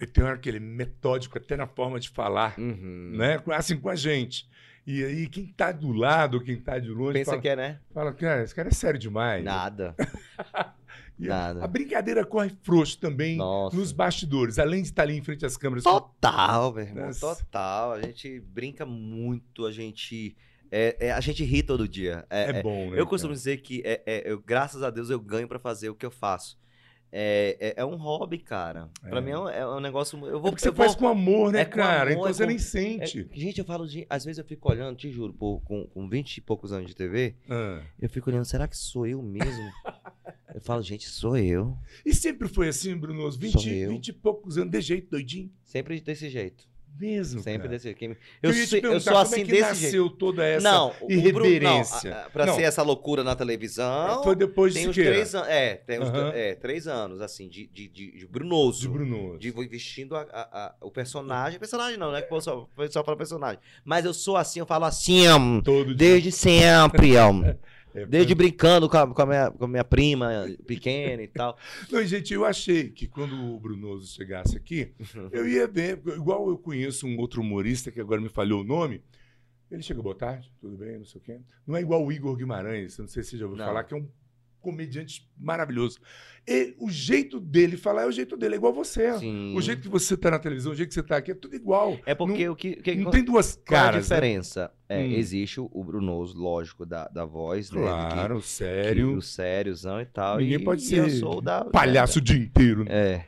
Ele 0.00 0.10
tem 0.10 0.24
hora 0.24 0.36
que 0.38 0.48
ele 0.48 0.58
é 0.58 0.60
metódico 0.60 1.38
até 1.38 1.56
na 1.56 1.66
forma 1.66 1.98
de 2.00 2.08
falar, 2.10 2.54
Uhum. 2.58 3.12
né? 3.16 3.42
Assim 3.52 3.76
com 3.78 3.88
a 3.88 3.94
gente. 3.96 4.48
E 4.86 5.02
aí, 5.02 5.26
quem 5.28 5.46
tá 5.46 5.72
do 5.72 5.92
lado, 5.92 6.42
quem 6.42 6.60
tá 6.60 6.78
de 6.78 6.90
longe, 6.90 7.14
Pensa 7.14 7.30
fala, 7.30 7.40
que 7.42 7.48
é, 7.48 7.56
né? 7.56 7.80
fala, 7.94 8.12
cara, 8.12 8.42
esse 8.42 8.54
cara 8.54 8.68
é 8.68 8.72
sério 8.72 9.00
demais. 9.00 9.42
Nada. 9.42 9.94
Nada. 11.18 11.62
A 11.64 11.66
brincadeira 11.66 12.24
corre 12.24 12.50
frouxo 12.62 12.98
também 12.98 13.36
Nossa. 13.36 13.76
nos 13.76 13.92
bastidores, 13.92 14.58
além 14.58 14.82
de 14.82 14.88
estar 14.88 15.02
ali 15.02 15.16
em 15.16 15.22
frente 15.22 15.46
às 15.46 15.56
câmeras. 15.56 15.84
Total, 15.84 16.72
meu 16.72 16.82
irmão. 16.84 17.06
Nossa. 17.06 17.36
Total. 17.36 17.92
A 17.92 18.02
gente 18.02 18.40
brinca 18.40 18.84
muito, 18.84 19.64
a 19.66 19.72
gente. 19.72 20.36
É, 20.70 21.06
é- 21.08 21.12
a 21.12 21.20
gente 21.20 21.44
ri 21.44 21.62
todo 21.62 21.86
dia. 21.86 22.26
É, 22.28 22.44
É, 22.44 22.58
é- 22.58 22.62
bom, 22.62 22.90
né? 22.90 23.00
eu 23.00 23.06
costumo 23.06 23.32
dizer 23.32 23.58
que, 23.58 23.80
é, 23.84 24.02
é, 24.04 24.32
eu, 24.32 24.40
graças 24.44 24.82
a 24.82 24.90
Deus, 24.90 25.08
eu 25.08 25.20
ganho 25.20 25.46
pra 25.46 25.58
fazer 25.60 25.88
o 25.88 25.94
que 25.94 26.04
eu 26.04 26.10
faço. 26.10 26.58
É, 27.16 27.56
é, 27.60 27.74
é 27.76 27.84
um 27.84 27.94
hobby, 27.94 28.38
cara. 28.38 28.90
Pra 29.00 29.18
É. 29.18 29.20
mim 29.20 29.30
é 29.30 29.38
um, 29.38 29.48
é 29.48 29.66
um 29.76 29.78
negócio. 29.78 30.18
Eu 30.18 30.26
É 30.26 30.32
vou, 30.32 30.50
porque 30.50 30.62
você 30.62 30.68
eu 30.68 30.72
vou- 30.72 30.84
faz 30.84 30.96
com 30.96 31.06
amor, 31.06 31.52
né, 31.52 31.60
é 31.60 31.64
cara? 31.64 32.10
amor, 32.10 32.12
então 32.12 32.26
é 32.26 32.32
você 32.32 32.44
nem 32.44 32.56
é- 32.56 32.58
sente. 32.58 33.28
gente, 33.32 33.58
eu 33.60 33.64
falo 33.64 33.86
de. 33.86 34.04
Às 34.10 34.24
vezes 34.24 34.38
eu 34.38 34.44
fico 34.44 34.68
olhando, 34.68 34.96
te 34.96 35.08
juro, 35.12 35.32
com, 35.32 35.60
com 35.86 36.08
20 36.08 36.38
e 36.38 36.40
poucos 36.40 36.72
anos 36.72 36.88
de 36.88 36.96
TV, 36.96 37.36
Ah, 37.48 37.80
eu 38.00 38.08
fico 38.08 38.28
olhando, 38.30 38.44
será 38.44 38.66
que 38.66 38.76
sou 38.76 39.06
eu 39.06 39.22
mesmo? 39.22 39.70
Eu 40.52 40.60
falo, 40.60 40.82
gente, 40.82 41.08
sou 41.08 41.36
eu. 41.36 41.76
E 42.04 42.12
sempre 42.14 42.48
foi 42.48 42.68
assim, 42.68 42.96
Bruno? 42.96 43.30
20, 43.30 43.68
eu. 43.72 43.90
20 43.90 44.08
e 44.08 44.12
poucos 44.12 44.58
anos, 44.58 44.70
de 44.72 44.80
jeito, 44.80 45.10
doidinho. 45.10 45.52
Sempre 45.64 46.00
desse 46.00 46.28
jeito. 46.28 46.64
Mesmo, 46.96 47.40
Sempre 47.42 47.62
cara. 47.62 47.70
desse 47.70 47.84
jeito. 47.84 48.04
Eu, 48.04 48.50
Eu, 48.52 48.92
eu 48.92 49.00
sou 49.00 49.12
como 49.14 49.24
assim 49.24 49.40
é 49.40 49.44
que 49.44 49.50
desse 49.50 49.62
nasceu 49.68 50.04
jeito. 50.04 50.10
toda 50.16 50.44
essa 50.46 50.70
não, 50.70 50.88
o 51.00 51.06
Bruno, 51.08 51.12
irreverência? 51.12 52.10
não, 52.10 52.16
a- 52.16 52.20
a- 52.26 52.30
pra 52.30 52.46
Não. 52.46 52.54
ser 52.54 52.62
essa 52.62 52.82
loucura 52.82 53.24
na 53.24 53.34
televisão, 53.34 54.22
Foi 54.22 54.36
depois 54.36 54.72
de 54.72 54.78
tem 54.80 54.88
uns 54.88 54.94
Siqueira, 54.94 55.14
três 55.16 55.34
anos. 55.34 55.48
É, 55.48 55.74
tem 55.74 56.00
uns 56.00 56.08
Aham. 56.08 56.30
é, 56.32 56.54
três 56.54 56.86
anos, 56.86 57.20
assim, 57.20 57.48
de, 57.48 57.66
de, 57.66 57.88
de, 57.88 58.18
de 58.18 58.26
Brunoso. 58.28 58.80
de 58.82 58.88
Bruno. 58.88 59.38
De 59.38 59.50
vestindo 59.50 60.14
a- 60.14 60.22
a- 60.32 60.66
a- 60.66 60.74
o 60.80 60.90
personagem. 60.90 61.58
Personagem 61.58 61.98
não, 61.98 62.12
né? 62.12 62.22
Que 62.22 62.32
o 62.32 62.66
pessoal 62.76 63.04
fala 63.04 63.16
personagem. 63.16 63.58
Mas 63.84 64.04
eu 64.04 64.14
sou 64.14 64.36
assim, 64.36 64.60
eu 64.60 64.66
falo 64.66 64.84
assim, 64.84 65.26
Todo 65.64 65.86
dia. 65.86 65.96
desde 65.96 66.30
sempre, 66.30 67.18
hum, 67.18 67.42
É, 67.44 67.56
desde 68.08 68.34
brincando 68.34 68.88
com 68.88 68.96
a, 68.96 69.06
com, 69.06 69.22
a 69.22 69.26
minha, 69.26 69.50
com 69.50 69.64
a 69.64 69.68
minha 69.68 69.84
prima 69.84 70.48
pequena 70.66 71.22
e 71.22 71.28
tal. 71.28 71.56
Não, 71.90 72.04
gente, 72.04 72.34
eu 72.34 72.44
achei 72.44 72.90
que 72.90 73.06
quando 73.06 73.34
o 73.54 73.60
Brunoso 73.60 74.06
chegasse 74.12 74.56
aqui, 74.56 74.92
eu 75.30 75.48
ia 75.48 75.66
ver, 75.66 76.00
igual 76.16 76.48
eu 76.48 76.58
conheço 76.58 77.06
um 77.06 77.18
outro 77.18 77.40
humorista 77.40 77.90
que 77.90 78.00
agora 78.00 78.20
me 78.20 78.28
falhou 78.28 78.62
o 78.62 78.64
nome. 78.64 79.00
Ele 79.70 79.82
chega, 79.82 80.02
boa 80.02 80.14
tarde, 80.14 80.52
tudo 80.60 80.76
bem, 80.76 80.98
não 80.98 81.04
sei 81.04 81.20
o 81.20 81.24
quê. 81.24 81.40
Não 81.66 81.76
é 81.76 81.80
igual 81.80 82.04
o 82.04 82.12
Igor 82.12 82.36
Guimarães, 82.36 82.98
não 82.98 83.08
sei 83.08 83.22
se 83.22 83.30
você 83.30 83.38
já 83.38 83.44
ouviu 83.46 83.58
Não. 83.58 83.66
falar, 83.66 83.84
que 83.84 83.94
é 83.94 83.96
um 83.96 84.08
comediante 84.64 85.28
maravilhoso. 85.38 85.98
Ele- 86.46 86.74
o 86.78 86.90
jeito 86.90 87.38
dele 87.40 87.76
falar 87.76 88.02
é 88.02 88.06
o 88.06 88.10
jeito 88.12 88.36
dele, 88.36 88.54
é 88.54 88.58
igual 88.58 88.72
você. 88.72 89.18
Sim. 89.18 89.54
O 89.56 89.60
jeito 89.62 89.82
que 89.82 89.88
você 89.88 90.16
tá 90.16 90.30
na 90.30 90.38
televisão, 90.38 90.72
o 90.72 90.74
jeito 90.74 90.88
que 90.88 90.94
você 90.94 91.02
tá 91.02 91.16
aqui, 91.16 91.30
é 91.30 91.34
tudo 91.34 91.54
igual. 91.56 91.96
É 92.04 92.14
porque 92.14 92.44
não, 92.46 92.52
o 92.52 92.56
que. 92.56 92.76
que 92.76 92.94
não 92.96 93.10
tem 93.10 93.24
duas 93.24 93.56
é 93.56 93.60
a 93.60 93.62
caras. 93.64 93.94
né? 93.96 94.16
diferença? 94.16 94.70
É, 94.88 94.98
Hum. 95.00 95.12
Existe 95.12 95.60
o, 95.60 95.84
Brunoso, 95.84 96.36
lógico, 96.38 96.84
da, 96.84 97.08
da 97.08 97.24
voz, 97.24 97.70
né? 97.70 97.80
que- 97.80 97.86
Claro, 97.86 98.40
que 98.40 98.46
sério. 98.46 99.16
o 99.16 99.22
sériozão 99.22 100.00
e 100.00 100.06
tal. 100.06 100.38
Ninguém 100.38 100.58
e, 100.60 100.64
pode 100.64 100.82
e 100.82 100.86
ser 100.86 100.98
eu 100.98 101.10
sou 101.10 101.38
o 101.38 101.40
da. 101.40 101.64
Palhaço 101.64 102.18
o 102.18 102.22
dia 102.22 102.36
inteiro. 102.38 102.84
né? 102.84 102.90
É. 102.92 103.24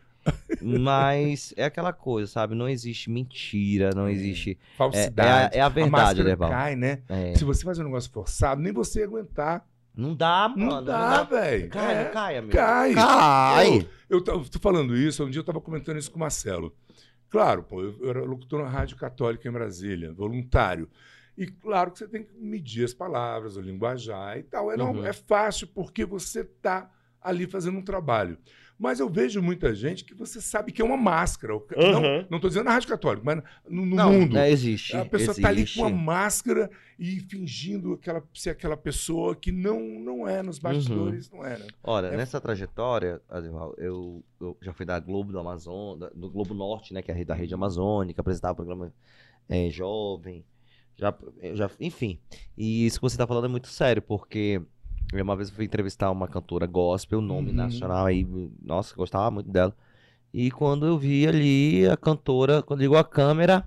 Mas 0.61 1.55
é 1.57 1.65
aquela 1.65 1.93
coisa, 1.93 2.31
sabe? 2.31 2.55
Não 2.55 2.69
existe 2.69 3.09
mentira, 3.11 3.91
não 3.95 4.07
É. 4.09 4.13
existe. 4.13 4.51
É, 4.51 4.53
é, 4.53 4.77
Falsidade. 4.77 5.57
a, 5.57 5.59
é 5.59 5.61
a 5.63 5.69
verdade, 5.69 5.91
máscara 5.93 6.29
Leval. 6.29 6.51
cai, 6.51 6.77
né? 6.77 6.99
É. 7.09 7.35
Se 7.37 7.45
você 7.45 7.63
faz 7.65 7.79
um 7.79 7.85
negócio 7.85 8.11
forçado, 8.11 8.61
nem 8.61 8.73
você 8.73 9.01
ia 9.01 9.07
aguentar. 9.07 9.65
Não 9.97 10.15
dá, 10.15 10.49
mano. 10.49 10.71
Não 10.71 10.85
dá, 10.85 11.23
velho. 11.23 11.71
Cai, 11.71 11.95
É, 11.95 12.05
não 12.05 12.11
cai, 12.13 12.37
amigo. 12.37 12.53
Cai. 12.55 12.95
Cai. 12.95 13.89
Eu, 14.09 14.19
eu 14.19 14.45
tô 14.45 14.59
falando 14.61 14.95
isso, 14.97 15.25
um 15.25 15.31
dia 15.31 15.39
eu 15.39 15.43
estava 15.43 15.61
comentando 15.61 15.97
isso 15.99 16.11
com 16.11 16.17
o 16.19 16.21
Marcelo. 16.21 16.75
Claro, 17.31 17.63
pô, 17.63 17.83
eu, 17.83 17.97
eu 18.01 18.11
era 18.11 18.21
locutor 18.25 18.63
na 18.63 18.69
Rádio 18.69 18.97
Católica 18.97 19.49
em 19.49 19.53
Brasília, 19.53 20.13
voluntário. 20.13 20.89
E 21.37 21.47
claro 21.47 21.91
que 21.91 21.99
você 21.99 22.07
tem 22.09 22.23
que 22.25 22.33
medir 22.39 22.85
as 22.85 22.95
palavras, 22.95 23.57
o 23.57 23.61
linguajar 23.61 24.39
e 24.39 24.43
tal. 24.43 24.71
É, 24.73 24.77
não, 24.77 24.93
Uhum. 24.93 25.05
é 25.07 25.13
fácil 25.13 25.67
porque 25.69 26.05
você 26.05 26.41
está 26.43 26.91
ali 27.21 27.47
fazendo 27.47 27.79
um 27.79 27.83
trabalho. 27.83 28.39
Mas 28.79 29.01
eu 29.01 29.09
vejo 29.09 29.41
muita 29.41 29.75
gente 29.75 30.05
que 30.05 30.15
você 30.15 30.39
sabe 30.41 30.71
que 30.71 30.83
é 30.83 30.85
uma 30.85 30.99
máscara. 30.99 31.55
Uhum. 31.55 31.63
Não, 31.77 32.03
não 32.31 32.37
estou 32.37 32.49
dizendo 32.51 32.65
na 32.67 32.73
Rádio 32.73 32.89
Católica, 32.91 33.23
mas 33.25 33.43
no, 33.69 33.87
no 33.87 33.97
não, 33.97 34.13
mundo. 34.13 34.37
é, 34.37 34.51
existe. 34.51 34.95
A 34.95 35.05
pessoa 35.05 35.33
está 35.33 35.49
ali 35.49 35.65
com 35.67 35.81
uma 35.81 35.89
máscara 35.91 36.71
e 36.99 37.21
fingindo 37.21 37.95
aquela, 37.95 38.23
ser 38.35 38.51
aquela 38.51 38.77
pessoa 38.77 39.35
que 39.35 39.51
não, 39.51 39.81
não 39.81 40.29
é 40.29 40.43
nos 40.43 40.59
bastidores, 40.59 41.31
não 41.31 41.45
é, 41.45 41.59
né? 41.59 41.67
Olha, 41.83 42.09
É- 42.09 42.17
nessa 42.19 42.39
trajetória, 42.41 43.21
Adival, 43.31 43.75
eu, 43.79 44.23
eu 44.41 44.57
já 44.61 44.73
fui 44.75 44.85
da 44.85 45.01
Globo 45.01 45.33
do 45.33 45.39
Amazon, 45.39 45.99
da- 45.99 46.11
do 46.11 46.31
Globo 46.31 46.53
Norte, 46.53 46.93
né, 46.93 47.01
que 47.01 47.11
é 47.11 47.15
a 47.15 47.17
rede- 47.17 47.29
da 47.29 47.35
rede 47.35 47.55
amazônica, 47.55 48.21
apresentava 48.21 48.53
o 48.53 48.57
programa 48.57 48.93
é, 49.49 49.71
jovem, 49.71 50.45
já, 50.97 51.15
já, 51.55 51.71
enfim. 51.81 52.19
E 52.59 52.85
isso 52.87 52.99
que 52.99 53.03
você 53.03 53.17
tá 53.17 53.27
falando 53.27 53.45
é 53.47 53.49
muito 53.49 53.69
sério, 53.69 54.03
porque 54.03 54.61
eu 55.13 55.23
uma 55.23 55.37
vez 55.37 55.49
eu 55.49 55.55
fui 55.55 55.65
entrevistar 55.65 56.11
uma 56.11 56.29
cantora 56.29 56.67
gospel, 56.67 57.21
nome 57.21 57.51
Uhum. 57.51 57.57
nacional 57.57 58.07
aí, 58.07 58.27
nossa, 58.63 58.95
gostava 58.95 59.31
muito 59.31 59.51
dela. 59.51 59.75
E 60.33 60.51
quando 60.51 60.87
eu 60.87 60.99
vi 60.99 61.27
ali 61.27 61.87
a 61.89 61.97
cantora, 61.97 62.63
quando 62.63 62.81
ligou 62.81 62.99
a 62.99 63.05
câmera, 63.05 63.67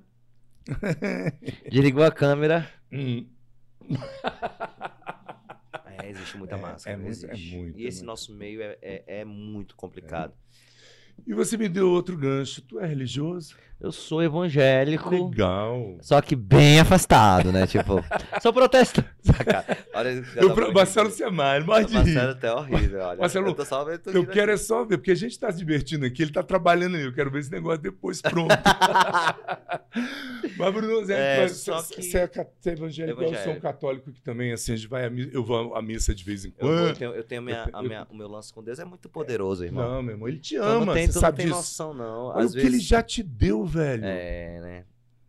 desligou 1.71 2.03
a 2.03 2.11
câmera, 2.11 2.69
Hum. 2.91 3.25
é, 5.85 6.09
existe 6.09 6.37
muita 6.37 6.55
É, 6.55 6.61
máscara, 6.61 6.95
é 6.95 6.99
muito- 6.99 7.25
é 7.25 7.29
existe. 7.33 7.55
muito, 7.55 7.79
e 7.79 7.85
é 7.85 7.87
esse 7.87 7.97
muito. 7.99 8.07
nosso 8.07 8.33
meio 8.35 8.61
é, 8.61 8.77
é, 8.81 9.03
é 9.21 9.25
muito 9.25 9.75
complicado. 9.75 10.33
E 11.25 11.33
você 11.33 11.57
me 11.57 11.67
deu 11.69 11.89
outro 11.89 12.17
gancho. 12.17 12.61
Tu 12.61 12.79
é 12.79 12.85
religioso? 12.87 13.55
Eu 13.82 13.93
sou 13.93 14.21
evangélico, 14.21 15.09
Legal. 15.30 15.95
só 16.01 16.19
que 16.21 16.36
bem 16.36 16.82
afastado, 16.82 17.49
né? 17.49 17.65
Tipo, 17.65 18.03
sou 18.41 18.51
protestante. 18.51 19.07
Olha, 19.95 20.21
já 20.21 20.41
Eu, 20.41 20.53
tá 20.53 20.71
Marcelo 20.71 21.09
se 21.09 21.23
amar, 21.23 21.61
rir. 21.61 21.67
Marcelo 21.67 22.32
até 22.32 22.47
é 22.47 22.53
horrível, 22.53 22.99
olha. 23.01 23.19
Marcelo, 23.19 23.47
eu 23.47 23.53
tô 23.53 23.63
só 23.65 23.89
eu 23.89 23.97
tô 23.99 24.11
Eu 24.11 24.25
quero 24.27 24.51
é 24.51 24.57
só 24.57 24.84
ver, 24.84 24.97
porque 24.97 25.11
a 25.11 25.15
gente 25.15 25.32
está 25.32 25.49
se 25.51 25.57
divertindo 25.59 26.05
aqui, 26.05 26.23
ele 26.23 26.32
está 26.32 26.43
trabalhando 26.43 26.95
ali. 26.95 27.05
Eu 27.05 27.13
quero 27.13 27.32
ver 27.32 27.39
esse 27.39 27.51
negócio 27.51 27.80
depois 27.82 28.21
pronto. 28.21 28.53
Mas, 30.57 30.73
Bruno, 30.73 31.05
Zé, 31.05 31.38
É, 31.38 31.41
mas 31.41 31.51
só 31.57 31.82
você, 31.82 31.95
que- 31.95 32.01
você 32.03 32.17
é, 32.19 32.27
ca- 32.27 32.45
você 32.59 32.69
é 32.69 32.73
evangélico, 32.73 33.21
eu 33.23 33.34
sou 33.36 33.53
um 33.53 33.59
católico 33.59 34.11
que 34.11 34.21
também, 34.21 34.51
assim, 34.51 34.73
a 34.73 34.75
gente 34.75 34.88
vai 34.89 35.05
à 35.05 35.09
eu 35.32 35.43
vou 35.43 35.75
à 35.75 35.82
missa 35.82 36.13
de 36.13 36.23
vez 36.23 36.43
em 36.45 36.53
Eu, 36.57 36.67
vou- 36.67 36.75
eu 36.77 36.84
quando. 36.88 36.97
tenho, 36.97 37.11
eu 37.13 37.23
tenho 37.23 37.41
a 37.41 37.45
minha, 37.45 37.69
Eu- 37.73 37.84
minha- 37.84 38.07
o 38.09 38.15
meu 38.15 38.27
lance 38.27 38.53
com 38.53 38.61
Deus 38.63 38.77
é 38.80 38.86
muito 38.86 39.07
poderoso, 39.09 39.63
irmão. 39.63 39.95
Não, 39.95 40.03
meu 40.03 40.13
irmão, 40.15 40.27
ele 40.27 40.39
te 40.39 40.55
Tu 40.55 40.61
ama, 40.63 40.86
não 40.88 40.93
tem, 40.93 41.05
você 41.07 41.13
tu 41.13 41.15
não 41.15 41.21
sabe 41.21 41.38
tem 41.38 41.45
disso. 41.47 41.57
noção, 41.57 41.93
não. 41.93 42.25
Olha 42.27 42.45
Às 42.45 42.51
o 42.51 42.53
que 42.55 42.59
ele 42.59 42.69
vezes... 42.71 42.84
já 42.86 43.01
te 43.01 43.23
deu, 43.23 43.65
velho. 43.70 44.03
É, 44.05 44.59
né? 44.61 44.86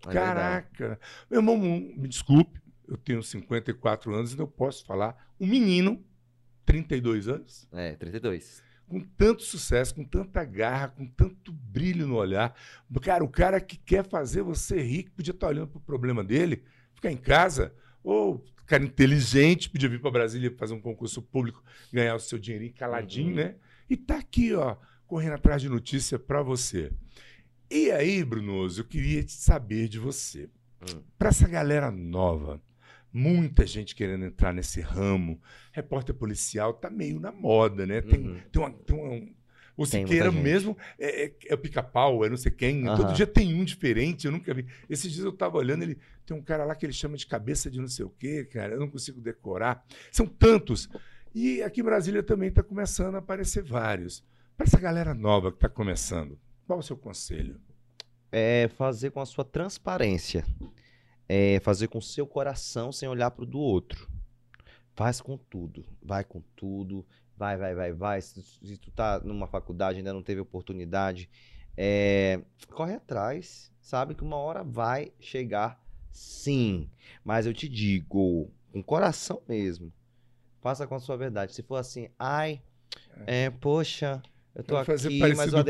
É 0.07 0.11
verdade. 0.12 0.14
Caraca. 0.14 1.01
Meu 1.30 1.41
irmão, 1.41 1.57
me 1.59 2.09
desculpe, 2.09 2.59
eu 2.88 2.97
tenho 2.97 3.22
54 3.22 4.14
anos 4.14 4.32
e 4.34 4.38
eu 4.38 4.47
posso 4.49 4.84
falar. 4.84 5.30
Um 5.38 5.47
menino, 5.47 6.05
32 6.66 7.28
anos, 7.28 7.68
É, 7.72 7.95
32. 7.97 8.62
com 8.88 9.01
tanto 9.01 9.43
sucesso, 9.43 9.95
com 9.95 10.05
tanta 10.05 10.45
garra, 10.45 10.88
com 10.88 11.07
tanto 11.07 11.53
brilho 11.53 12.07
no 12.07 12.16
olhar. 12.16 12.55
Cara, 13.03 13.22
o 13.24 13.28
cara 13.28 13.61
que 13.61 13.76
quer 13.76 14.05
fazer 14.05 14.43
você 14.43 14.80
rir, 14.82 15.05
que 15.05 15.11
podia 15.11 15.32
estar 15.32 15.49
olhando 15.49 15.68
para 15.68 15.78
o 15.78 15.82
problema 15.82 16.24
dele, 16.24 16.64
ficar 16.95 17.11
em 17.12 17.16
casa, 17.16 17.72
ou 18.03 18.45
cara 18.66 18.84
inteligente, 18.84 19.68
podia 19.68 19.88
vir 19.88 20.01
para 20.01 20.11
Brasília 20.12 20.55
fazer 20.57 20.74
um 20.74 20.80
concurso 20.80 21.20
público, 21.20 21.62
ganhar 21.93 22.14
o 22.14 22.20
seu 22.20 22.38
dinheirinho 22.38 22.72
caladinho, 22.74 23.30
Uhum. 23.30 23.34
né? 23.34 23.57
E 23.88 23.97
tá 23.97 24.18
aqui, 24.18 24.55
ó, 24.55 24.76
correndo 25.07 25.32
atrás 25.34 25.61
de 25.61 25.68
notícia 25.68 26.18
para 26.20 26.41
você. 26.41 26.93
E 27.71 27.91
aí, 27.93 28.25
Brunoso, 28.25 28.81
eu 28.81 28.85
queria 28.85 29.23
te 29.23 29.33
saber 29.33 29.89
de 29.89 29.99
você. 29.99 30.49
Hum. 30.83 31.03
Para 31.18 31.29
essa 31.29 31.47
galera 31.47 31.91
nova, 31.91 32.61
muita 33.12 33.66
gente 33.66 33.95
querendo 33.95 34.25
entrar 34.25 34.53
nesse 34.53 34.81
ramo, 34.81 35.41
repórter 35.73 36.14
policial 36.14 36.75
tá 36.75 36.91
meio 36.91 37.21
na 37.21 37.31
moda, 37.31 37.87
né? 37.87 38.01
Tem, 38.01 38.18
Uhum. 38.21 38.41
tem 38.51 38.62
uma. 38.62 38.71
Tem 38.73 38.97
uma 38.97 39.41
o 39.77 39.87
Tem 39.87 40.03
Siqueira 40.03 40.31
mesmo 40.31 40.77
é, 40.99 41.25
é, 41.25 41.33
é 41.47 41.55
o 41.55 41.59
pica-pau, 41.59 42.23
é 42.23 42.29
não 42.29 42.37
sei 42.37 42.53
quem. 42.53 42.87
Aham. 42.87 42.97
Todo 42.99 43.14
dia 43.14 43.27
tem 43.27 43.55
um 43.55 43.64
diferente, 43.64 44.27
eu 44.27 44.33
nunca 44.33 44.53
vi. 44.53 44.66
Esses 44.91 45.11
dias 45.11 45.25
eu 45.25 45.33
tava 45.33 45.57
olhando, 45.57 45.83
ele 45.83 45.97
tem 46.27 46.37
um 46.37 46.43
cara 46.43 46.66
lá 46.66 46.75
que 46.75 46.85
ele 46.85 46.93
chama 46.93 47.16
de 47.16 47.27
cabeça 47.27 47.71
de 47.71 47.81
não 47.81 47.89
sei 47.89 48.05
o 48.05 48.11
quê, 48.11 48.45
cara, 48.45 48.75
eu 48.75 48.81
não 48.81 48.91
consigo 48.91 49.23
decorar. 49.23 49.83
São 50.12 50.27
tantos. 50.27 50.87
E 51.35 51.62
aqui 51.62 51.81
em 51.81 51.85
Brasília 51.85 52.23
também 52.23 52.51
está 52.51 52.62
começando 52.62 53.14
a 53.14 53.18
aparecer 53.18 53.62
vários. 53.62 54.23
Para 54.55 54.66
essa 54.66 54.79
galera 54.79 55.14
nova 55.14 55.51
que 55.51 55.57
está 55.57 55.68
começando, 55.71 56.39
qual 56.71 56.79
o 56.79 56.85
seu 56.85 56.97
conselho? 56.97 57.61
É 58.31 58.68
fazer 58.68 59.11
com 59.11 59.21
a 59.21 59.27
sua 59.27 59.45
transparência. 59.45 60.47
É 61.29 61.59
fazer 61.59 61.89
com 61.89 61.99
o 61.99 62.03
seu 62.03 62.25
coração 62.25 62.93
sem 62.93 63.09
olhar 63.09 63.33
pro 63.33 63.45
do 63.45 63.59
outro. 63.59 64.09
Faz 64.95 65.21
com 65.21 65.37
tudo. 65.37 65.85
Vai 66.01 66.23
com 66.23 66.41
tudo. 66.55 67.05
Vai, 67.37 67.57
vai, 67.57 67.75
vai, 67.75 67.93
vai. 67.93 68.21
Se, 68.21 68.41
se 68.41 68.77
tu 68.77 68.93
tá 68.93 69.18
numa 69.18 69.49
faculdade 69.49 69.99
ainda 69.99 70.12
não 70.12 70.23
teve 70.23 70.41
oportunidade, 70.41 71.29
é, 71.77 72.41
corre 72.71 72.95
atrás. 72.95 73.73
Sabe 73.81 74.14
que 74.14 74.23
uma 74.23 74.37
hora 74.37 74.62
vai 74.62 75.12
chegar 75.18 75.85
sim. 76.12 76.89
Mas 77.25 77.47
eu 77.47 77.53
te 77.53 77.68
digo, 77.68 78.49
com 78.73 78.81
coração 78.81 79.43
mesmo. 79.49 79.93
Faça 80.61 80.87
com 80.87 80.95
a 80.95 81.01
sua 81.01 81.16
verdade. 81.16 81.53
Se 81.53 81.64
for 81.64 81.77
assim, 81.77 82.09
ai, 82.16 82.62
é, 83.27 83.51
poxa, 83.51 84.23
eu 84.55 84.64
tô 84.64 84.76
aqui, 84.76 85.18
mas 85.36 85.53
o 85.53 85.64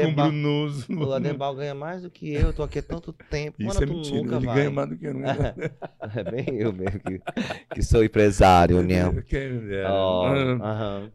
com 0.87 1.05
o 1.05 1.13
Adembal 1.13 1.55
ganha 1.55 1.75
mais 1.75 2.03
do 2.03 2.11
que 2.11 2.33
eu, 2.33 2.41
eu 2.41 2.53
tô 2.53 2.63
aqui 2.63 2.79
há 2.79 2.83
tanto 2.83 3.13
tempo. 3.13 3.61
Isso 3.61 3.69
Mano, 3.75 3.83
é 3.83 3.95
mentira, 3.95 4.23
nunca 4.23 4.37
ele 4.37 4.47
vai. 4.47 4.55
ganha 4.57 4.71
mais 4.71 4.89
do 4.89 4.97
que 4.97 5.07
eu. 5.07 5.15
Não 5.15 5.21
É 6.17 6.31
bem 6.31 6.47
eu 6.57 6.73
mesmo 6.73 6.99
que, 7.01 7.21
que 7.75 7.83
sou 7.83 8.03
empresário, 8.03 8.83
né? 8.83 9.01
Ah. 10.63 11.09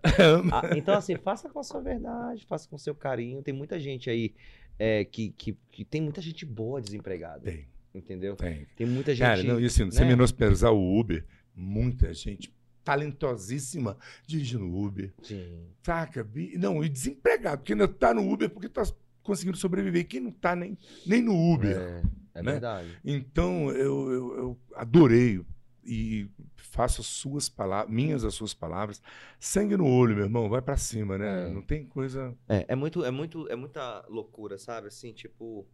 Ah, 0.52 0.78
então, 0.78 0.96
assim, 0.96 1.16
faça 1.18 1.50
com 1.50 1.60
a 1.60 1.64
sua 1.64 1.82
verdade, 1.82 2.46
faça 2.46 2.70
com 2.70 2.76
o 2.76 2.80
seu 2.80 2.94
carinho. 2.94 3.42
Tem 3.42 3.54
muita 3.54 3.80
gente 3.80 4.10
aí 4.10 4.34
é, 4.78 5.04
que, 5.04 5.30
que, 5.32 5.58
que 5.72 5.84
tem 5.84 6.02
muita 6.02 6.22
gente 6.22 6.46
boa 6.46 6.82
desempregada. 6.82 7.42
Tem, 7.42 7.68
Entendeu? 7.94 8.36
tem. 8.36 8.68
Tem 8.76 8.86
muita 8.88 9.14
gente. 9.14 9.26
Cara, 9.26 9.44
não, 9.44 9.60
e 9.60 9.66
assim, 9.66 9.90
sem 9.90 10.04
né? 10.04 10.12
menosprezar 10.12 10.72
o 10.72 11.00
Uber, 11.00 11.26
muita 11.56 12.14
gente 12.14 12.54
talentosíssima 12.86 13.98
dirigindo 14.26 14.74
Uber. 14.74 15.12
Sim. 15.24 15.68
Saca? 15.84 16.26
Não, 16.58 16.84
e 16.84 16.88
desempregado, 16.88 17.58
porque 17.58 17.74
ainda 17.74 17.88
tá 17.88 18.14
no 18.14 18.32
Uber 18.32 18.50
porque 18.50 18.70
tá 18.70 18.84
conseguindo 19.24 19.58
sobreviver. 19.58 20.08
Quem 20.08 20.22
não 20.22 20.32
tá 20.32 20.56
nem, 20.56 20.78
nem 21.06 21.22
no 21.22 21.34
Uber. 21.54 21.76
É, 21.76 22.04
é 22.36 22.44
né? 22.44 22.52
verdade. 22.54 22.98
Então, 23.04 23.70
eu, 23.72 24.12
eu, 24.12 24.38
eu 24.38 24.60
adorei 24.76 25.44
e 25.84 26.28
faço 26.56 27.02
as 27.02 27.08
suas 27.08 27.48
palavras, 27.50 27.94
minhas 27.94 28.24
as 28.24 28.34
suas 28.36 28.54
palavras. 28.54 29.02
Sangue 29.40 29.76
no 29.78 29.88
olho, 29.88 30.16
meu 30.16 30.26
irmão, 30.26 30.48
vai 30.50 30.62
pra 30.62 30.78
cima, 30.78 31.18
né? 31.18 31.48
É. 31.48 31.50
Não 31.50 31.62
tem 31.62 31.86
coisa. 31.86 32.36
É, 32.48 32.66
é 32.70 32.76
muito, 32.76 33.04
é 33.04 33.12
muito, 33.12 33.48
é 33.50 33.56
muita 33.56 34.06
loucura, 34.10 34.58
sabe? 34.58 34.88
Assim, 34.88 35.14
tipo, 35.14 35.66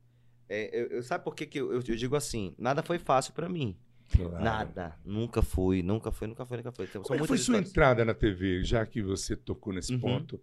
é, 0.49 0.69
eu, 0.81 0.87
eu- 0.87 1.03
sabe 1.03 1.23
por 1.23 1.33
que, 1.35 1.45
que 1.45 1.59
eu, 1.59 1.71
eu- 1.73 1.83
eu 1.87 1.95
digo 1.95 2.15
assim? 2.15 2.53
Nada 2.57 2.83
foi 2.83 2.99
fácil 2.99 3.33
pra 3.33 3.47
mim. 3.49 3.75
Claro. 4.17 4.43
Nada, 4.43 4.95
nunca 5.05 5.41
foi, 5.41 5.81
nunca 5.81 6.11
foi, 6.11 6.27
nunca 6.27 6.45
foi, 6.45 6.57
nunca 6.57 6.71
foi. 6.71 6.85
Então, 6.85 7.01
Como 7.01 7.23
é 7.23 7.27
foi 7.27 7.37
sua 7.37 7.53
histórias. 7.55 7.69
entrada 7.69 8.03
na 8.05 8.13
TV, 8.13 8.63
já 8.63 8.85
que 8.85 9.01
você 9.01 9.35
tocou 9.35 9.71
nesse 9.73 9.93
Uhum. 9.93 9.99
ponto? 9.99 10.41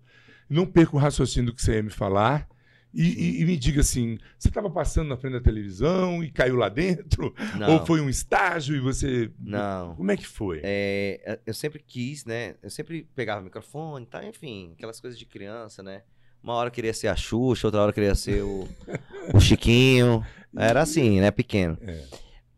Não 0.49 0.65
perca 0.67 0.97
o 0.97 0.99
raciocínio 0.99 1.51
do 1.51 1.55
que 1.57 1.63
você 1.63 1.75
ia 1.75 1.83
me 1.83 1.91
falar. 1.91 2.49
E, 2.95 3.03
e- 3.03 3.43
e 3.43 3.45
me 3.45 3.55
diga 3.59 3.83
assim: 3.83 4.19
você 4.39 4.49
estava 4.49 4.71
passando 4.71 5.09
na 5.09 5.17
frente 5.19 5.35
da 5.35 5.41
televisão 5.43 6.25
e 6.25 6.31
caiu 6.31 6.57
lá 6.57 6.71
dentro? 6.71 7.35
Não, 7.59 7.75
Ou 7.75 7.85
foi 7.87 8.01
um 8.01 8.09
estágio 8.09 8.75
e 8.75 8.81
você. 8.81 9.31
não. 9.39 9.95
Como 9.95 10.11
é 10.11 10.17
que 10.17 10.27
foi? 10.27 10.61
É, 10.65 11.39
eu 11.45 11.53
sempre 11.53 11.83
quis, 11.87 12.25
né? 12.25 12.55
Eu 12.63 12.71
sempre 12.71 13.07
pegava 13.15 13.43
o 13.43 13.45
microfone, 13.45 14.07
tá? 14.07 14.25
Enfim, 14.25 14.73
aquelas 14.73 14.99
coisas 15.01 15.19
de 15.19 15.27
criança, 15.27 15.83
né? 15.83 16.03
Uma 16.43 16.55
hora 16.55 16.71
queria 16.71 16.95
ser 16.95 17.09
a 17.09 17.17
Xuxa, 17.17 17.67
outra 17.67 17.83
hora 17.83 17.93
queria 17.93 18.15
ser 18.15 18.43
o, 18.43 18.67
o 19.35 19.41
Chiquinho. 19.41 20.25
Era 20.57 20.81
assim, 20.81 21.21
né? 21.21 21.31
Pequeno. 21.31 21.77
É. 21.83 22.05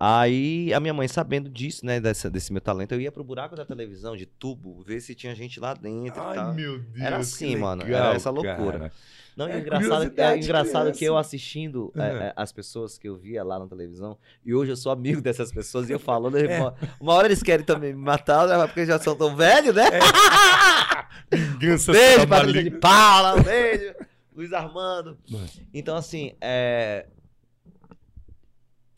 Aí 0.02 0.72
a 0.72 0.80
minha 0.80 0.94
mãe, 0.94 1.06
sabendo 1.06 1.50
disso, 1.50 1.84
né? 1.84 2.00
Dessa, 2.00 2.30
desse 2.30 2.50
meu 2.54 2.62
talento, 2.62 2.92
eu 2.92 3.00
ia 3.02 3.12
pro 3.12 3.22
buraco 3.22 3.54
da 3.54 3.66
televisão 3.66 4.16
de 4.16 4.24
tubo, 4.24 4.82
ver 4.82 5.02
se 5.02 5.14
tinha 5.14 5.34
gente 5.34 5.60
lá 5.60 5.74
dentro 5.74 6.22
e 6.22 6.26
Ai, 6.26 6.54
meu 6.54 6.78
Deus. 6.78 6.98
Era 6.98 7.18
assim, 7.18 7.54
mano, 7.54 7.82
era 7.82 8.14
essa 8.14 8.30
loucura. 8.30 8.78
cara. 8.78 8.92
Não, 9.36 9.46
É 9.46 9.56
o 9.56 9.58
engraçado, 9.58 10.12
é, 10.16 10.36
engraçado 10.38 10.92
que 10.92 11.04
eu 11.04 11.16
assistindo 11.18 11.92
é, 11.96 12.02
é, 12.02 12.32
as 12.34 12.50
pessoas 12.50 12.98
que 12.98 13.08
eu 13.08 13.16
via 13.16 13.44
lá 13.44 13.58
na 13.58 13.66
televisão, 13.66 14.16
e 14.44 14.54
hoje 14.54 14.72
eu 14.72 14.76
sou 14.76 14.90
amigo 14.90 15.20
dessas 15.20 15.52
pessoas, 15.52 15.88
e 15.90 15.92
eu 15.92 15.98
falando, 15.98 16.38
É. 16.38 16.58
uma, 16.60 16.74
uma 16.98 17.14
hora 17.14 17.28
eles 17.28 17.42
querem 17.42 17.64
também 17.64 17.92
me 17.94 18.02
matar, 18.02 18.46
né, 18.48 18.66
porque 18.66 18.86
já 18.86 18.98
são 18.98 19.14
tão 19.14 19.36
velhos, 19.36 19.74
né? 19.74 19.84
Vingança 21.30 21.92
Beijo, 21.92 22.26
Patrícia 22.26 22.64
de. 22.64 22.70
Paula, 22.70 23.36
um 23.36 23.42
beijo, 23.42 23.94
Luiz 24.34 24.52
Armando. 24.52 25.16
Mano. 25.28 25.46
Então, 25.72 25.96
assim, 25.96 26.34
é... 26.40 27.06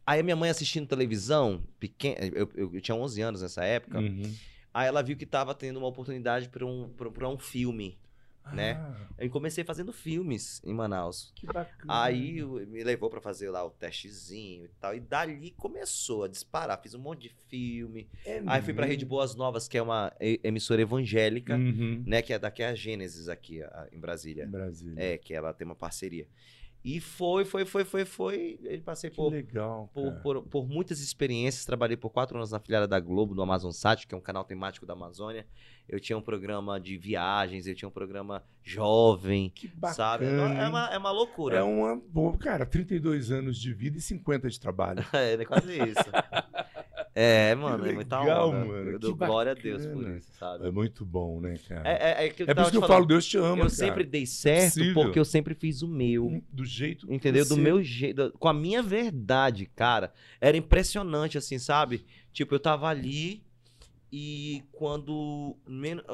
Aí 0.07 0.21
a 0.21 0.23
minha 0.23 0.37
mãe 0.37 0.51
assistindo 0.51 0.87
televisão, 0.87 1.63
pequena, 1.79 2.17
eu, 2.35 2.51
eu- 2.55 2.75
eu 2.75 2.81
tinha 2.81 2.95
11 2.95 3.21
anos 3.23 3.43
nessa 3.43 3.65
época, 3.65 3.99
Uhum. 4.01 4.35
aí 4.75 4.89
ela 4.89 5.03
viu 5.03 5.17
que 5.17 5.25
tava 5.27 5.55
tendo 5.55 5.77
uma 5.79 5.87
oportunidade 5.89 6.49
para 6.49 6.67
um, 6.67 6.89
pra- 6.89 7.11
pra 7.11 7.29
um 7.29 7.39
filme. 7.39 7.99
Né? 8.53 8.73
Ah, 8.73 9.07
Eu 9.21 9.31
comecei 9.31 9.63
fazendo 9.63 9.93
filmes 9.93 10.61
em 10.65 10.75
Manaus. 10.75 11.33
que 11.37 11.47
bacana. 11.47 12.03
Aí 12.03 12.43
o- 12.43 12.55
me 12.67 12.83
levou 12.83 13.09
pra 13.09 13.21
fazer 13.21 13.49
lá 13.51 13.65
o 13.65 13.71
testezinho 13.71 14.65
e 14.65 14.69
tal. 14.81 14.97
E 14.97 14.99
dali 14.99 15.53
começou 15.53 16.25
a 16.25 16.29
disparar. 16.29 16.83
Fiz 16.83 16.93
um 16.93 16.99
monte 16.99 17.23
de 17.23 17.29
filme. 17.49 18.09
É 18.27 18.43
Aí 18.45 18.61
fui 18.61 18.75
pra 18.75 18.85
Rede? 18.85 19.05
Boas 19.05 19.37
Novas, 19.37 19.69
que 19.69 19.79
é 19.79 19.83
uma 19.83 20.13
e- 20.21 20.41
emissora 20.43 20.83
evangélica, 20.83 21.55
Uhum. 21.55 22.03
né? 22.05 22.21
Que 22.21 22.33
é 22.33 22.39
daqui 22.41 22.65
a 22.65 22.75
Gênesis 22.75 23.29
aqui 23.29 23.63
a- 23.63 23.87
em 23.93 24.01
Brasília. 24.01 24.45
Brasília. 24.45 25.01
É, 25.01 25.17
que 25.17 25.33
ela 25.33 25.55
tem 25.55 25.65
uma 25.65 25.77
parceria. 25.77 26.27
E 26.85 27.01
foi, 27.01 27.45
foi, 27.45 27.65
foi, 27.65 27.85
foi, 27.85 28.05
foi. 28.05 28.59
Eu 28.65 28.81
passei 28.81 29.09
Que 29.09 29.17
por, 29.17 29.31
legal. 29.31 29.89
por, 29.95 30.13
por, 30.21 30.43
por 30.43 30.67
muitas 30.69 31.01
experiências. 31.01 31.65
Trabalhei 31.65 31.97
por 31.97 32.11
quatro 32.11 32.37
anos 32.37 32.51
na 32.51 32.59
filiada 32.59 32.89
da 32.89 32.99
Globo, 32.99 33.35
do 33.35 33.43
Amazon 33.43 33.71
Sat, 33.71 34.07
que 34.07 34.15
é 34.15 34.19
um 34.19 34.21
canal 34.21 34.43
temático 34.45 34.85
da 34.85 34.93
Amazônia. 34.93 35.47
Eu 35.89 36.01
tinha 36.01 36.17
um 36.19 36.23
programa 36.23 36.81
de 36.81 36.97
viagens, 36.99 37.67
eu 37.67 37.75
tinha 37.75 37.89
um 37.89 37.93
programa 37.93 38.43
jovem, 38.63 39.51
Que 39.55 39.69
bacana. 39.69 39.95
sabe? 39.95 40.25
É 40.25 40.31
uma, 40.31 40.55
é 40.63 40.69
uma, 40.69 40.87
é 40.95 40.99
uma 40.99 41.11
loucura. 41.13 41.59
É 41.59 41.63
uma 41.63 41.97
boa, 41.97 42.37
cara, 42.37 42.67
32 42.67 43.31
anos 43.31 43.57
de 43.59 43.73
vida 43.73 43.99
e 43.99 44.01
50 44.01 44.49
de 44.49 44.59
trabalho. 44.59 45.05
É, 45.13 45.35
é 45.35 45.45
quase 45.45 45.73
isso. 45.77 46.03
É, 47.15 47.55
mano, 47.55 47.85
é 47.87 47.93
muita 47.93 48.21
legal, 48.21 48.49
onda. 48.49 48.65
mano, 48.65 48.91
Eu 48.91 48.99
dou 48.99 49.15
glória 49.15 49.53
a 49.53 49.55
Deus 49.55 49.85
por 49.87 50.09
isso, 50.17 50.33
sabe? 50.39 50.67
É 50.67 50.71
muito 50.71 51.05
bom, 51.05 51.41
né, 51.41 51.57
cara? 51.69 51.87
É, 51.87 52.25
é, 52.25 52.27
é 52.27 52.31
que 52.31 52.43
É 52.45 52.55
por 52.55 52.63
isso 52.63 52.71
que 52.71 52.77
eu 52.79 52.87
falo, 52.87 53.05
Deus 53.05 53.27
te 53.27 53.37
ama, 53.37 53.49
Eu 53.51 53.57
cara. 53.57 53.69
sempre 53.69 54.05
dei 54.05 54.25
certo 54.25 54.75
Possível. 54.75 54.95
porque 54.95 55.19
eu 55.19 55.25
sempre 55.25 55.55
fiz 55.55 55.83
o 55.83 55.89
meu. 55.89 56.43
Do 56.51 56.65
jeito 56.65 57.07
que 57.07 57.15
Entendeu? 57.15 57.45
Do 57.47 57.57
meu 57.57 57.83
jeito, 57.83 58.33
com 58.39 58.49
a 58.49 58.55
minha 58.55 58.83
verdade, 58.83 59.67
cara. 59.67 60.13
Era 60.41 60.57
impressionante, 60.57 61.37
assim, 61.37 61.59
sabe? 61.59 62.05
Tipo, 62.33 62.55
eu 62.55 62.61
tava 62.61 62.89
ali 62.89 63.43
e 64.11 64.63
quando, 64.73 65.57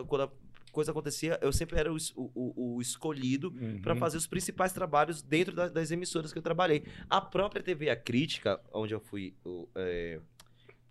quando 0.09 0.23
a 0.25 0.31
coisa 0.73 0.91
acontecia, 0.91 1.39
eu 1.43 1.53
sempre 1.53 1.79
era 1.79 1.93
o- 1.93 1.97
o- 2.17 2.75
o 2.77 2.81
escolhido 2.83 3.53
Uhum. 3.57 3.81
para 3.83 3.95
fazer 3.97 4.17
os 4.17 4.27
principais 4.27 4.73
trabalhos 4.73 5.23
dentro 5.23 5.55
da- 5.55 5.69
das 5.69 5.91
emissoras 5.91 6.33
que 6.33 6.39
eu 6.39 6.43
trabalhei. 6.43 6.85
A 7.09 7.21
própria 7.21 7.63
TV 7.63 7.89
A 7.91 7.97
Crítica, 7.97 8.61
onde 8.73 8.93
eu 8.95 9.01
fui, 9.01 9.35
o, 9.45 9.69
é, 9.75 10.21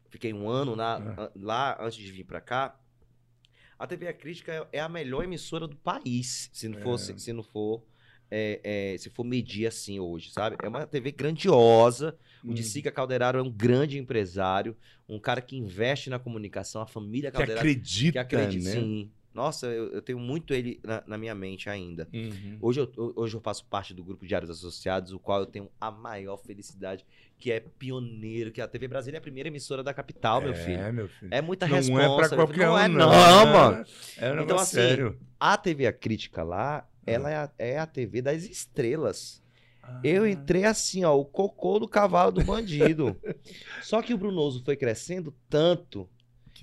fiquei 0.10 0.34
um 0.34 0.50
ano 0.50 0.76
na- 0.76 0.96
a- 1.18 1.32
lá 1.36 1.78
antes 1.82 1.98
de 2.04 2.12
vir 2.12 2.24
para 2.24 2.42
cá. 2.42 2.80
A 3.80 3.86
TV 3.86 4.08
A 4.08 4.14
Crítica 4.14 4.52
é- 4.72 4.78
é 4.78 4.80
a 4.80 4.90
melhor 4.90 5.24
emissora 5.24 5.68
do 5.68 5.76
país, 5.76 6.50
se 6.52 6.68
não 6.68 6.80
É. 6.80 6.82
for, 6.82 6.98
se, 6.98 7.18
se 7.20 7.32
não 7.32 7.44
for, 7.44 7.84
é, 8.30 8.60
é, 8.94 8.98
se 8.98 9.10
for 9.10 9.24
medir 9.24 9.68
assim 9.68 10.00
hoje, 10.00 10.32
sabe? 10.32 10.58
É 10.64 10.68
uma 10.68 10.86
TV 10.88 11.12
grandiosa. 11.12 12.18
O 12.44 12.52
Hum. 12.52 12.54
de 12.54 12.64
Sica 12.64 12.92
Calderaro 12.92 13.40
é 13.40 13.42
um 13.42 13.52
grande 13.52 13.98
empresário, 14.00 14.76
um 15.08 15.20
cara 15.20 15.42
que 15.42 15.56
investe 15.56 16.10
na 16.10 16.18
comunicação, 16.20 16.82
a 16.82 16.88
família 16.88 17.30
Que 17.32 17.38
Calderaro 17.38 17.60
acredita, 17.60 18.12
que 18.14 18.18
acredita, 18.36 18.64
né? 18.66 18.72
sim. 18.72 19.12
Nossa, 19.38 19.68
eu, 19.68 19.92
eu 19.92 20.02
tenho 20.02 20.18
muito 20.18 20.52
ele 20.52 20.80
na, 20.84 21.04
na 21.06 21.16
minha 21.16 21.36
mente 21.36 21.70
ainda. 21.70 22.08
Uhum. 22.12 22.58
Hoje 22.60 22.80
eu, 22.80 23.14
hoje 23.16 23.36
eu 23.36 23.40
faço 23.40 23.64
parte 23.66 23.94
do 23.94 24.04
grupo 24.04 24.26
Diários 24.26 24.50
Associados, 24.50 25.14
o 25.14 25.20
qual 25.20 25.42
eu 25.42 25.46
tenho 25.46 25.70
a 25.80 25.92
maior 25.92 26.38
felicidade, 26.38 27.06
que 27.38 27.52
é 27.52 27.60
pioneiro, 27.60 28.52
que 28.52 28.60
a 28.60 28.68
TV 28.68 28.88
Brasília 28.88 29.18
é 29.18 29.20
a 29.20 29.22
primeira 29.22 29.48
emissora 29.48 29.84
da 29.84 29.94
capital, 29.94 30.42
meu 30.42 30.56
filho. 30.56 30.80
É, 30.80 30.92
meu 30.92 31.08
filho. 31.08 31.32
É 31.32 31.40
muita 31.40 31.68
não 31.68 31.76
responsa. 31.76 32.02
é 32.02 32.28
pra 32.30 32.36
qualquer 32.36 32.66
não 32.66 32.74
um, 32.74 32.78
é, 32.80 32.88
não. 32.88 33.12
não, 33.12 33.46
mano. 33.46 33.86
É 34.18 34.32
um 34.32 34.36
negócio 34.38 34.44
Então, 34.44 34.58
assim, 34.58 34.76
sério. 34.76 35.20
A 35.40 35.56
TV 35.56 35.86
A 35.86 35.94
Crítica 35.94 36.42
lá, 36.42 36.90
ela 37.06 37.30
é 37.30 37.36
a, 37.36 37.52
é 37.60 37.78
a 37.78 37.86
TV 37.86 38.24
das 38.24 38.42
estrelas. 38.42 39.44
Ah. 39.84 40.02
Eu 40.04 40.26
entrei 40.26 40.64
assim, 40.64 41.06
ó, 41.06 41.16
o 41.16 41.24
cocô 41.24 41.78
do 41.78 41.88
cavalo 41.88 42.32
do 42.32 42.44
bandido. 42.44 43.16
Só 43.84 44.02
que 44.02 44.16
o 44.16 44.18
Brunoso 44.18 44.64
foi 44.66 44.76
crescendo 44.76 45.32
tanto 45.48 46.10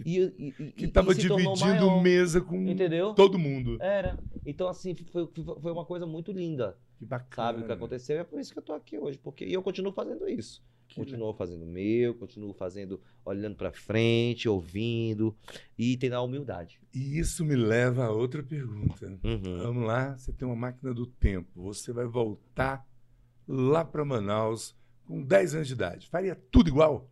Que- 0.03 0.33
e, 0.39 0.55
e, 0.63 0.73
Que 0.73 0.89
tava 0.89 1.15
dividindo 1.15 1.57
maior, 1.61 2.03
mesa 2.03 2.41
com 2.41 2.57
Entendeu? 2.69 3.15
todo 3.15 3.39
mundo. 3.39 3.77
Era. 3.81 4.19
Então, 4.45 4.69
assim, 4.69 4.95
foi, 5.13 5.29
foi 5.61 5.73
uma 5.73 5.85
coisa 5.85 6.07
muito 6.07 6.33
linda. 6.33 6.77
Que 6.99 7.05
bacana. 7.05 7.49
Sabe 7.49 7.63
o 7.63 7.67
que 7.67 7.73
aconteceu? 7.73 8.19
É 8.19 8.25
por 8.25 8.39
isso 8.41 8.53
que 8.53 8.59
eu 8.59 8.63
tô 8.63 8.73
aqui 8.73 8.99
hoje. 8.99 9.19
Porque, 9.19 9.45
e 9.45 9.53
eu 9.53 9.63
continuo 9.63 9.93
fazendo 9.93 10.29
isso. 10.29 10.63
Que 10.87 10.97
Continuo 10.97 11.33
fazendo 11.33 11.65
o 11.65 11.67
meu, 11.67 12.15
continuo 12.15 12.53
fazendo, 12.53 13.01
olhando 13.25 13.57
pra 13.57 13.73
frente, 13.73 14.49
ouvindo 14.49 15.35
e 15.79 15.97
tendo 15.97 16.13
a 16.15 16.21
humildade. 16.23 16.79
E 16.95 17.19
isso 17.19 17.43
me 17.45 17.57
leva 17.57 18.05
a 18.05 18.11
outra 18.11 18.43
pergunta. 18.43 19.07
Uhum. 19.25 19.59
Vamos 19.63 19.85
lá, 19.87 20.17
você 20.17 20.31
tem 20.33 20.47
uma 20.47 20.55
máquina 20.55 20.93
do 20.93 21.07
tempo. 21.07 21.49
Você 21.63 21.91
vai 21.93 22.05
voltar 22.07 22.87
lá 23.49 23.85
para 23.85 24.05
Manaus 24.05 24.77
com 25.07 25.23
10 25.23 25.55
anos 25.55 25.69
de 25.69 25.73
idade. 25.75 26.09
Faria 26.09 26.35
tudo 26.51 26.69
igual? 26.69 27.11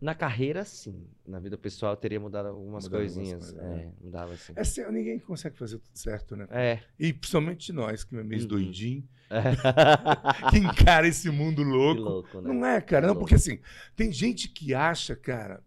Na 0.00 0.14
carreira, 0.14 0.64
sim. 0.64 1.06
Na 1.26 1.38
vida 1.38 1.56
pessoal, 1.58 1.96
teria 1.96 2.20
mudado 2.20 2.48
algumas 2.48 2.84
Mudado 2.84 3.00
algumas 3.02 3.14
coisinhas. 3.16 3.52
coisas, 3.52 3.54
né? 3.54 3.92
é, 4.00 4.04
mudava 4.04 4.32
assim. 4.34 4.52
É 4.56 4.90
ninguém 4.90 5.18
consegue 5.18 5.56
fazer 5.56 5.78
tudo 5.78 5.96
certo, 5.96 6.36
né? 6.36 6.46
É. 6.50 6.80
E 6.98 7.12
principalmente 7.12 7.72
nós, 7.72 8.04
que 8.04 8.16
é 8.16 8.22
meio 8.22 8.42
Uhum. 8.42 8.48
doidinho, 8.48 9.02
que 9.02 9.08
que 10.50 10.58
encara 10.58 11.06
esse 11.08 11.30
mundo 11.30 11.62
louco. 11.62 12.00
louco, 12.00 12.40
né? 12.40 12.52
Não 12.54 12.64
é, 12.66 12.80
cara. 12.80 13.06
É 13.06 13.08
Não, 13.08 13.16
porque 13.16 13.34
assim, 13.34 13.58
tem 13.96 14.12
gente 14.12 14.48
que 14.48 14.74
acha, 14.74 15.14
cara. 15.16 15.62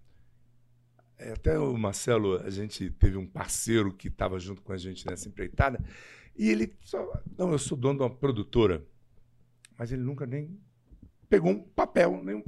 é, 1.18 1.34
até 1.34 1.60
o 1.60 1.78
Marcelo, 1.78 2.38
a 2.42 2.50
gente 2.50 2.90
teve 2.92 3.18
um 3.18 3.28
parceiro 3.28 3.94
que 3.94 4.08
estava 4.08 4.40
junto 4.40 4.62
com 4.62 4.74
a 4.74 4.78
gente 4.78 5.06
nessa 5.06 5.28
empreitada, 5.28 5.84
e 6.36 6.50
ele 6.50 6.74
só. 6.82 7.22
Não, 7.38 7.52
eu 7.52 7.60
sou 7.60 7.78
dono 7.78 8.00
de 8.00 8.04
uma 8.04 8.10
produtora. 8.10 8.84
Mas 9.78 9.92
ele 9.92 10.02
nunca 10.04 10.26
nem 10.28 10.60
pegou 11.30 11.52
um 11.52 11.60
papel, 11.64 12.22
nem 12.24 12.44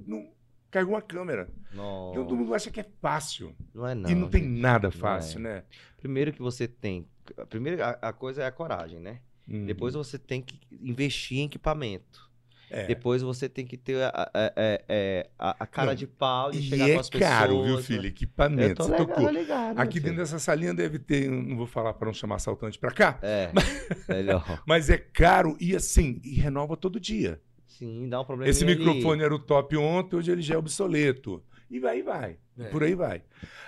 carregou 0.73 0.95
uma 0.95 1.01
câmera. 1.01 1.47
Não, 1.73 2.11
Então 2.11 2.23
todo 2.25 2.35
mundo 2.35 2.53
acha 2.53 2.69
que 2.71 2.79
é 2.79 2.85
fácil. 3.01 3.55
não 3.73 3.87
é 3.87 3.95
não. 3.95 4.09
e 4.09 4.15
não 4.15 4.27
tem 4.29 4.43
gente. 4.43 4.59
nada 4.59 4.91
fácil, 4.91 5.39
é. 5.39 5.41
né? 5.41 5.63
Primeiro 5.97 6.33
que 6.33 6.41
você 6.41 6.67
tem. 6.67 7.07
Primeiro, 7.49 7.81
a, 7.83 7.91
a 8.01 8.13
coisa 8.13 8.43
é 8.43 8.45
a 8.45 8.51
coragem, 8.51 8.99
né? 8.99 9.19
Uhum. 9.47 9.65
Depois 9.65 9.93
você 9.93 10.17
tem 10.17 10.41
que 10.41 10.59
investir 10.81 11.39
em 11.39 11.45
equipamento. 11.45 12.31
É. 12.69 12.87
Depois 12.87 13.21
você 13.21 13.47
tem 13.47 13.65
que 13.67 13.77
ter 13.77 14.01
a, 14.01 14.07
a- 14.09 14.31
a- 14.33 14.51
é, 14.89 15.29
a- 15.37 15.55
a 15.59 15.67
cara 15.67 15.89
Não, 15.89 15.95
de 15.95 16.07
pau 16.07 16.49
de 16.49 16.57
E 16.57 16.61
chegar 16.63 16.89
é 16.89 16.93
com 16.95 16.99
as 17.01 17.09
pessoas. 17.09 17.29
caro, 17.29 17.63
viu, 17.63 17.75
né? 17.75 17.81
filho? 17.83 18.03
Eu 18.05 18.07
Equipamento. 18.09 18.83
Você 18.83 18.97
ligado, 18.97 19.29
ligado, 19.29 19.79
Aqui 19.79 19.99
dentro 19.99 20.09
filho. 20.09 20.17
dessa 20.17 20.39
salinha 20.39 20.73
deve 20.73 20.97
ter, 20.97 21.29
não 21.29 21.55
vou 21.55 21.67
falar 21.67 21.93
para 21.93 22.07
não 22.07 22.13
chamar 22.13 22.35
assaltante 22.37 22.79
para 22.79 22.91
cá, 22.91 23.19
É, 23.21 23.51
melhor. 24.09 24.63
mas 24.65 24.89
é 24.89 24.97
caro 24.97 25.55
e 25.59 25.75
assim, 25.75 26.19
e 26.23 26.33
renova 26.33 26.75
todo 26.75 26.99
dia. 26.99 27.39
Sim, 27.77 28.07
dá 28.09 28.21
um 28.21 28.25
problema. 28.25 28.49
Esse 28.49 28.65
microfone 28.65 29.23
era 29.23 29.33
o 29.33 29.39
top 29.39 29.75
ontem, 29.77 30.15
hoje 30.15 30.31
ele 30.31 30.41
já 30.41 30.55
é 30.55 30.57
obsoleto. 30.57 31.43
E 31.69 31.79
vai, 31.79 31.99
e 31.99 32.01
vai. 32.03 32.37
É. 32.57 32.65
Por 32.69 32.83
aí 32.83 32.93
vai. 32.95 33.23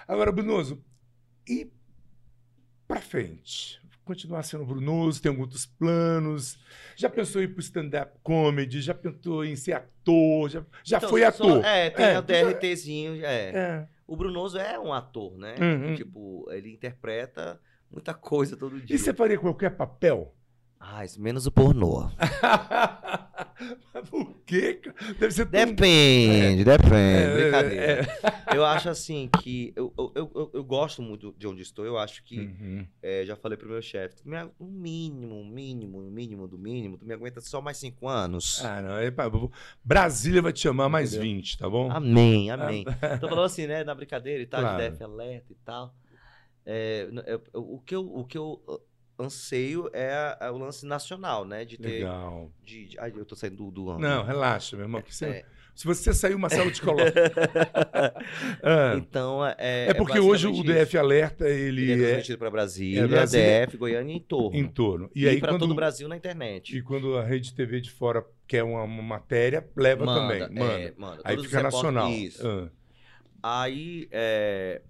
Agora, 0.07 0.31
Brunoso, 0.31 0.83
e 1.47 1.69
pra 2.87 3.01
frente? 3.01 3.79
continuar 4.03 4.43
sendo 4.43 4.63
Brunoso? 4.63 5.19
Tem 5.19 5.31
alguns 5.31 5.65
planos? 5.65 6.59
Já 6.95 7.09
pensou 7.09 7.41
em 7.41 7.45
ir 7.45 7.47
pro 7.47 7.59
stand-up 7.59 8.19
comedy? 8.21 8.79
Já 8.79 8.93
pensou 8.93 9.43
em 9.43 9.55
ser 9.55 9.73
ator? 9.73 10.47
Já, 10.47 10.63
já 10.83 10.97
Então, 10.97 11.09
foi 11.09 11.21
só- 11.21 11.27
ator? 11.29 11.65
É, 11.65 11.89
tem 11.89 12.05
É, 12.05 12.19
o 12.19 12.21
DRTzinho. 12.21 13.25
É. 13.25 13.49
É. 13.49 13.87
O 14.05 14.15
Brunoso 14.15 14.59
é 14.59 14.79
um 14.79 14.93
ator, 14.93 15.35
né? 15.39 15.55
Uhum. 15.59 15.95
Tipo, 15.95 16.45
ele 16.51 16.71
interpreta 16.71 17.59
muita 17.89 18.13
coisa 18.13 18.55
todo 18.55 18.79
dia. 18.79 18.95
E 18.95 18.99
você 18.99 19.11
faria 19.11 19.39
qualquer 19.39 19.71
papel? 19.75 20.34
Ah, 20.87 21.03
menos 21.17 21.45
o 21.47 21.51
pornô. 21.51 22.09
Mas 23.93 24.07
Por 24.09 24.35
quê? 24.45 24.79
Deve 25.19 25.31
ser 25.31 25.45
tão... 25.47 25.65
Depende, 25.65 26.63
depende. 26.63 26.93
É, 26.95 27.35
Brincadeira. 27.41 27.85
é. 28.51 28.55
Eu 28.55 28.63
acho 28.63 28.89
assim 28.89 29.29
que. 29.41 29.73
Eu, 29.75 29.91
eu, 29.97 30.11
eu, 30.15 30.51
eu- 30.53 30.63
gosto 30.63 31.01
muito 31.01 31.33
de 31.37 31.47
onde 31.47 31.61
estou. 31.61 31.85
Eu 31.85 31.97
acho 31.97 32.23
que. 32.23 32.39
Uhum. 32.39 32.85
é, 33.01 33.25
já 33.25 33.35
falei 33.35 33.57
pro 33.57 33.67
meu 33.67 33.81
chefe. 33.81 34.15
O 34.59 34.65
mínimo, 34.65 35.41
o 35.41 35.45
mínimo, 35.45 35.99
o 35.99 36.11
mínimo 36.11 36.47
do 36.47 36.57
mínimo. 36.57 36.97
Tu 36.97 37.05
me 37.05 37.13
aguenta 37.13 37.41
só 37.41 37.61
mais 37.61 37.77
cinco 37.77 38.07
anos. 38.07 38.63
Ah, 38.63 38.81
não. 38.81 38.97
É, 38.97 39.11
Brasília 39.83 40.41
vai 40.41 40.53
te 40.53 40.59
chamar 40.61 40.87
mais 40.87 41.13
Entendeu? 41.13 41.33
20, 41.35 41.57
tá 41.57 41.69
bom? 41.69 41.91
Amém, 41.91 42.51
amém. 42.51 42.85
Tô 43.19 43.27
falando 43.27 43.45
assim, 43.45 43.65
né? 43.67 43.83
Na 43.83 43.95
brincadeira 43.95 44.41
e 44.43 44.45
tal, 44.45 44.61
Claro. 44.61 44.83
de 44.83 44.89
DF 44.91 45.03
alerta 45.03 45.51
e 45.51 45.55
tal. 45.65 45.93
É, 46.65 47.07
o, 47.53 47.79
que 47.79 47.95
eu, 47.95 48.01
o 48.05 48.23
que 48.25 48.37
eu 48.37 48.61
anseio 49.19 49.89
é, 49.93 50.11
a- 50.11 50.37
é 50.41 50.51
o 50.51 50.57
lance 50.57 50.85
nacional, 50.85 51.45
né? 51.45 51.63
De 51.65 51.77
ter. 51.77 51.87
Legal. 51.99 52.51
De, 52.63 52.85
de- 52.87 52.99
ai, 52.99 53.13
eu 53.15 53.25
tô 53.25 53.35
saindo 53.35 53.55
do. 53.57 53.71
do 53.71 53.99
Não, 53.99 54.23
relaxa, 54.23 54.75
meu 54.75 54.85
irmão. 54.85 55.03
você- 55.07 55.25
É. 55.25 55.45
Se 55.75 55.85
você 55.85 56.13
sair, 56.13 56.33
o 56.33 56.39
Marcelo 56.39 56.71
te 56.71 56.81
coloca. 56.81 57.03
Ah, 58.63 58.95
Então, 58.97 59.45
é. 59.45 59.87
é 59.89 59.93
porque 59.93 60.17
hoje 60.19 60.47
o 60.47 60.63
DF 60.63 60.97
Alerta, 60.97 61.49
ele, 61.49 61.91
Ele 61.91 62.01
é 62.03 62.05
é 62.05 62.07
transmitido 62.11 62.37
para 62.39 62.49
Brasília, 62.49 63.01
é 63.03 63.07
Brasília- 63.07 63.65
DF, 63.67 63.77
Goiânia 63.77 64.13
e 64.13 64.15
em 64.15 64.19
torno. 64.21 64.57
em 64.57 64.67
torno. 64.67 65.11
E, 65.13 65.23
E, 65.23 65.27
aí, 65.27 65.39
para 65.39 65.57
todo 65.57 65.71
o 65.71 65.75
Brasil 65.75 66.07
na 66.07 66.15
internet. 66.15 66.75
e 66.77 66.81
quando 66.81 67.17
a 67.17 67.23
Rede 67.25 67.53
TV 67.53 67.81
de 67.81 67.91
fora 67.91 68.25
quer 68.47 68.63
uma, 68.63 68.83
uma 68.83 69.03
matéria, 69.03 69.67
leva 69.75 70.05
também. 70.05 70.43
é, 70.43 70.47
Manda. 70.49 70.93
manda. 70.97 71.21
aí 71.25 71.37
fica 71.43 71.61
nacional. 71.61 72.09
Isso. 72.09 72.47
Ah. 72.47 72.69
Aí, 73.63 74.07
é... 74.11 74.81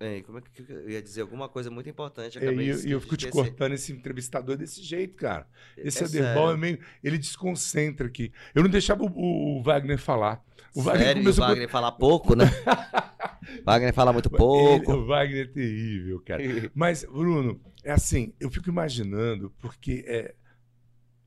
é, 0.00 0.22
Como 0.22 0.38
é 0.38 0.40
que 0.40 0.64
eu 0.72 0.88
ia 0.90 1.02
dizer? 1.02 1.22
Alguma 1.22 1.48
coisa 1.48 1.70
muito 1.70 1.88
importante. 1.88 2.38
É, 2.38 2.52
E 2.52 2.68
eu, 2.68 2.78
eu 2.84 3.00
fico 3.00 3.16
te 3.16 3.28
cortando 3.28 3.72
esse 3.72 3.92
entrevistador 3.92 4.56
desse 4.56 4.82
jeito, 4.82 5.16
cara. 5.16 5.46
Esse 5.76 6.02
É 6.02 6.06
Aderbal 6.06 6.52
é 6.52 6.56
meio. 6.56 6.78
Ele 7.02 7.18
desconcentra 7.18 8.06
aqui. 8.06 8.32
Eu 8.54 8.62
não 8.62 8.70
deixava 8.70 9.02
o, 9.04 9.58
o- 9.58 9.62
Wagner 9.62 9.98
falar. 9.98 10.42
O 10.74 10.82
Wagner 10.82 11.06
Sério, 11.06 11.18
e 11.18 11.22
o 11.22 11.24
começou 11.24 11.44
a 11.44 11.48
Wagner 11.48 11.68
fala 11.68 11.90
pouco, 11.92 12.34
né? 12.36 12.44
Wagner 13.64 13.92
fala 13.94 14.12
muito 14.12 14.28
Ele- 14.28 14.36
pouco. 14.36 14.92
o 14.92 15.06
Wagner 15.06 15.46
é 15.46 15.48
terrível, 15.52 16.20
cara. 16.20 16.42
Mas, 16.74 17.04
Bruno, 17.04 17.60
é 17.82 17.92
assim, 17.92 18.32
eu 18.38 18.50
fico 18.50 18.68
imaginando, 18.68 19.52
porque 19.58 20.04
é, 20.06 20.34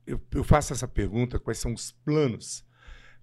eu, 0.06 0.20
eu 0.34 0.44
faço 0.44 0.72
essa 0.72 0.88
pergunta, 0.88 1.38
quais 1.38 1.58
são 1.58 1.74
os 1.74 1.92
planos? 1.92 2.64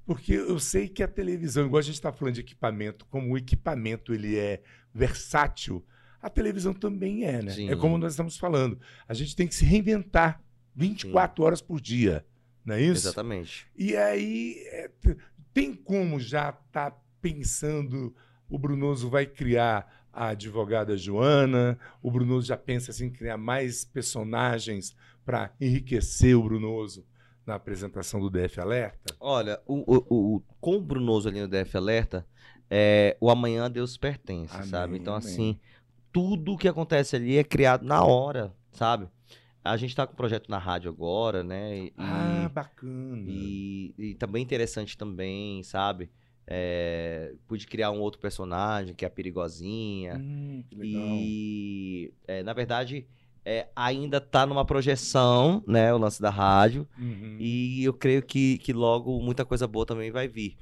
Porque 0.06 0.34
eu 0.34 0.60
sei 0.60 0.88
que 0.88 1.04
a 1.04 1.08
televisão, 1.08 1.66
igual 1.68 1.80
a 1.80 1.84
gente 1.84 1.93
está 1.95 2.12
falando 2.12 2.34
de 2.36 2.41
equipamento, 2.41 3.06
como 3.08 3.32
o 3.34 3.38
equipamento 3.38 4.14
ele 4.14 4.38
é 4.38 4.62
versátil, 4.94 5.84
a 6.22 6.30
televisão 6.30 6.74
também 6.74 7.24
é, 7.26 7.42
né? 7.42 7.52
Sim. 7.52 7.70
É 7.70 7.76
como 7.76 7.98
nós 7.98 8.14
estamos 8.14 8.38
falando. 8.38 8.80
A 9.08 9.14
gente 9.14 9.36
tem 9.36 9.48
que 9.48 9.56
se 9.56 9.64
reinventar 9.66 10.42
24 10.76 11.44
horas 11.44 11.62
por 11.62 11.80
dia, 11.80 12.26
não 12.66 12.76
é 12.76 12.82
isso? 12.82 13.08
Exatamente. 13.08 13.68
E 13.78 13.96
aí, 13.96 14.56
é, 14.68 14.90
tem 15.54 15.74
como 15.74 16.20
já 16.20 16.50
estar 16.68 16.92
pensando, 17.22 18.14
o 18.50 18.58
Brunoso 18.58 19.10
vai 19.10 19.26
criar 19.26 20.08
a 20.12 20.30
advogada 20.30 20.98
Joana, 20.98 21.78
o 22.02 22.10
Brunoso 22.12 22.48
já 22.48 22.58
pensa 22.58 22.92
assim, 22.92 23.06
em 23.06 23.12
criar 23.12 23.38
mais 23.38 23.86
personagens 23.86 24.96
para 25.24 25.54
enriquecer 25.62 26.36
o 26.36 26.44
Brunoso 26.44 27.06
na 27.46 27.56
apresentação 27.56 28.20
do 28.20 28.30
DF 28.30 28.60
Alerta? 28.60 29.16
Olha, 29.20 29.60
o, 29.66 29.76
o, 29.96 30.36
o- 30.36 30.44
com 30.60 30.78
o 30.78 30.82
Brunoso 30.82 31.30
ali 31.30 31.40
no 31.42 31.48
DF 31.48 31.78
Alerta, 31.78 32.28
é, 32.70 33.17
o 33.20 33.30
amanhã 33.30 33.65
a 33.65 33.70
Deus 33.70 33.97
pertence, 33.97 34.55
Amém, 34.55 34.67
sabe? 34.67 34.97
Então, 34.97 35.13
amém. 35.15 35.28
assim, 35.28 35.59
tudo 36.11 36.57
que 36.57 36.67
acontece 36.67 37.15
ali 37.15 37.38
é 37.38 37.43
criado 37.43 37.86
na 37.86 38.03
hora, 38.03 38.53
sabe? 38.72 39.07
A 39.63 39.76
gente 39.78 39.95
tá 39.95 40.07
com 40.07 40.13
um 40.13 40.15
projeto 40.15 40.49
na 40.49 40.57
rádio 40.57 40.89
agora, 40.89 41.43
né? 41.43 41.78
E, 41.78 41.93
Ah, 41.97 42.49
bacana. 42.53 43.24
e, 43.28 43.93
e 43.97 44.17
bem 44.28 44.41
interessante 44.41 44.97
também, 44.97 45.61
sabe? 45.63 46.09
É, 46.47 47.36
pude 47.47 47.67
criar 47.67 47.91
um 47.91 47.99
outro 47.99 48.20
personagem, 48.20 48.95
que 48.95 49.05
é 49.05 49.07
a 49.07 49.11
Perigosinha. 49.11 50.17
Hum, 50.17 50.63
que 50.67 50.76
legal. 50.76 51.03
E, 51.03 52.13
é, 52.28 52.41
na 52.41 52.53
verdade, 52.53 53.05
é, 53.45 53.67
ainda 53.76 54.20
tá 54.20 54.45
numa 54.47 54.65
projeção, 54.65 55.63
né? 55.67 55.93
O 55.93 55.97
lance 55.97 56.22
da 56.22 56.30
rádio. 56.32 56.88
Uhum. 56.97 57.38
E 57.39 57.84
eu 57.84 57.93
creio 57.93 58.24
que, 58.24 58.57
que 58.59 58.74
logo 58.74 59.20
muita 59.22 59.45
coisa 59.45 59.67
boa 59.67 59.86
também 59.86 60.09
vai 60.09 60.28
vir. 60.28 60.57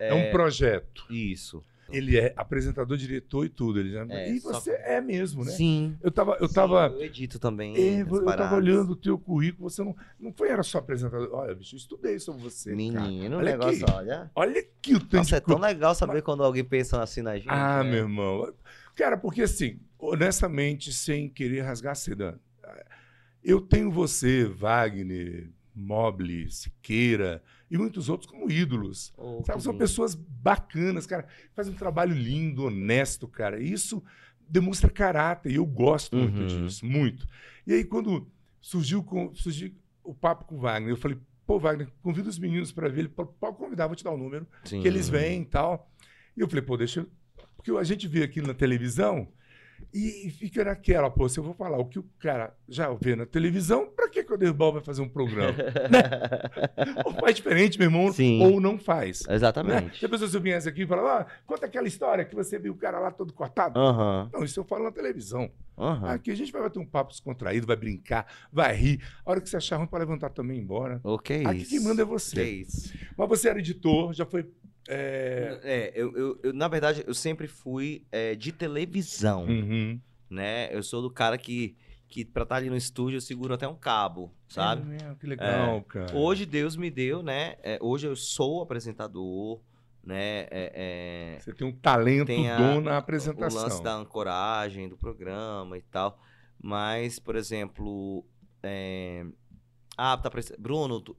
É 0.00 0.14
um 0.14 0.30
projeto. 0.30 1.04
Isso. 1.10 1.62
Ele 1.92 2.16
é 2.16 2.32
apresentador, 2.36 2.96
diretor 2.96 3.44
e 3.44 3.48
tudo. 3.48 3.80
Ele 3.80 3.90
já... 3.90 4.06
É, 4.08 4.30
e 4.30 4.38
você 4.38 4.70
é 4.70 5.00
mesmo, 5.00 5.44
né? 5.44 5.50
Sim. 5.50 5.96
Eu 6.00 6.10
tava, 6.10 6.36
eu 6.40 6.46
Sim, 6.48 6.54
tava, 6.54 6.86
eu 6.86 7.02
edito 7.02 7.38
também. 7.38 7.76
É, 7.76 8.02
eu 8.02 8.24
tava 8.24 8.56
olhando 8.56 8.92
o 8.92 8.96
teu 8.96 9.18
currículo, 9.18 9.68
você 9.68 9.82
não, 9.82 9.96
não 10.18 10.32
foi, 10.32 10.48
era 10.50 10.62
só 10.62 10.78
apresentador. 10.78 11.28
Olha, 11.32 11.54
bicho, 11.54 11.74
eu 11.74 11.78
estudei 11.78 12.18
sobre 12.18 12.42
você. 12.42 12.74
Menino, 12.74 13.36
o 13.36 13.38
Olha 13.38 13.52
negócio, 13.52 13.84
aqui. 13.84 13.92
olha. 13.92 14.30
Olha 14.34 14.60
aqui 14.60 14.94
o 14.94 15.00
tanto 15.00 15.16
Nossa, 15.16 15.36
é 15.36 15.40
tão 15.40 15.58
legal 15.58 15.94
saber 15.94 16.22
quando 16.22 16.44
alguém 16.44 16.64
pensa 16.64 17.02
assim 17.02 17.22
na 17.22 17.36
gente. 17.36 17.48
Ah, 17.48 17.82
né? 17.82 17.90
meu 17.90 17.98
irmão. 18.00 18.52
Cara, 18.94 19.16
porque 19.16 19.42
assim, 19.42 19.80
honestamente, 19.98 20.92
sem 20.92 21.28
querer 21.28 21.62
rasgar 21.62 21.92
a 21.92 21.96
seda, 21.96 22.40
eu 23.42 23.60
tenho 23.60 23.90
você, 23.90 24.44
Wagner, 24.44 25.50
Mobley, 25.80 26.50
Siqueira 26.50 27.42
e 27.70 27.78
muitos 27.78 28.08
outros 28.08 28.30
como 28.30 28.50
ídolos. 28.50 29.12
Oh, 29.16 29.42
Sabe, 29.44 29.62
são 29.62 29.72
lindo. 29.72 29.82
pessoas 29.82 30.14
bacanas, 30.14 31.06
cara. 31.06 31.26
Fazem 31.54 31.72
um 31.72 31.76
trabalho 31.76 32.14
lindo, 32.14 32.64
honesto, 32.64 33.26
cara. 33.26 33.60
Isso 33.62 34.02
demonstra 34.48 34.90
caráter 34.90 35.52
e 35.52 35.56
eu 35.56 35.64
gosto 35.66 36.16
muito 36.16 36.40
Uhum. 36.40 36.46
disso, 36.66 36.84
muito. 36.84 37.26
E 37.66 37.72
aí, 37.72 37.84
quando 37.84 38.28
surgiu, 38.60 39.02
com, 39.02 39.34
surgiu 39.34 39.72
o 40.02 40.12
papo 40.14 40.44
com 40.44 40.56
o 40.56 40.60
Wagner, 40.60 40.90
eu 40.90 40.96
falei, 40.96 41.16
pô, 41.46 41.58
Wagner, 41.58 41.88
convida 42.02 42.28
os 42.28 42.38
meninos 42.38 42.72
para 42.72 42.88
ver. 42.88 43.00
Ele 43.00 43.08
falou, 43.08 43.32
pode 43.38 43.56
convidar, 43.56 43.86
vou 43.86 43.94
te 43.96 44.02
dar 44.04 44.10
o 44.12 44.16
número, 44.16 44.46
Sim. 44.64 44.80
que 44.82 44.88
eles 44.88 45.08
vêm 45.08 45.42
e 45.42 45.44
tal. 45.46 45.90
E 46.36 46.40
eu 46.40 46.48
falei, 46.48 46.62
pô, 46.62 46.76
deixa. 46.76 47.00
eu- 47.00 47.10
Porque 47.56 47.70
a 47.70 47.84
gente 47.84 48.08
vê 48.08 48.22
aqui 48.22 48.40
na 48.40 48.54
televisão 48.54 49.28
e, 49.92 50.30
fica 50.30 50.64
naquela, 50.64 51.10
pô, 51.10 51.28
se 51.28 51.38
eu 51.38 51.44
vou 51.44 51.54
falar 51.54 51.78
o 51.78 51.84
que 51.84 51.98
o 51.98 52.04
cara 52.18 52.54
já 52.68 52.90
vê 52.92 53.16
na 53.16 53.26
televisão, 53.26 53.86
pra 53.86 54.08
que, 54.08 54.22
que 54.22 54.32
o 54.32 54.36
Derbal 54.36 54.72
vai 54.72 54.82
fazer 54.82 55.02
um 55.02 55.08
programa? 55.08 55.56
ou 57.04 57.12
faz 57.14 57.36
diferente, 57.36 57.78
meu 57.78 57.86
irmão, 57.86 58.12
Sim. 58.12 58.42
ou 58.42 58.60
não 58.60 58.78
faz. 58.78 59.26
Né? 59.26 59.34
Exatamente. 59.34 59.98
Se 59.98 60.06
a 60.06 60.08
pessoa 60.08 60.28
se 60.30 60.38
viesse 60.38 60.68
aqui 60.68 60.82
e 60.82 60.86
falar, 60.86 61.20
ah, 61.20 61.26
conta 61.46 61.66
aquela 61.66 61.88
história 61.88 62.24
que 62.24 62.34
você 62.34 62.58
viu 62.58 62.72
o 62.72 62.76
cara 62.76 62.98
lá 62.98 63.10
todo 63.10 63.32
cortado. 63.32 63.78
Não, 64.32 64.44
isso 64.44 64.60
eu 64.60 64.64
falo 64.64 64.84
na 64.84 64.92
televisão. 64.92 65.50
Aqui 66.02 66.30
a 66.30 66.34
gente 66.34 66.52
vai 66.52 66.60
bater 66.60 66.78
um 66.78 66.84
papo 66.84 67.10
descontraído, 67.10 67.66
vai 67.66 67.76
brincar, 67.76 68.26
vai 68.52 68.74
rir. 68.74 69.00
A 69.24 69.30
hora 69.30 69.40
que 69.40 69.48
você 69.48 69.56
achar 69.56 69.76
ruim, 69.76 69.86
pode 69.86 70.04
levantar 70.04 70.28
também 70.30 70.58
embora. 70.58 71.00
O 71.02 71.18
que 71.18 71.32
é 71.32 71.46
Aqui 71.46 71.62
isso? 71.62 71.70
quem 71.70 71.80
manda 71.80 72.02
é 72.02 72.04
Que 72.04 72.10
você. 72.10 72.44
isso? 72.44 72.92
Mas 73.16 73.28
você 73.28 73.48
era 73.48 73.58
editor, 73.58 74.12
já 74.12 74.26
foi. 74.26 74.46
É, 74.90 75.60
É, 75.62 75.92
eu, 75.94 76.16
eu, 76.16 76.40
eu, 76.42 76.52
na 76.52 76.68
verdade, 76.68 77.04
eu 77.06 77.14
sempre 77.14 77.46
fui 77.46 78.04
é, 78.10 78.34
de 78.34 78.52
televisão, 78.52 79.44
uhum. 79.46 80.00
né? 80.28 80.68
Eu 80.74 80.82
sou 80.82 81.00
do 81.02 81.10
cara 81.10 81.38
que, 81.38 81.76
que 82.08 82.24
pra 82.24 82.42
estar 82.42 82.56
ali 82.56 82.68
no 82.68 82.76
estúdio, 82.76 83.16
eu 83.16 83.20
seguro 83.20 83.54
até 83.54 83.66
um 83.68 83.76
cabo, 83.76 84.34
sabe? 84.48 84.82
É 84.82 84.84
mesmo, 84.84 85.16
que 85.16 85.26
legal, 85.26 85.82
cara. 85.84 86.14
Hoje 86.16 86.44
Deus 86.44 86.76
me 86.76 86.90
deu, 86.90 87.22
né? 87.22 87.56
é, 87.62 87.78
hoje 87.80 88.06
eu 88.06 88.16
sou 88.16 88.62
apresentador, 88.62 89.60
né? 90.02 90.46
É, 90.50 90.72
é, 90.74 91.38
Você 91.40 91.52
tem 91.52 91.66
um 91.66 91.72
talento 91.72 92.26
tem 92.26 92.50
a- 92.50 92.80
na 92.80 92.92
o 92.92 92.96
apresentação. 92.96 93.62
lance 93.62 93.82
da 93.82 93.94
ancoragem 93.94 94.88
do 94.88 94.96
programa 94.96 95.76
e 95.78 95.82
tal. 95.82 96.18
Mas, 96.62 97.18
por 97.18 97.36
exemplo, 97.36 98.24
é, 98.62 99.24
ah, 99.96 100.16
tá 100.16 100.30
Bruno, 100.58 101.00
tu- 101.00 101.16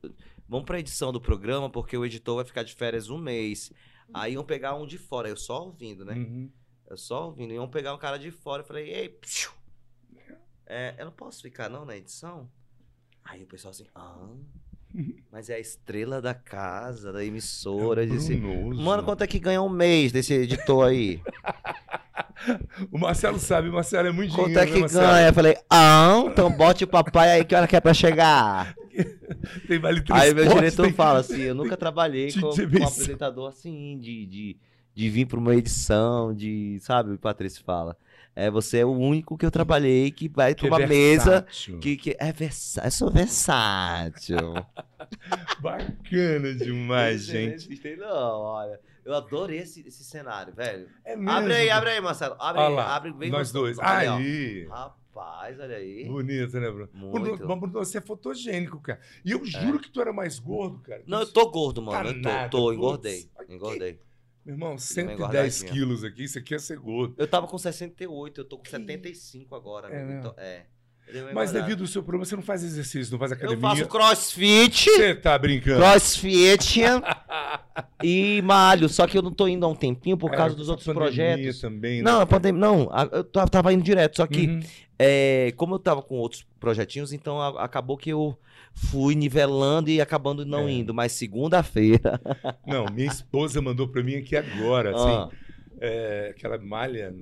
vamos 0.52 0.66
pra 0.66 0.82
edição 0.82 1.14
do 1.14 1.22
programa 1.22 1.70
porque 1.70 1.97
o 1.97 2.06
editor 2.06 2.36
vai 2.36 2.43
ficar 2.43 2.64
de 2.64 2.76
férias 2.76 3.10
um 3.10 3.18
mês. 3.18 3.72
Aí 4.14 4.34
iam 4.34 4.43
pegar 4.43 4.76
um 4.76 4.86
de 4.86 4.97
fora, 4.97 5.30
eu 5.30 5.38
só 5.38 5.64
ouvindo, 5.64 6.04
né? 6.04 6.14
Uhum. 6.14 6.52
Eu 6.86 6.97
só 6.97 7.28
ouvindo. 7.28 7.54
Iam 7.54 7.70
pegar 7.70 7.95
um 7.95 7.97
cara 7.97 8.20
de 8.20 8.30
fora. 8.32 8.62
Eu 8.62 8.68
falei, 8.68 8.93
ei, 8.93 9.08
psiu, 9.08 9.49
é, 10.66 10.93
eu 10.99 11.06
não 11.06 11.14
posso 11.14 11.41
ficar 11.41 11.70
não 11.70 11.86
na 11.86 11.95
edição? 11.95 12.52
Aí 13.24 13.43
o 13.43 13.47
pessoal 13.47 13.72
assim, 13.72 13.88
ah, 13.95 14.28
mas 15.32 15.50
é 15.50 15.56
a 15.56 15.60
estrela 15.60 16.22
da 16.22 16.34
casa, 16.34 17.12
da 17.12 17.24
emissora. 17.24 18.04
É 18.04 18.06
disse. 18.06 18.36
Mano, 18.38 19.04
quanto 19.04 19.24
é 19.24 19.28
que 19.28 19.39
ganha 19.39 19.62
um 19.62 19.70
mês 19.70 20.12
desse 20.12 20.34
editor 20.34 20.88
aí? 20.88 21.22
O 22.92 22.98
Marcelo 22.98 23.38
sabe, 23.38 23.70
o 23.70 23.74
Marcelo 23.74 24.08
é 24.08 24.12
muito 24.12 24.34
Quanto 24.34 24.48
dinheiro, 24.48 24.62
é 24.62 24.66
né, 24.66 24.72
que 24.74 24.80
Marcelo? 24.80 25.06
ganha? 25.06 25.28
Eu 25.28 25.34
falei, 25.34 25.58
ah, 25.70 26.24
então 26.26 26.52
bote 26.52 26.84
o 26.84 26.88
papai 26.88 27.32
aí 27.32 27.46
que 27.46 27.54
hora 27.54 27.68
que 27.68 27.76
é 27.76 27.80
pra 27.80 27.94
chegar. 27.94 28.74
Tem 29.68 29.78
vale 29.80 30.04
Aí 30.10 30.34
meu 30.34 30.48
diretor 30.48 30.86
tem- 30.86 30.94
fala 30.94 31.20
assim, 31.20 31.42
eu 31.42 31.54
nunca 31.56 31.78
trabalhei 31.78 32.32
com, 32.34 32.42
com 32.42 32.48
um 32.48 32.84
apresentador 32.88 33.48
assim, 33.48 33.98
de, 34.00 34.26
de, 34.26 34.58
de 34.94 35.10
vir 35.10 35.26
pra 35.28 35.38
uma 35.39 35.56
edição, 35.56 36.34
de, 36.34 36.78
sabe, 36.82 37.14
o 37.14 37.18
Patrício 37.20 37.64
fala. 37.64 37.96
É, 38.36 38.49
você 38.49 38.79
é 38.79 38.86
o 38.86 38.91
único 38.91 39.38
que 39.38 39.45
eu 39.45 39.51
trabalhei 39.51 40.09
que 40.09 40.29
vai 40.29 40.55
Que 40.55 40.65
é 40.65 40.69
pra 40.69 40.77
uma 40.77 40.88
mesa 40.88 41.45
que, 41.82 41.97
que 41.97 42.15
é 42.17 42.32
versátil. 42.32 42.88
Eu 42.88 42.91
sou 42.91 43.11
versátil. 43.11 44.53
Bacana 45.59 46.53
demais, 46.53 47.25
gente. 47.25 47.67
Gostei, 47.67 47.97
não, 47.97 48.07
olha. 48.07 48.79
Eu 49.03 49.15
adorei 49.15 49.59
esse, 49.59 49.86
esse 49.86 50.03
cenário, 50.03 50.53
velho. 50.53 50.88
É 51.03 51.15
mesmo. 51.15 51.32
Abre 51.32 51.53
aí, 51.53 51.69
abre 51.69 51.89
aí, 51.89 52.01
Marcelo. 52.01 52.36
Abre 52.39 52.61
Olha 52.61 52.84
aí, 52.84 52.91
abre 52.91 53.13
bem 53.13 53.32
nós 53.32 53.51
dois. 53.51 53.77
Olha 53.79 54.13
ó. 54.13 54.17
Aí. 54.17 54.67
Rapaz, 54.67 55.59
olha 55.59 55.75
aí. 55.75 56.05
Bonito, 56.05 56.59
né, 56.59 56.69
Bruno? 56.69 56.89
Muito. 56.93 57.38
Bruno, 57.38 57.55
Bruno, 57.57 57.73
você 57.73 57.97
é 57.97 58.01
fotogênico, 58.01 58.79
cara. 58.79 58.99
E 59.25 59.32
eu 59.32 59.43
juro 59.43 59.79
que 59.79 59.89
tu 59.89 59.99
era 59.99 60.13
mais 60.13 60.39
gordo, 60.39 60.79
cara. 60.79 61.03
Não, 61.07 61.21
eu 61.21 61.27
tô 61.27 61.49
gordo, 61.49 61.82
mano. 61.82 62.03
Tá 62.03 62.09
eu 62.09 62.21
tô, 62.21 62.29
nada, 62.29 62.49
tô 62.49 62.73
engordei. 62.73 63.29
Aqui. 63.38 63.53
Engordei. 63.55 63.99
Meu 64.46 64.56
irmão, 64.56 64.72
uma 64.72 64.78
110 64.78 65.18
engordadinha. 65.18 65.72
quilos 65.72 66.04
aqui, 66.04 66.24
isso 66.24 66.39
aqui 66.39 66.56
é 66.56 66.60
ser 66.60 66.80
gordo. 66.80 67.16
Eu 67.18 67.28
tava 67.28 67.48
com 67.48 67.58
68, 67.58 68.42
eu 68.42 68.46
tô 68.46 68.58
com 68.58 68.66
75 68.66 69.56
agora. 69.56 69.88
É 69.89 70.02
amigo. 70.02 70.08
mesmo? 70.08 70.20
Então, 70.20 70.44
é. 70.44 70.66
Eu 71.14 71.26
uma 71.26 71.34
Mas 71.34 71.51
devido 71.51 71.82
ao 71.82 71.88
seu 71.88 72.01
problema, 72.01 72.26
você 72.26 72.36
não 72.36 72.43
faz 72.43 72.64
exercício, 72.64 73.12
não 73.12 73.20
faz 73.20 73.32
Eu 73.32 73.38
academia. 73.38 73.62
faço 73.70 73.88
crossfit. 73.88 74.89
Você 74.89 75.16
tá 75.16 75.38
brincando. 75.38 75.80
Crossfit 75.80 76.80
e 78.03 78.41
malho. 78.43 78.88
Só 78.89 79.05
que 79.07 79.18
eu 79.18 79.22
não 79.22 79.32
tô 79.32 79.47
indo 79.47 79.66
há 79.66 79.70
um 79.70 79.76
tempinho 79.76 80.18
por 80.18 80.34
É, 80.34 80.38
causa 80.38 80.55
dos 80.55 80.70
outros 80.70 80.88
projetos. 80.93 81.59
também, 81.62 81.97
né? 82.01 82.03
Não, 82.12 82.22
a 82.22 82.26
pandemia, 82.26 82.59
não, 82.59 82.89
eu 83.12 83.24
tava, 83.24 83.74
indo 83.74 83.84
direto. 83.84 84.18
Só 84.18 84.28
que, 84.28 84.47
Uhum. 84.47 84.59
é, 84.97 85.53
como 85.57 85.76
eu 85.76 85.80
tava 85.80 86.01
com 86.01 86.16
outros 86.16 86.45
projetinhos, 86.59 87.12
então 87.14 87.41
a- 87.41 87.64
acabou 87.64 87.97
que 87.97 88.09
eu 88.12 88.38
fui 88.74 89.16
nivelando 89.16 89.89
e 89.89 89.99
acabando 89.99 90.45
não 90.45 90.68
É. 90.68 90.72
indo. 90.72 90.93
Mas 90.93 91.12
segunda-feira. 91.12 92.20
Não, 92.66 92.86
minha 92.86 93.07
esposa 93.07 93.62
mandou 93.62 93.88
pra 93.88 94.01
mim 94.01 94.16
aqui 94.16 94.36
agora, 94.36 94.95
assim, 94.95 95.09
ah, 95.09 95.30
é, 95.82 96.34
que 96.38 96.45
ela 96.45 96.57
malha, 96.57 97.14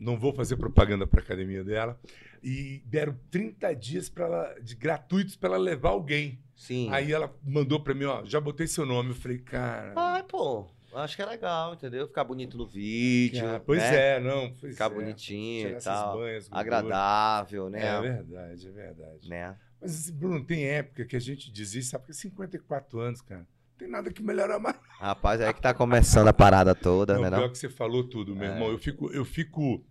não 0.00 0.18
vou 0.18 0.32
fazer 0.32 0.56
propaganda 0.56 1.06
pra 1.06 1.20
academia 1.20 1.62
dela, 1.62 1.98
e 2.44 2.82
deram 2.84 3.18
30 3.30 3.74
dias 3.74 4.08
para 4.10 4.26
ela, 4.26 4.54
de 4.60 4.74
gratuitos 4.76 5.34
para 5.34 5.48
ela 5.50 5.58
levar 5.58 5.88
alguém. 5.90 6.38
sim. 6.54 6.88
Aí 6.92 7.10
ela 7.10 7.34
mandou 7.42 7.80
pra 7.80 7.94
mim, 7.94 8.04
ó, 8.04 8.22
já 8.24 8.38
botei 8.40 8.66
seu 8.66 8.84
nome. 8.84 9.10
Eu 9.10 9.14
falei, 9.16 9.38
cara. 9.38 9.94
Ai, 9.96 10.22
pô, 10.22 10.66
acho 10.94 11.16
que 11.16 11.22
é 11.22 11.26
legal, 11.26 11.72
entendeu? 11.74 12.06
Ficar 12.06 12.24
bonito 12.24 12.58
no 12.58 12.66
vídeo. 12.66 13.42
cara, 13.42 13.60
pois 13.60 13.80
né? 13.82 14.16
é, 14.16 14.20
não. 14.20 14.52
Pois 14.60 14.72
Ficar 14.72 14.86
é. 14.86 14.94
bonitinho 14.94 15.68
Tirar 15.68 15.80
e 15.80 15.82
tal. 15.84 16.18
banhas. 16.18 16.48
Agradável, 16.52 17.70
né? 17.70 17.80
É 17.86 18.00
verdade, 18.00 18.68
é 18.68 18.70
verdade. 18.70 19.28
né? 19.28 19.56
Mas, 19.80 19.94
assim, 19.94 20.12
Bruno, 20.12 20.44
tem 20.44 20.64
época 20.66 21.04
que 21.04 21.16
a 21.16 21.20
gente 21.20 21.50
diz 21.50 21.74
isso, 21.74 21.90
sabe? 21.90 22.04
Porque 22.04 22.14
54 22.14 23.00
anos, 23.00 23.20
cara, 23.20 23.40
não 23.40 23.46
tem 23.78 23.88
nada 23.88 24.10
que 24.12 24.22
melhorar 24.22 24.58
mais. 24.58 24.76
Rapaz, 24.98 25.40
é 25.40 25.52
que 25.52 25.60
tá 25.60 25.74
começando 25.74 26.28
a 26.28 26.32
parada 26.32 26.74
toda, 26.74 27.14
Não, 27.14 27.22
né? 27.22 27.30
pior 27.30 27.40
Não? 27.42 27.50
que 27.50 27.58
você 27.58 27.68
falou 27.68 28.04
tudo, 28.04 28.34
meu 28.34 28.48
É. 28.48 28.52
irmão. 28.52 28.68
Eu 28.70 28.78
fico, 28.78 29.10
eu 29.12 29.24
fico 29.24 29.84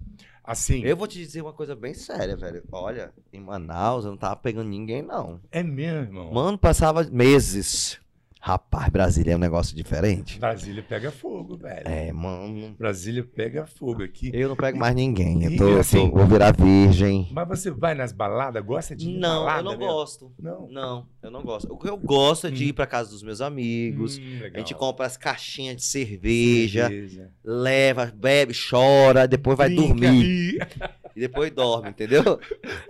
assim. 0.43 0.83
Eu 0.83 0.97
vou 0.97 1.07
te 1.07 1.17
dizer 1.17 1.41
uma 1.41 1.53
coisa 1.53 1.75
bem 1.75 1.93
séria, 1.93 2.35
velho. 2.35 2.63
Olha, 2.71 3.13
em 3.31 3.39
Manaus 3.39 4.05
eu 4.05 4.11
não 4.11 4.17
tava 4.17 4.35
pegando 4.35 4.69
ninguém, 4.69 5.01
não. 5.01 5.39
É 5.51 5.63
mesmo, 5.63 6.01
irmão. 6.01 6.31
Mano, 6.33 6.57
passava 6.57 7.03
meses. 7.03 7.99
Rapaz, 8.45 8.89
Brasília 8.89 9.31
é 9.31 9.35
um 9.37 9.39
negócio 9.39 9.73
diferente. 9.73 10.37
Brasília 10.37 10.83
pega 10.83 11.09
fogo, 11.13 11.55
velho. 11.55 11.87
É, 11.87 12.11
mano. 12.11 12.75
Brasília 12.77 13.23
pega 13.23 13.65
fogo 13.65 14.03
aqui. 14.03 14.31
Eu 14.33 14.49
não 14.49 14.55
pego 14.57 14.77
mais 14.77 14.93
ninguém. 14.93 15.45
Eu 15.45 15.55
tô, 15.55 15.79
assim, 15.79 16.09
tô- 16.09 16.17
vou 16.17 16.27
virar 16.27 16.51
virgem. 16.51 17.29
Mas 17.31 17.47
você 17.47 17.71
vai 17.71 17.95
nas 17.95 18.11
baladas, 18.11 18.61
gosta 18.65 18.93
de 18.97 19.09
ir 19.11 19.17
Não, 19.17 19.45
balada 19.45 19.59
eu 19.59 19.63
não 19.63 19.77
mesmo? 19.77 19.93
gosto. 19.93 20.33
Não. 20.37 20.67
Não, 20.67 21.07
eu 21.21 21.31
não 21.31 21.41
gosto. 21.41 21.71
O 21.73 21.77
que 21.77 21.87
eu 21.87 21.95
gosto 21.95 22.47
é 22.47 22.51
de 22.51 22.65
Hum. 22.65 22.67
ir 22.67 22.73
pra 22.73 22.85
casa 22.85 23.09
dos 23.11 23.23
meus 23.23 23.39
amigos. 23.39 24.17
Hum, 24.17 24.39
A 24.53 24.57
gente 24.59 24.75
compra 24.75 25.05
as 25.05 25.15
caixinhas 25.15 25.77
de 25.77 25.83
cerveja, 25.83 26.89
Cerveja. 26.89 27.31
leva, 27.45 28.11
bebe, 28.13 28.51
chora, 28.69 29.25
depois 29.25 29.57
vai 29.57 29.69
Brinca, 29.69 29.87
dormir. 29.87 30.57
E 31.15 31.19
depois 31.19 31.51
dorme, 31.51 31.89
entendeu? 31.89 32.23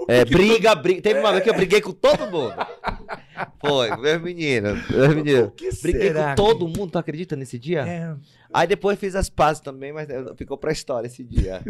É, 0.06 0.26
briga, 0.26 0.76
briga. 0.76 1.02
Teve 1.02 1.20
uma 1.22 1.32
vez 1.32 1.44
que 1.44 1.50
eu 1.50 1.54
briguei 1.54 1.80
com 1.80 1.94
todo 1.94 2.30
mundo. 2.30 2.54
Foi, 3.66 3.96
meus 3.96 4.22
meninos, 4.22 4.86
meus 4.90 5.16
meninos. 5.16 5.52
Briguei 5.82 6.08
será 6.08 6.30
com 6.30 6.36
todo 6.36 6.68
mundo, 6.68 6.92
tu 6.92 6.98
acredita 6.98 7.38
nesse 7.38 7.58
dia? 7.58 7.88
É. 7.88 8.16
Aí 8.54 8.68
depois 8.68 9.00
fiz 9.00 9.16
as 9.16 9.30
pazes 9.30 9.62
também, 9.62 9.94
mas 9.94 10.10
eh, 10.10 10.24
ficou 10.36 10.58
pra 10.58 10.72
história 10.72 11.08
esse 11.08 11.24
dia. 11.24 11.64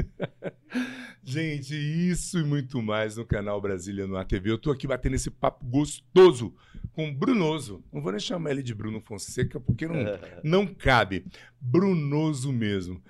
Gente, 1.24 1.74
isso 1.74 2.40
e 2.40 2.44
muito 2.44 2.82
mais 2.82 3.16
no 3.16 3.26
canal 3.26 3.62
Brasília 3.62 4.06
no 4.06 4.18
ATV. 4.18 4.52
Eu 4.52 4.58
tô 4.58 4.72
aqui 4.72 4.86
batendo 4.86 5.16
esse 5.16 5.30
papo 5.30 5.64
gostoso 5.66 6.54
com 6.92 7.08
o 7.08 7.14
Brunoso. 7.14 7.82
Não 7.94 8.02
vou 8.02 8.12
nem 8.12 8.20
chamar 8.20 8.52
ele 8.52 8.64
de 8.64 8.74
Bruno 8.74 9.00
Fonseca, 9.00 9.60
porque 9.60 9.88
não, 9.88 9.96
não 10.44 10.68
cabe. 10.68 11.26
Brunoso 11.62 12.52
mesmo. 12.52 13.02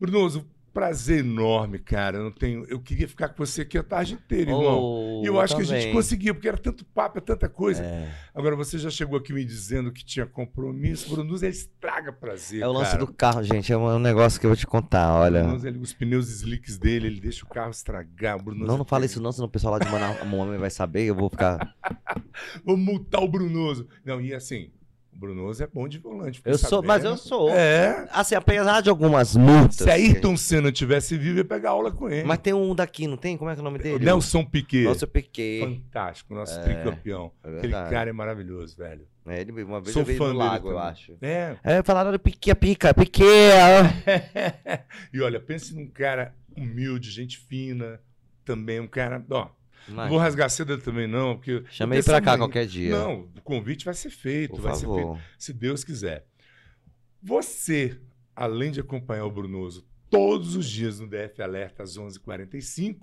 Brunoso, 0.00 0.44
prazer 0.74 1.20
enorme, 1.20 1.78
cara. 1.78 2.18
Eu, 2.18 2.24
não 2.24 2.32
tenho, 2.32 2.64
eu 2.66 2.80
queria 2.80 3.06
ficar 3.08 3.28
com 3.28 3.46
você 3.46 3.62
aqui 3.62 3.78
a 3.78 3.82
tarde 3.82 4.14
inteira, 4.14 4.50
irmão. 4.50 4.80
Oh, 4.82 5.22
E 5.24 5.26
eu 5.26 5.40
acho 5.40 5.54
que 5.56 5.62
a 5.62 5.64
gente 5.64 5.78
também. 5.78 5.92
conseguia, 5.94 6.34
porque 6.34 6.48
era 6.48 6.58
tanto 6.58 6.84
papo, 6.84 7.18
é 7.18 7.20
tanta 7.20 7.48
coisa. 7.48 7.82
É, 7.82 8.12
Agora, 8.34 8.56
você 8.56 8.76
já 8.76 8.90
chegou 8.90 9.16
aqui 9.16 9.32
me 9.32 9.44
dizendo 9.44 9.92
que 9.92 10.04
tinha 10.04 10.26
compromisso. 10.26 11.14
Ele 11.18 11.46
estraga 11.46 12.12
prazer, 12.12 12.60
é 12.62 12.66
o 12.68 12.72
lance 12.72 12.90
cara. 12.92 13.06
do 13.06 13.12
carro, 13.12 13.42
gente. 13.44 13.72
É 13.72 13.76
um, 13.76 13.94
é 13.94 13.98
negócio 13.98 14.38
que 14.40 14.44
eu 14.46 14.50
vou 14.50 14.56
te 14.56 14.66
contar, 14.66 15.14
olha. 15.14 15.42
Brunoso, 15.44 15.66
ele- 15.68 15.78
os 15.78 15.92
pneus 15.94 16.28
slicks 16.28 16.76
dele, 16.76 17.06
ele 17.06 17.20
deixa 17.20 17.44
o 17.44 17.48
carro 17.48 17.70
estragar. 17.70 18.36
O 18.36 18.42
Brunoso 18.42 18.66
Não, 18.66 18.78
não 18.78 18.84
fala 18.84 19.04
isso 19.06 19.20
não, 19.22 19.30
senão 19.30 19.46
o 19.46 19.50
pessoal 19.50 19.74
lá 19.74 19.78
de 19.78 19.88
Manaus 19.90 20.18
vai 20.58 20.70
saber, 20.70 21.04
eu 21.04 21.14
vou 21.14 21.30
ficar... 21.30 21.74
Vamos 22.64 22.84
multar 22.84 23.22
o 23.22 23.28
Brunoso. 23.28 23.86
Não, 24.04 24.20
e 24.20 24.34
assim, 24.34 24.70
o 25.14 25.18
Brunoso 25.18 25.62
é 25.62 25.66
bom 25.66 25.86
de 25.86 25.98
volante. 25.98 26.40
Eu 26.44 26.58
sou, 26.58 26.82
mas 26.82 27.04
eu 27.04 27.16
sou. 27.16 27.50
É. 27.50 28.08
Assim, 28.10 28.34
apesar 28.34 28.80
de 28.80 28.90
algumas 28.90 29.36
multas... 29.36 29.76
Se 29.76 29.90
Ayrton 29.90 30.36
Senna 30.36 30.72
tivesse 30.72 31.16
vivo, 31.16 31.38
ia 31.38 31.44
pegar 31.44 31.70
aula 31.70 31.92
com 31.92 32.10
ele. 32.10 32.24
Mas 32.24 32.38
tem 32.38 32.52
um 32.52 32.74
daqui, 32.74 33.06
não 33.06 33.16
tem? 33.16 33.36
Como 33.36 33.50
é 33.50 33.54
que 33.54 33.60
é 33.60 33.62
o 33.62 33.64
nome 33.64 33.78
dele? 33.78 34.04
Nelson 34.04 34.44
Piquet. 34.44 34.84
Nossa, 34.84 35.04
eu 35.04 35.08
piquei. 35.08 35.60
Fantástico, 35.60 36.34
nosso 36.34 36.60
tricampeão. 36.62 37.32
é 37.44 37.58
Aquele 37.58 37.72
cara 37.72 38.10
é 38.10 38.12
maravilhoso, 38.12 38.76
velho. 38.76 39.06
É, 39.26 39.40
ele, 39.40 39.62
uma 39.62 39.80
vez 39.80 39.94
Sou 39.94 40.04
fã 40.04 40.32
no 40.32 40.38
lago, 40.38 40.70
eu 40.70 40.78
acho. 40.78 41.16
É. 41.22 41.56
É, 41.64 41.82
falaram 41.82 42.12
de 42.12 42.18
pique, 42.18 42.54
pica, 42.54 42.92
pique. 42.92 43.22
ó. 43.22 43.84
e 45.12 45.20
olha, 45.22 45.40
pense 45.40 45.74
num 45.74 45.86
cara 45.86 46.34
humilde, 46.54 47.10
gente 47.10 47.38
fina, 47.38 48.00
também 48.44 48.80
um 48.80 48.86
cara. 48.86 49.24
Ó, 49.30 49.48
não 49.88 50.08
vou 50.08 50.18
rasgar 50.18 50.48
cedo 50.50 50.78
também, 50.78 51.06
não, 51.06 51.36
porque. 51.36 51.64
Chamei 51.70 51.98
essa 51.98 52.20
cá 52.20 52.36
qualquer 52.36 52.66
dia. 52.66 52.90
Não, 52.90 53.28
o 53.36 53.42
convite 53.42 53.84
vai 53.84 53.94
ser 53.94 54.10
feito, 54.10 54.52
Por 54.52 54.60
vai 54.60 54.74
ser 54.74 54.86
feito. 54.86 54.94
favor. 54.96 55.20
se 55.38 55.52
Deus 55.52 55.84
quiser. 55.84 56.24
Você, 57.22 57.98
além 58.36 58.70
de 58.70 58.80
acompanhar 58.80 59.24
o 59.24 59.30
Brunoso 59.30 59.86
todos 60.10 60.54
os 60.56 60.68
dias 60.68 61.00
no 61.00 61.06
DF 61.08 61.42
Alerta 61.42 61.82
às 61.82 61.96
11h45, 61.96 62.98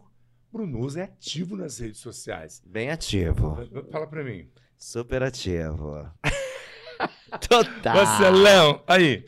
Brunoso 0.51 0.99
é 0.99 1.03
ativo 1.03 1.55
nas 1.55 1.79
redes 1.79 1.99
sociais. 1.99 2.61
Bem 2.65 2.91
ativo. 2.91 3.57
Fala 3.91 4.05
pra 4.07 4.23
mim. 4.23 4.47
Super 4.77 5.23
ativo. 5.23 6.09
Total. 7.49 7.95
Marcelão, 7.95 8.83
aí. 8.87 9.25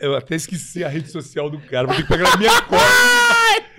Eu 0.00 0.16
até 0.16 0.34
esqueci 0.34 0.82
a 0.82 0.88
rede 0.88 1.08
social 1.10 1.48
do 1.48 1.60
cara, 1.60 1.86
vou 1.86 1.94
ter 1.94 2.02
que 2.02 2.08
pegar 2.08 2.30
na 2.30 2.36
minha 2.36 2.60
costa. 2.62 3.31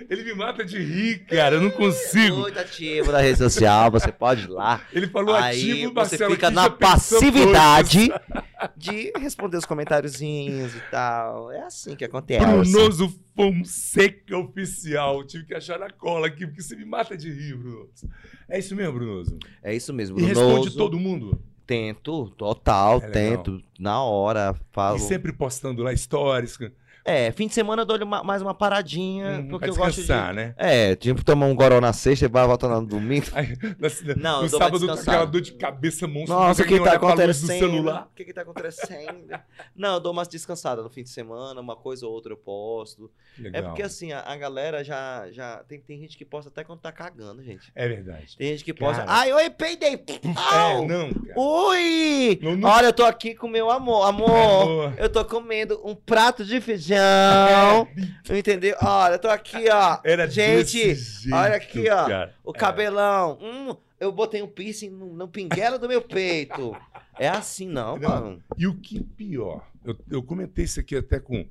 Ele 0.08 0.24
me 0.24 0.34
mata 0.34 0.64
de 0.64 0.78
rir, 0.78 1.24
cara, 1.26 1.56
eu 1.56 1.60
não 1.62 1.70
consigo. 1.70 2.38
Muito 2.38 2.58
ativo 2.58 3.12
na 3.12 3.20
rede 3.20 3.38
social, 3.38 3.90
você 3.90 4.10
pode 4.10 4.44
ir 4.44 4.48
lá. 4.50 4.80
Ele 4.92 5.06
falou 5.08 5.34
Aí 5.34 5.58
ativo, 5.70 5.90
você 5.92 5.94
Marcelo. 5.94 6.30
fica 6.32 6.50
na 6.50 6.68
passividade 6.70 8.10
de 8.76 9.12
responder 9.18 9.56
os 9.56 9.64
comentáriozinhos 9.64 10.74
e 10.74 10.80
tal. 10.90 11.50
É 11.52 11.62
assim 11.62 11.94
que 11.96 12.04
acontece. 12.04 12.44
Brunoso 12.44 13.14
Fonseca 13.34 14.36
Oficial. 14.38 15.24
Tive 15.24 15.44
que 15.46 15.54
achar 15.54 15.78
na 15.78 15.90
cola 15.90 16.26
aqui, 16.26 16.46
porque 16.46 16.62
você 16.62 16.76
me 16.76 16.84
mata 16.84 17.16
de 17.16 17.30
rir, 17.30 17.56
Brunoso. 17.56 18.08
É 18.48 18.58
isso 18.58 18.74
mesmo, 18.76 18.92
Brunoso? 18.94 19.38
É 19.62 19.74
isso 19.74 19.92
mesmo. 19.92 20.18
E 20.18 20.22
responde 20.22 20.50
Brunoso. 20.52 20.76
todo 20.76 20.98
mundo. 20.98 21.40
Tento, 21.66 22.28
total, 22.36 22.98
É 23.02 23.08
tento. 23.08 23.58
Na 23.78 24.02
hora, 24.02 24.54
falo. 24.70 24.96
E 24.96 25.00
sempre 25.00 25.32
postando 25.32 25.82
lá 25.82 25.96
stories. 25.96 26.58
É, 27.04 27.30
fim 27.32 27.46
de 27.46 27.52
semana 27.54 27.82
eu 27.82 27.86
dou 27.86 27.98
uma- 28.02 28.22
mais 28.24 28.40
uma 28.40 28.54
paradinha, 28.54 29.40
hum, 29.40 29.48
porque 29.48 29.68
eu 29.68 29.74
gosto 29.74 29.96
de... 29.96 30.00
descansar, 30.02 30.32
né? 30.32 30.54
É, 30.56 30.96
tipo, 30.96 31.22
tomar 31.22 31.44
um 31.46 31.54
goró 31.54 31.78
na 31.80 31.92
sexta 31.92 32.24
e 32.24 32.28
vai 32.28 32.46
voltar 32.46 32.68
no 32.68 32.86
domingo. 32.86 33.26
Aí, 33.34 33.48
na- 33.78 34.14
Não, 34.16 34.42
no 34.42 34.48
sábado, 34.48 34.90
aquela 34.90 35.26
dor 35.26 35.42
de 35.42 35.52
cabeça 35.52 36.06
monstro. 36.08 36.34
Nossa, 36.34 36.62
o 36.62 36.66
que 36.66 36.80
tá 36.80 36.94
acontecendo? 36.94 37.90
O 37.90 38.06
que 38.14 38.24
que 38.24 38.32
tá 38.32 38.40
acontecendo? 38.40 39.38
Não, 39.76 39.94
eu 39.94 40.00
dou 40.00 40.12
umas 40.12 40.28
descansadas 40.28 40.82
no 40.82 40.88
fim 40.90 41.02
de 41.02 41.10
semana, 41.10 41.60
uma 41.60 41.76
coisa 41.76 42.06
ou 42.06 42.12
outra 42.12 42.32
eu 42.32 42.36
posto. 42.38 43.10
Legal. 43.38 43.60
É 43.60 43.66
porque 43.66 43.82
assim, 43.82 44.12
a, 44.12 44.20
a 44.20 44.36
galera 44.36 44.82
já. 44.82 45.26
já 45.30 45.62
tem, 45.68 45.78
tem 45.80 45.98
gente 46.00 46.16
que 46.16 46.24
posta 46.24 46.48
até 46.48 46.64
quando 46.64 46.80
tá 46.80 46.90
cagando, 46.90 47.42
gente. 47.42 47.70
É 47.74 47.86
verdade. 47.86 48.34
Tem 48.38 48.48
gente 48.48 48.64
que 48.64 48.72
posta. 48.72 49.04
Cara. 49.04 49.18
Ai, 49.18 49.30
oi, 49.32 49.50
peidei! 49.50 50.02
Au! 50.36 50.84
É, 50.84 50.86
não, 50.86 51.12
cara. 51.12 51.34
Ui! 51.38 52.38
Não, 52.42 52.56
não- 52.56 52.68
Olha, 52.70 52.86
eu 52.86 52.92
tô 52.92 53.04
aqui 53.04 53.34
com 53.34 53.46
meu 53.48 53.70
amor. 53.70 54.06
Amor, 54.06 54.30
Amor. 54.30 54.94
eu 54.96 55.08
tô 55.10 55.22
comendo 55.24 55.80
um 55.84 55.94
prato 55.94 56.44
de 56.44 56.60
feijão. 56.60 56.93
Entendeu? 58.30 58.76
Olha, 58.82 59.14
eu 59.14 59.18
tô 59.18 59.28
aqui, 59.28 59.68
ó. 59.70 59.98
Era 60.04 60.26
gente, 60.28 60.94
jeito, 60.94 61.34
olha 61.34 61.56
aqui, 61.56 61.88
ó. 61.90 62.06
cara. 62.06 62.34
O 62.44 62.52
cabelão. 62.52 63.38
Hum, 63.40 63.76
eu 64.00 64.12
botei 64.12 64.42
um 64.42 64.48
piercing 64.48 64.90
no, 64.90 65.12
no 65.14 65.28
pinguelo 65.28 65.78
do 65.78 65.88
meu 65.88 66.02
peito. 66.02 66.76
É 67.18 67.28
assim, 67.28 67.68
não, 67.68 67.96
Não. 67.96 68.08
mano. 68.08 68.42
E 68.58 68.66
o 68.66 68.74
que 68.74 69.02
pior, 69.02 69.66
eu, 69.84 69.96
eu 70.10 70.22
comentei 70.22 70.64
isso 70.64 70.80
aqui 70.80 70.96
até 70.96 71.20
com, 71.20 71.46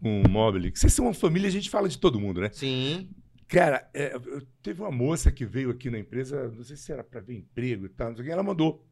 com 0.00 0.22
o 0.22 0.28
Mobile, 0.28 0.72
vocês 0.74 0.92
são 0.92 1.06
uma 1.06 1.14
família, 1.14 1.48
a 1.48 1.52
gente 1.52 1.70
fala 1.70 1.88
de 1.88 1.98
todo 1.98 2.20
mundo, 2.20 2.40
né? 2.40 2.50
Sim. 2.52 3.08
Cara, 3.48 3.88
é, 3.94 4.18
teve 4.62 4.82
uma 4.82 4.90
moça 4.90 5.30
que 5.30 5.46
veio 5.46 5.70
aqui 5.70 5.88
na 5.88 5.98
empresa, 6.00 6.48
não 6.48 6.64
sei 6.64 6.76
se 6.76 6.90
era 6.90 7.04
para 7.04 7.20
ver 7.20 7.36
emprego 7.36 7.86
e 7.86 7.88
tal, 7.88 8.08
não 8.08 8.16
sei 8.16 8.24
o 8.24 8.26
que, 8.26 8.32
ela 8.32 8.42
mandou. 8.42 8.84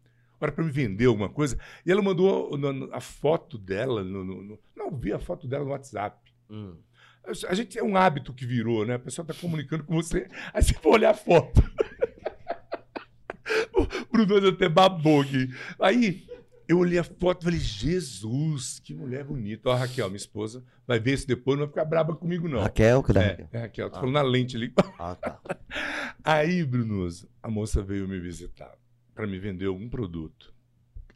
Era 0.44 0.52
para 0.52 0.64
me 0.64 0.70
vender 0.70 1.06
alguma 1.06 1.28
coisa. 1.28 1.58
E 1.84 1.90
ela 1.90 2.02
mandou 2.02 2.50
a 2.92 3.00
foto 3.00 3.58
dela. 3.58 4.02
no- 4.04 4.24
no- 4.24 4.42
no- 4.42 4.58
não, 4.76 4.90
vi 4.90 5.12
a 5.12 5.18
foto 5.18 5.46
dela 5.46 5.64
no 5.64 5.70
WhatsApp. 5.70 6.18
Hum. 6.50 6.76
A 7.48 7.54
gente 7.54 7.78
é 7.78 7.82
um 7.82 7.96
hábito 7.96 8.34
que 8.34 8.44
virou, 8.44 8.84
né? 8.84 8.94
A 8.94 8.98
pessoa 8.98 9.24
está 9.24 9.32
comunicando 9.34 9.82
com 9.84 9.94
você, 9.94 10.28
aí 10.52 10.62
você 10.62 10.74
vai 10.74 10.92
olhar 10.92 11.10
a 11.10 11.14
foto. 11.14 11.62
o 13.72 13.86
Bruno 14.26 14.48
até 14.48 14.68
babou 14.68 15.22
aqui. 15.22 15.48
Aí 15.80 16.26
eu 16.68 16.78
olhei 16.78 16.98
a 16.98 17.04
foto 17.04 17.42
e 17.42 17.44
falei, 17.44 17.60
Jesus, 17.60 18.80
que 18.80 18.94
mulher 18.94 19.24
bonita. 19.24 19.68
Ó, 19.68 19.72
a 19.72 19.76
Raquel, 19.76 20.06
minha 20.08 20.16
esposa, 20.16 20.64
vai 20.86 20.98
ver 20.98 21.14
isso 21.14 21.26
depois, 21.26 21.58
não 21.58 21.66
vai 21.66 21.72
ficar 21.72 21.84
braba 21.84 22.14
comigo, 22.14 22.48
não. 22.48 22.60
Raquel, 22.60 23.02
que 23.02 23.16
É, 23.18 23.46
é 23.52 23.58
Raquel, 23.58 23.90
tô 23.90 23.96
Ah. 23.96 24.00
falando 24.00 24.14
na 24.14 24.22
lente 24.22 24.56
ali. 24.56 24.72
Ah, 24.98 25.14
tá. 25.14 25.38
Aí, 26.24 26.64
Brunoso, 26.64 27.28
a 27.42 27.50
moça 27.50 27.82
veio 27.82 28.08
me 28.08 28.18
visitar 28.18 28.72
para 29.14 29.26
me 29.26 29.38
vender 29.38 29.66
algum 29.66 29.88
produto. 29.88 30.52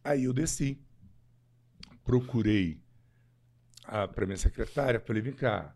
Aí 0.04 0.24
eu 0.24 0.32
desci, 0.32 0.80
procurei 2.04 2.80
para 4.14 4.26
minha 4.26 4.36
secretária, 4.36 5.00
falei, 5.00 5.22
vem 5.22 5.32
cá, 5.32 5.74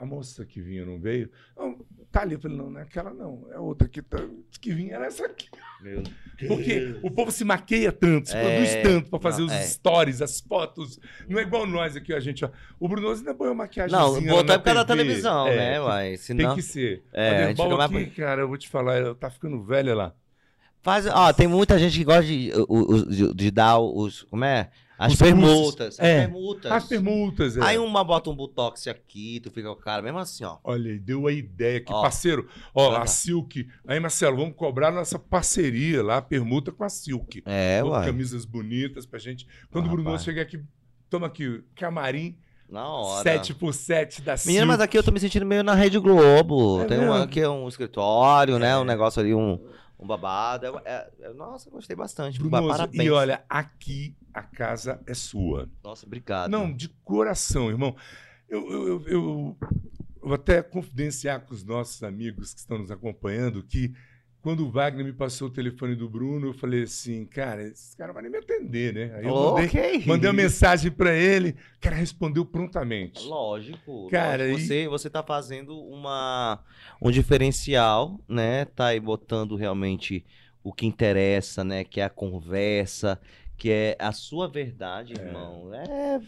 a 0.00 0.06
moça 0.06 0.46
que 0.46 0.62
vinha 0.62 0.84
não 0.84 0.98
veio? 0.98 1.30
Não, 1.54 1.84
tá 2.10 2.22
ali. 2.22 2.34
Eu 2.34 2.40
falei, 2.40 2.56
não, 2.56 2.70
não 2.70 2.80
é 2.80 2.84
aquela 2.84 3.12
não, 3.12 3.46
é 3.52 3.58
outra 3.58 3.86
que, 3.86 4.00
tá, 4.00 4.18
que 4.58 4.72
vinha, 4.72 4.94
era 4.94 5.06
essa 5.06 5.26
aqui. 5.26 5.48
Meu 5.82 6.02
Porque 6.48 6.98
o 7.02 7.10
povo 7.10 7.30
se 7.30 7.44
maqueia 7.44 7.92
tanto, 7.92 8.30
se 8.30 8.36
É, 8.36 8.42
produz 8.42 8.82
tanto 8.82 9.10
para 9.10 9.20
fazer 9.20 9.42
não, 9.42 9.48
os 9.48 9.52
é. 9.52 9.62
stories, 9.62 10.22
as 10.22 10.40
fotos. 10.40 10.98
Não 11.28 11.38
é 11.38 11.42
igual 11.42 11.66
nós 11.66 11.96
aqui, 11.96 12.14
a 12.14 12.20
gente, 12.20 12.44
ó. 12.44 12.50
O 12.78 12.88
Brunoso 12.88 13.20
ainda 13.20 13.34
põe 13.34 13.48
uma 13.48 13.54
maquiagem. 13.54 13.94
Não, 13.94 14.14
botou 14.22 14.54
é 14.54 14.58
por 14.58 14.64
causa 14.64 14.80
da 14.80 14.84
televisão, 14.86 15.44
né, 15.46 15.78
uai? 15.80 16.08
Tem 16.08 16.16
Senão... 16.16 16.54
que 16.54 16.62
ser. 16.62 17.04
É, 17.12 17.44
a 17.44 17.46
Derbal 17.52 17.76
mais 17.76 17.90
aqui, 17.90 18.10
cara, 18.12 18.40
eu 18.40 18.48
vou 18.48 18.56
te 18.56 18.70
falar, 18.70 18.96
ela 18.96 19.14
tá 19.14 19.28
ficando 19.28 19.62
velha 19.62 19.94
lá. 19.94 20.14
Faz, 20.82 21.06
ó, 21.06 21.32
tem 21.32 21.46
muita 21.46 21.78
gente 21.78 21.98
que 21.98 22.04
gosta 22.04 22.24
de, 22.24 22.50
de, 23.08 23.34
de 23.34 23.50
dar 23.50 23.78
os. 23.78 24.22
Como 24.24 24.44
é? 24.44 24.70
As 24.98 25.16
permutas. 25.16 25.98
As 25.98 25.98
É. 25.98 26.20
permutas. 26.26 26.72
As 26.72 26.84
permutas, 26.84 27.56
é. 27.56 27.62
Aí 27.62 27.78
uma 27.78 28.04
bota 28.04 28.28
um 28.28 28.34
botox 28.36 28.86
aqui, 28.86 29.40
tu 29.42 29.50
fica 29.50 29.68
com 29.68 29.74
o 29.74 29.82
cara 29.82 30.02
mesmo 30.02 30.18
assim, 30.18 30.44
ó. 30.44 30.58
Olha, 30.62 30.98
deu 30.98 31.26
a 31.26 31.32
ideia 31.32 31.80
que, 31.80 31.90
Ó. 31.90 32.02
parceiro, 32.02 32.46
ó, 32.74 32.94
a. 32.96 33.06
Silk. 33.06 33.66
Aí, 33.86 33.98
Marcelo, 33.98 34.36
vamos 34.36 34.54
cobrar 34.56 34.90
nossa 34.92 35.18
parceria 35.18 36.02
lá, 36.02 36.18
a 36.18 36.22
permuta 36.22 36.70
com 36.70 36.84
a 36.84 36.90
Silk. 36.90 37.42
É, 37.46 37.80
Com 37.82 37.88
uai. 37.88 38.06
Camisas 38.06 38.44
bonitas 38.44 39.06
pra 39.06 39.18
gente. 39.18 39.46
Quando 39.70 39.86
Ah, 39.86 39.88
o 39.88 39.96
Bruno 39.96 40.18
chegar 40.18 40.42
aqui, 40.42 40.60
toma 41.08 41.28
aqui, 41.28 41.62
camarim, 41.74 42.36
Na 42.68 42.86
hora. 42.86 43.24
7x7 43.24 44.20
da 44.22 44.36
Silk. 44.36 44.48
Menina, 44.48 44.66
mas 44.66 44.80
aqui 44.80 44.98
eu 44.98 45.02
tô 45.02 45.10
me 45.10 45.18
sentindo 45.18 45.46
meio 45.46 45.64
na 45.64 45.74
Rede 45.74 45.98
Globo. 45.98 46.82
É 46.82 46.84
tem 46.84 46.98
um, 47.00 47.12
aqui 47.12 47.44
um 47.46 47.66
escritório, 47.68 48.58
né? 48.58 48.72
É. 48.72 48.76
Um 48.76 48.84
negócio 48.84 49.18
ali, 49.20 49.32
um, 49.34 49.58
um 50.00 50.06
babado. 50.06 50.66
É- 50.66 50.82
é- 50.84 51.10
é- 51.26 51.32
nossa, 51.34 51.68
gostei 51.70 51.94
bastante. 51.94 52.38
Brunoso, 52.38 52.68
Parabéns. 52.68 53.04
e 53.04 53.10
olha, 53.10 53.44
aqui 53.48 54.16
a 54.32 54.42
casa 54.42 55.00
é 55.06 55.14
sua. 55.14 55.68
Nossa, 55.84 56.06
obrigado. 56.06 56.50
Não, 56.50 56.72
de 56.72 56.88
coração, 57.04 57.68
irmão. 57.68 57.94
Eu, 58.48 58.70
eu, 58.70 58.88
eu, 58.88 59.02
eu- 59.06 59.06
eu 59.08 59.56
vou 60.22 60.34
até 60.34 60.62
confidenciar 60.62 61.40
com 61.42 61.54
os 61.54 61.62
nossos 61.64 62.02
amigos 62.02 62.52
que 62.54 62.60
estão 62.60 62.78
nos 62.78 62.90
acompanhando 62.90 63.62
que 63.62 63.92
quando 64.42 64.66
o 64.66 64.70
Wagner 64.70 65.04
me 65.04 65.12
passou 65.12 65.48
o 65.48 65.50
telefone 65.50 65.94
do 65.94 66.08
Bruno, 66.08 66.48
eu 66.48 66.54
falei 66.54 66.84
assim, 66.84 67.24
cara, 67.26 67.62
esse 67.62 67.96
cara 67.96 68.08
não 68.08 68.14
vai 68.14 68.22
nem 68.22 68.32
me 68.32 68.38
atender, 68.38 68.94
né? 68.94 69.14
Aí 69.16 69.26
eu 69.26 69.34
mandei, 69.34 69.66
mandei 70.06 70.28
uma 70.30 70.36
mensagem 70.36 70.90
para 70.90 71.14
ele, 71.14 71.50
o 71.76 71.80
cara 71.80 71.94
respondeu 71.96 72.44
prontamente. 72.46 73.24
Lógico. 73.26 74.08
Cara, 74.10 74.44
lógico. 74.44 74.58
e- 74.60 74.66
você, 74.66 74.88
você 74.88 75.10
tá 75.10 75.22
fazendo 75.22 75.78
uma, 75.78 76.58
um 77.02 77.10
diferencial, 77.10 78.18
né? 78.28 78.64
Tá 78.64 78.86
aí 78.86 79.00
botando 79.00 79.56
realmente 79.56 80.24
o 80.62 80.72
que 80.72 80.86
interessa, 80.86 81.62
né? 81.64 81.84
Que 81.84 82.00
é 82.00 82.04
a 82.04 82.10
conversa, 82.10 83.20
que 83.60 83.70
é 83.70 83.94
a 83.98 84.10
sua 84.10 84.48
verdade, 84.48 85.12
irmão. 85.12 85.70
É. 85.74 86.18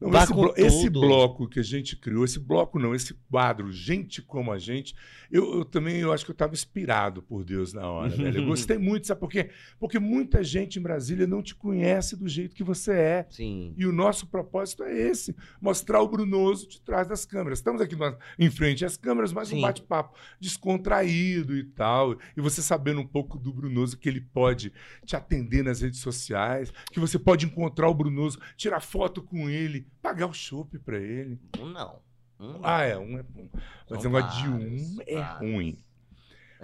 Não, 0.00 0.10
Vá 0.10 0.24
esse, 0.24 0.32
com 0.34 0.40
blo- 0.40 0.54
esse 0.56 0.84
tudo. 0.90 1.00
bloco 1.00 1.48
que 1.48 1.60
a 1.60 1.62
gente 1.62 1.96
criou, 1.96 2.24
esse 2.24 2.40
bloco 2.40 2.80
não, 2.80 2.92
esse 2.96 3.14
quadro, 3.30 3.70
gente 3.70 4.20
como 4.20 4.50
a 4.50 4.58
gente, 4.58 4.92
eu, 5.30 5.58
eu 5.58 5.64
também 5.64 5.98
eu 5.98 6.12
acho 6.12 6.24
que 6.24 6.32
eu 6.32 6.34
estava 6.34 6.52
inspirado 6.52 7.22
por 7.22 7.44
Deus 7.44 7.72
na 7.72 7.88
hora, 7.88 8.08
velho. 8.10 8.38
Eu 8.40 8.46
gostei 8.46 8.76
muito, 8.76 9.06
sabe 9.06 9.20
por 9.20 9.30
quê? 9.30 9.50
Porque 9.78 10.00
muita 10.00 10.42
gente 10.42 10.80
em 10.80 10.82
Brasília 10.82 11.28
não 11.28 11.40
te 11.44 11.54
conhece 11.54 12.16
do 12.16 12.26
jeito 12.28 12.56
que 12.56 12.64
você 12.64 12.92
é. 12.92 13.26
Sim. 13.30 13.72
E 13.78 13.86
o 13.86 13.92
nosso 13.92 14.26
propósito 14.26 14.82
é 14.82 14.92
esse: 14.92 15.36
mostrar 15.60 16.02
o 16.02 16.08
Brunoso 16.08 16.68
de 16.68 16.80
trás 16.80 17.06
das 17.06 17.24
câmeras. 17.24 17.60
Estamos 17.60 17.80
aqui 17.80 17.94
em 18.36 18.50
frente 18.50 18.84
às 18.84 18.96
câmeras, 18.96 19.32
mas 19.32 19.52
um 19.52 19.56
Sim. 19.56 19.60
bate-papo 19.62 20.18
descontraído 20.40 21.56
e 21.56 21.62
tal. 21.62 22.18
E 22.36 22.40
você 22.40 22.60
sabendo 22.60 23.00
um 23.00 23.06
pouco 23.06 23.38
do 23.38 23.52
Brunoso, 23.52 23.96
que 23.96 24.08
ele 24.08 24.20
pode 24.20 24.72
te 25.04 25.14
atender 25.14 25.62
nas 25.62 25.80
redes 25.80 26.00
sociais, 26.00 26.72
que 26.90 27.00
você 27.00 27.18
pode 27.18 27.46
encontrar 27.46 27.88
o 27.88 27.94
Brunoso, 27.94 28.40
tirar 28.56 28.80
foto 28.80 29.22
com 29.22 29.48
ele, 29.48 29.86
pagar 30.00 30.26
o 30.26 30.34
chopp 30.34 30.78
para 30.78 30.98
ele. 30.98 31.38
Um 31.58 31.66
não. 31.66 32.00
Um 32.38 32.52
não. 32.54 32.60
Ah, 32.62 32.82
é, 32.82 32.96
um 32.96 33.18
é 33.18 33.22
bom. 33.22 33.48
Mas 33.88 34.04
o 34.04 34.10
negócio 34.10 34.42
de 34.42 34.48
um 34.48 34.96
é 35.06 35.20
ruim. 35.38 35.78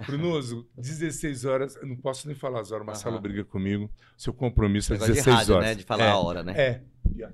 Brunoso, 0.05 0.67
16 0.77 1.45
horas, 1.45 1.75
eu 1.77 1.87
não 1.87 1.95
posso 1.95 2.27
nem 2.27 2.35
falar 2.35 2.61
as 2.61 2.71
horas, 2.71 2.85
Marcelo 2.85 3.15
Aham. 3.15 3.21
briga 3.23 3.43
comigo. 3.43 3.89
Seu 4.15 4.33
compromisso 4.33 4.93
é 4.93 4.95
Negócio 4.95 5.13
16 5.13 5.35
de 5.35 5.39
rádio, 5.39 5.55
horas. 5.55 5.67
né? 5.69 5.75
De 5.75 5.83
falar 5.83 6.03
é, 6.05 6.09
a 6.09 6.17
hora, 6.17 6.43
né? 6.43 6.53
É, 6.55 6.81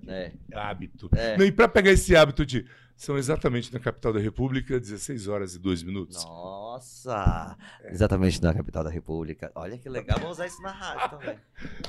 É. 0.07 0.31
é 0.51 0.57
hábito. 0.57 1.09
É. 1.15 1.37
Não, 1.37 1.45
e 1.45 1.51
para 1.51 1.67
pegar 1.67 1.91
esse 1.91 2.15
hábito 2.15 2.45
de. 2.45 2.65
São 2.95 3.17
exatamente 3.17 3.73
na 3.73 3.79
capital 3.79 4.13
da 4.13 4.19
República, 4.19 4.79
16 4.79 5.27
horas 5.27 5.55
e 5.55 5.59
2 5.59 5.81
minutos. 5.81 6.23
Nossa! 6.25 7.57
É. 7.83 7.91
Exatamente 7.91 8.41
na 8.41 8.53
capital 8.53 8.83
da 8.83 8.89
República. 8.89 9.51
Olha 9.55 9.77
que 9.77 9.89
legal, 9.89 10.17
vamos 10.19 10.33
usar 10.37 10.45
isso 10.45 10.61
na 10.61 10.71
rádio 10.71 11.17
também. 11.17 11.39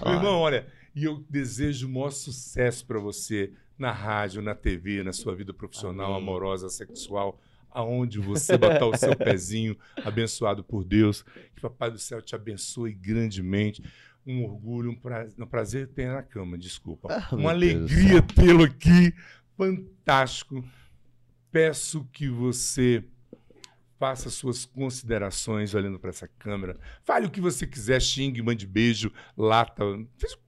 Meu 0.04 0.14
irmão, 0.14 0.38
olha, 0.40 0.66
e 0.94 1.04
eu 1.04 1.22
desejo 1.28 1.86
o 1.86 1.90
maior 1.90 2.10
sucesso 2.10 2.86
para 2.86 2.98
você 2.98 3.52
na 3.78 3.92
rádio, 3.92 4.40
na 4.40 4.54
TV, 4.54 5.02
na 5.02 5.12
sua 5.12 5.34
vida 5.36 5.52
profissional, 5.52 6.12
Amém. 6.14 6.22
amorosa, 6.22 6.68
sexual, 6.70 7.38
aonde 7.74 8.20
você 8.20 8.56
botar 8.56 8.86
o 8.86 8.96
seu 8.96 9.14
pezinho, 9.16 9.76
abençoado 10.04 10.62
por 10.62 10.84
Deus. 10.84 11.22
Que 11.22 11.58
o 11.58 11.62
Papai 11.62 11.90
do 11.90 11.98
Céu 11.98 12.22
te 12.22 12.34
abençoe 12.34 12.94
grandemente. 12.94 13.82
Um 14.26 14.44
orgulho, 14.44 14.92
um 14.92 14.94
prazer, 14.94 15.34
um 15.38 15.46
prazer 15.46 15.88
ter 15.88 16.10
na 16.10 16.22
cama, 16.22 16.56
desculpa. 16.56 17.08
Ah, 17.12 17.34
Uma 17.34 17.50
alegria 17.50 18.22
tê-lo 18.22 18.64
aqui, 18.64 19.12
fantástico. 19.56 20.64
Peço 21.50 22.08
que 22.10 22.28
você 22.28 23.04
faça 23.98 24.30
suas 24.30 24.64
considerações 24.64 25.74
olhando 25.74 25.98
para 25.98 26.10
essa 26.10 26.28
câmera. 26.38 26.78
Fale 27.04 27.26
o 27.26 27.30
que 27.30 27.40
você 27.40 27.66
quiser, 27.66 28.00
xingue, 28.00 28.42
mande 28.42 28.66
beijo, 28.66 29.12
lata. 29.36 29.84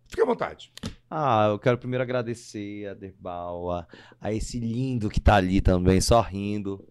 Fique 0.08 0.22
à 0.22 0.24
vontade. 0.24 0.72
Ah, 1.10 1.48
eu 1.50 1.58
quero 1.58 1.78
primeiro 1.78 2.02
agradecer 2.02 2.86
a 2.88 2.94
Derbal, 2.94 3.70
a, 3.72 3.86
a 4.20 4.32
esse 4.32 4.58
lindo 4.58 5.08
que 5.08 5.20
tá 5.20 5.36
ali 5.36 5.60
também, 5.60 6.00
sorrindo. 6.00 6.86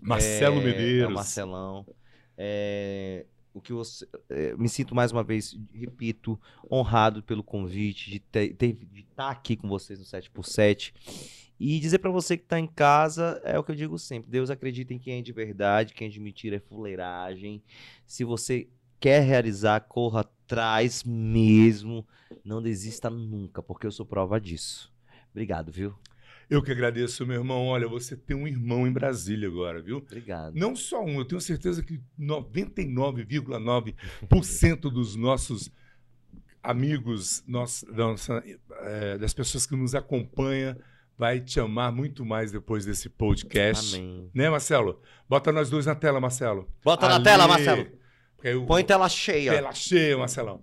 Marcelo 0.00 0.60
É, 0.60 0.64
Medeiros. 0.64 1.10
É 1.10 1.14
Marcelão. 1.14 1.86
É, 2.36 3.26
o 3.54 3.60
que 3.60 3.72
você, 3.72 4.06
é, 4.28 4.54
me 4.56 4.68
sinto 4.68 4.94
mais 4.94 5.12
uma 5.12 5.24
vez, 5.24 5.58
repito, 5.72 6.38
honrado 6.70 7.22
pelo 7.22 7.42
convite 7.42 8.10
de 8.10 8.20
ter- 8.20 8.52
de 8.52 9.00
estar 9.00 9.30
aqui 9.30 9.56
com 9.56 9.68
vocês 9.68 9.98
no 9.98 10.04
7x7. 10.04 10.92
E 11.58 11.80
dizer 11.80 12.00
pra 12.00 12.10
você 12.10 12.36
que 12.36 12.44
tá 12.44 12.60
em 12.60 12.66
casa 12.66 13.40
é 13.42 13.58
o 13.58 13.64
que 13.64 13.70
eu 13.72 13.76
digo 13.76 13.98
sempre: 13.98 14.30
Deus 14.30 14.50
acredita 14.50 14.92
em 14.92 14.98
quem 14.98 15.20
é 15.20 15.22
de 15.22 15.32
verdade, 15.32 15.94
quem 15.94 16.06
é 16.08 16.10
de 16.10 16.20
mentira 16.20 16.56
é 16.56 16.60
fuleiragem. 16.60 17.62
Se 18.06 18.24
você 18.24 18.68
quer 19.00 19.22
realizar, 19.22 19.80
corra 19.80 20.20
atrás 20.20 21.02
mesmo. 21.02 22.06
Não 22.44 22.60
desista 22.60 23.08
nunca, 23.08 23.62
porque 23.62 23.86
eu 23.86 23.90
sou 23.90 24.04
prova 24.04 24.38
disso. 24.38 24.92
Obrigado, 25.30 25.72
viu? 25.72 25.94
Eu 26.48 26.62
que 26.62 26.70
agradeço, 26.70 27.26
meu 27.26 27.40
irmão. 27.40 27.66
Olha, 27.66 27.88
você 27.88 28.16
tem 28.16 28.36
um 28.36 28.46
irmão 28.46 28.86
em 28.86 28.92
Brasília 28.92 29.48
agora, 29.48 29.82
viu? 29.82 29.96
Obrigado. 29.98 30.54
Não 30.54 30.76
só 30.76 31.04
um, 31.04 31.18
eu 31.18 31.24
tenho 31.24 31.40
certeza 31.40 31.82
que 31.82 32.00
99,9% 32.18 34.80
dos 34.90 35.16
nossos 35.16 35.70
amigos, 36.62 37.42
nossa, 37.46 37.86
eh, 38.82 39.18
das 39.18 39.32
pessoas 39.32 39.66
que 39.66 39.76
nos 39.76 39.94
acompanham, 39.94 40.76
vai 41.16 41.40
te 41.40 41.58
amar 41.60 41.92
muito 41.92 42.24
mais 42.24 42.50
depois 42.52 42.84
desse 42.84 43.08
podcast. 43.08 43.96
Amém. 43.96 44.30
Né, 44.34 44.50
Marcelo? 44.50 45.00
Bota 45.28 45.52
nós 45.52 45.70
dois 45.70 45.86
na 45.86 45.94
tela, 45.94 46.20
Marcelo. 46.20 46.68
Bota 46.84 47.08
na 47.08 47.14
Ali. 47.16 47.24
tela, 47.24 47.48
Marcelo. 47.48 47.86
O- 48.62 48.66
Põe 48.66 48.84
tela 48.84 49.08
cheia. 49.08 49.52
Tela 49.52 49.72
cheia, 49.72 50.16
Marcelão. 50.18 50.62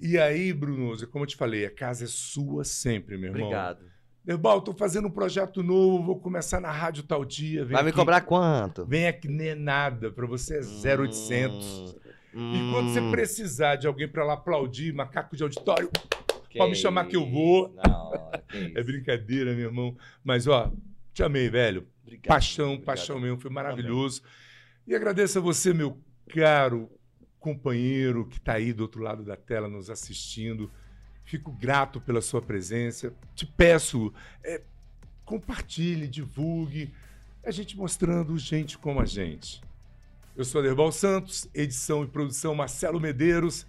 E 0.00 0.18
aí, 0.18 0.52
Brunoso, 0.52 1.06
como 1.08 1.24
eu 1.24 1.28
te 1.28 1.36
falei, 1.36 1.64
a 1.64 1.70
casa 1.70 2.04
é 2.04 2.08
sua 2.08 2.64
sempre, 2.64 3.16
meu 3.16 3.30
irmão. 3.30 3.46
Obrigado. 3.46 3.86
Derbal, 4.26 4.60
tô 4.60 4.72
fazendo 4.74 5.06
um 5.06 5.10
projeto 5.10 5.62
novo, 5.62 6.02
vou 6.02 6.18
começar 6.18 6.60
na 6.60 6.72
rádio 6.72 7.04
tal 7.04 7.24
dia. 7.24 7.64
Vai 7.64 7.82
me 7.84 7.90
aqui. 7.90 7.98
cobrar 7.98 8.22
quanto? 8.22 8.84
Vem 8.84 9.06
aqui, 9.06 9.28
nem 9.28 9.48
é 9.50 9.54
nada. 9.54 10.10
Pra 10.10 10.26
você 10.26 10.56
é 10.58 10.62
0,800. 10.62 11.94
Hum, 12.34 12.54
E 12.54 12.72
quando 12.72 12.92
você 12.92 13.00
hum, 13.00 13.10
precisar 13.12 13.76
de 13.76 13.86
alguém 13.86 14.08
pra 14.08 14.24
lá 14.24 14.32
aplaudir, 14.34 14.92
macaco 14.92 15.36
de 15.36 15.44
auditório, 15.44 15.88
que 16.50 16.58
pode 16.58 16.70
me 16.70 16.76
chamar 16.76 17.06
que 17.06 17.14
eu 17.14 17.24
vou. 17.24 17.72
que 18.48 18.56
é 18.76 18.82
brincadeira, 18.82 19.54
meu 19.54 19.66
irmão. 19.66 19.96
Mas, 20.24 20.48
ó, 20.48 20.72
Te 21.14 21.22
amei, 21.22 21.48
velho. 21.48 21.86
Obrigado, 22.02 22.26
paixão, 22.26 22.66
obrigado. 22.72 22.84
paixão 22.84 23.20
mesmo, 23.20 23.38
foi 23.40 23.50
maravilhoso. 23.50 24.22
E 24.86 24.94
agradeço 24.94 25.38
a 25.38 25.42
você, 25.42 25.72
meu 25.72 25.98
caro 26.28 26.90
companheiro 27.38 28.26
que 28.26 28.38
está 28.38 28.54
aí 28.54 28.72
do 28.72 28.80
outro 28.82 29.00
lado 29.00 29.22
da 29.22 29.36
tela 29.36 29.68
nos 29.68 29.88
assistindo. 29.88 30.68
Fico 31.26 31.50
grato 31.50 32.00
pela 32.00 32.22
sua 32.22 32.40
presença. 32.40 33.12
Te 33.34 33.44
peço, 33.44 34.14
é, 34.44 34.62
compartilhe, 35.24 36.06
divulgue. 36.06 36.94
A 37.44 37.50
gente 37.50 37.76
mostrando 37.76 38.38
gente 38.38 38.78
como 38.78 39.00
a 39.00 39.04
gente. 39.04 39.60
Eu 40.36 40.44
sou 40.44 40.60
Aderbal 40.60 40.92
Santos, 40.92 41.48
edição 41.52 42.04
e 42.04 42.06
produção 42.06 42.54
Marcelo 42.54 43.00
Medeiros. 43.00 43.66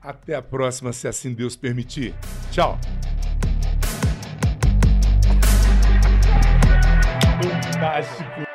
Até 0.00 0.36
a 0.36 0.42
próxima, 0.42 0.92
se 0.92 1.08
assim 1.08 1.34
Deus 1.34 1.56
permitir. 1.56 2.14
Tchau. 2.52 2.78
Fantástico. 7.42 8.45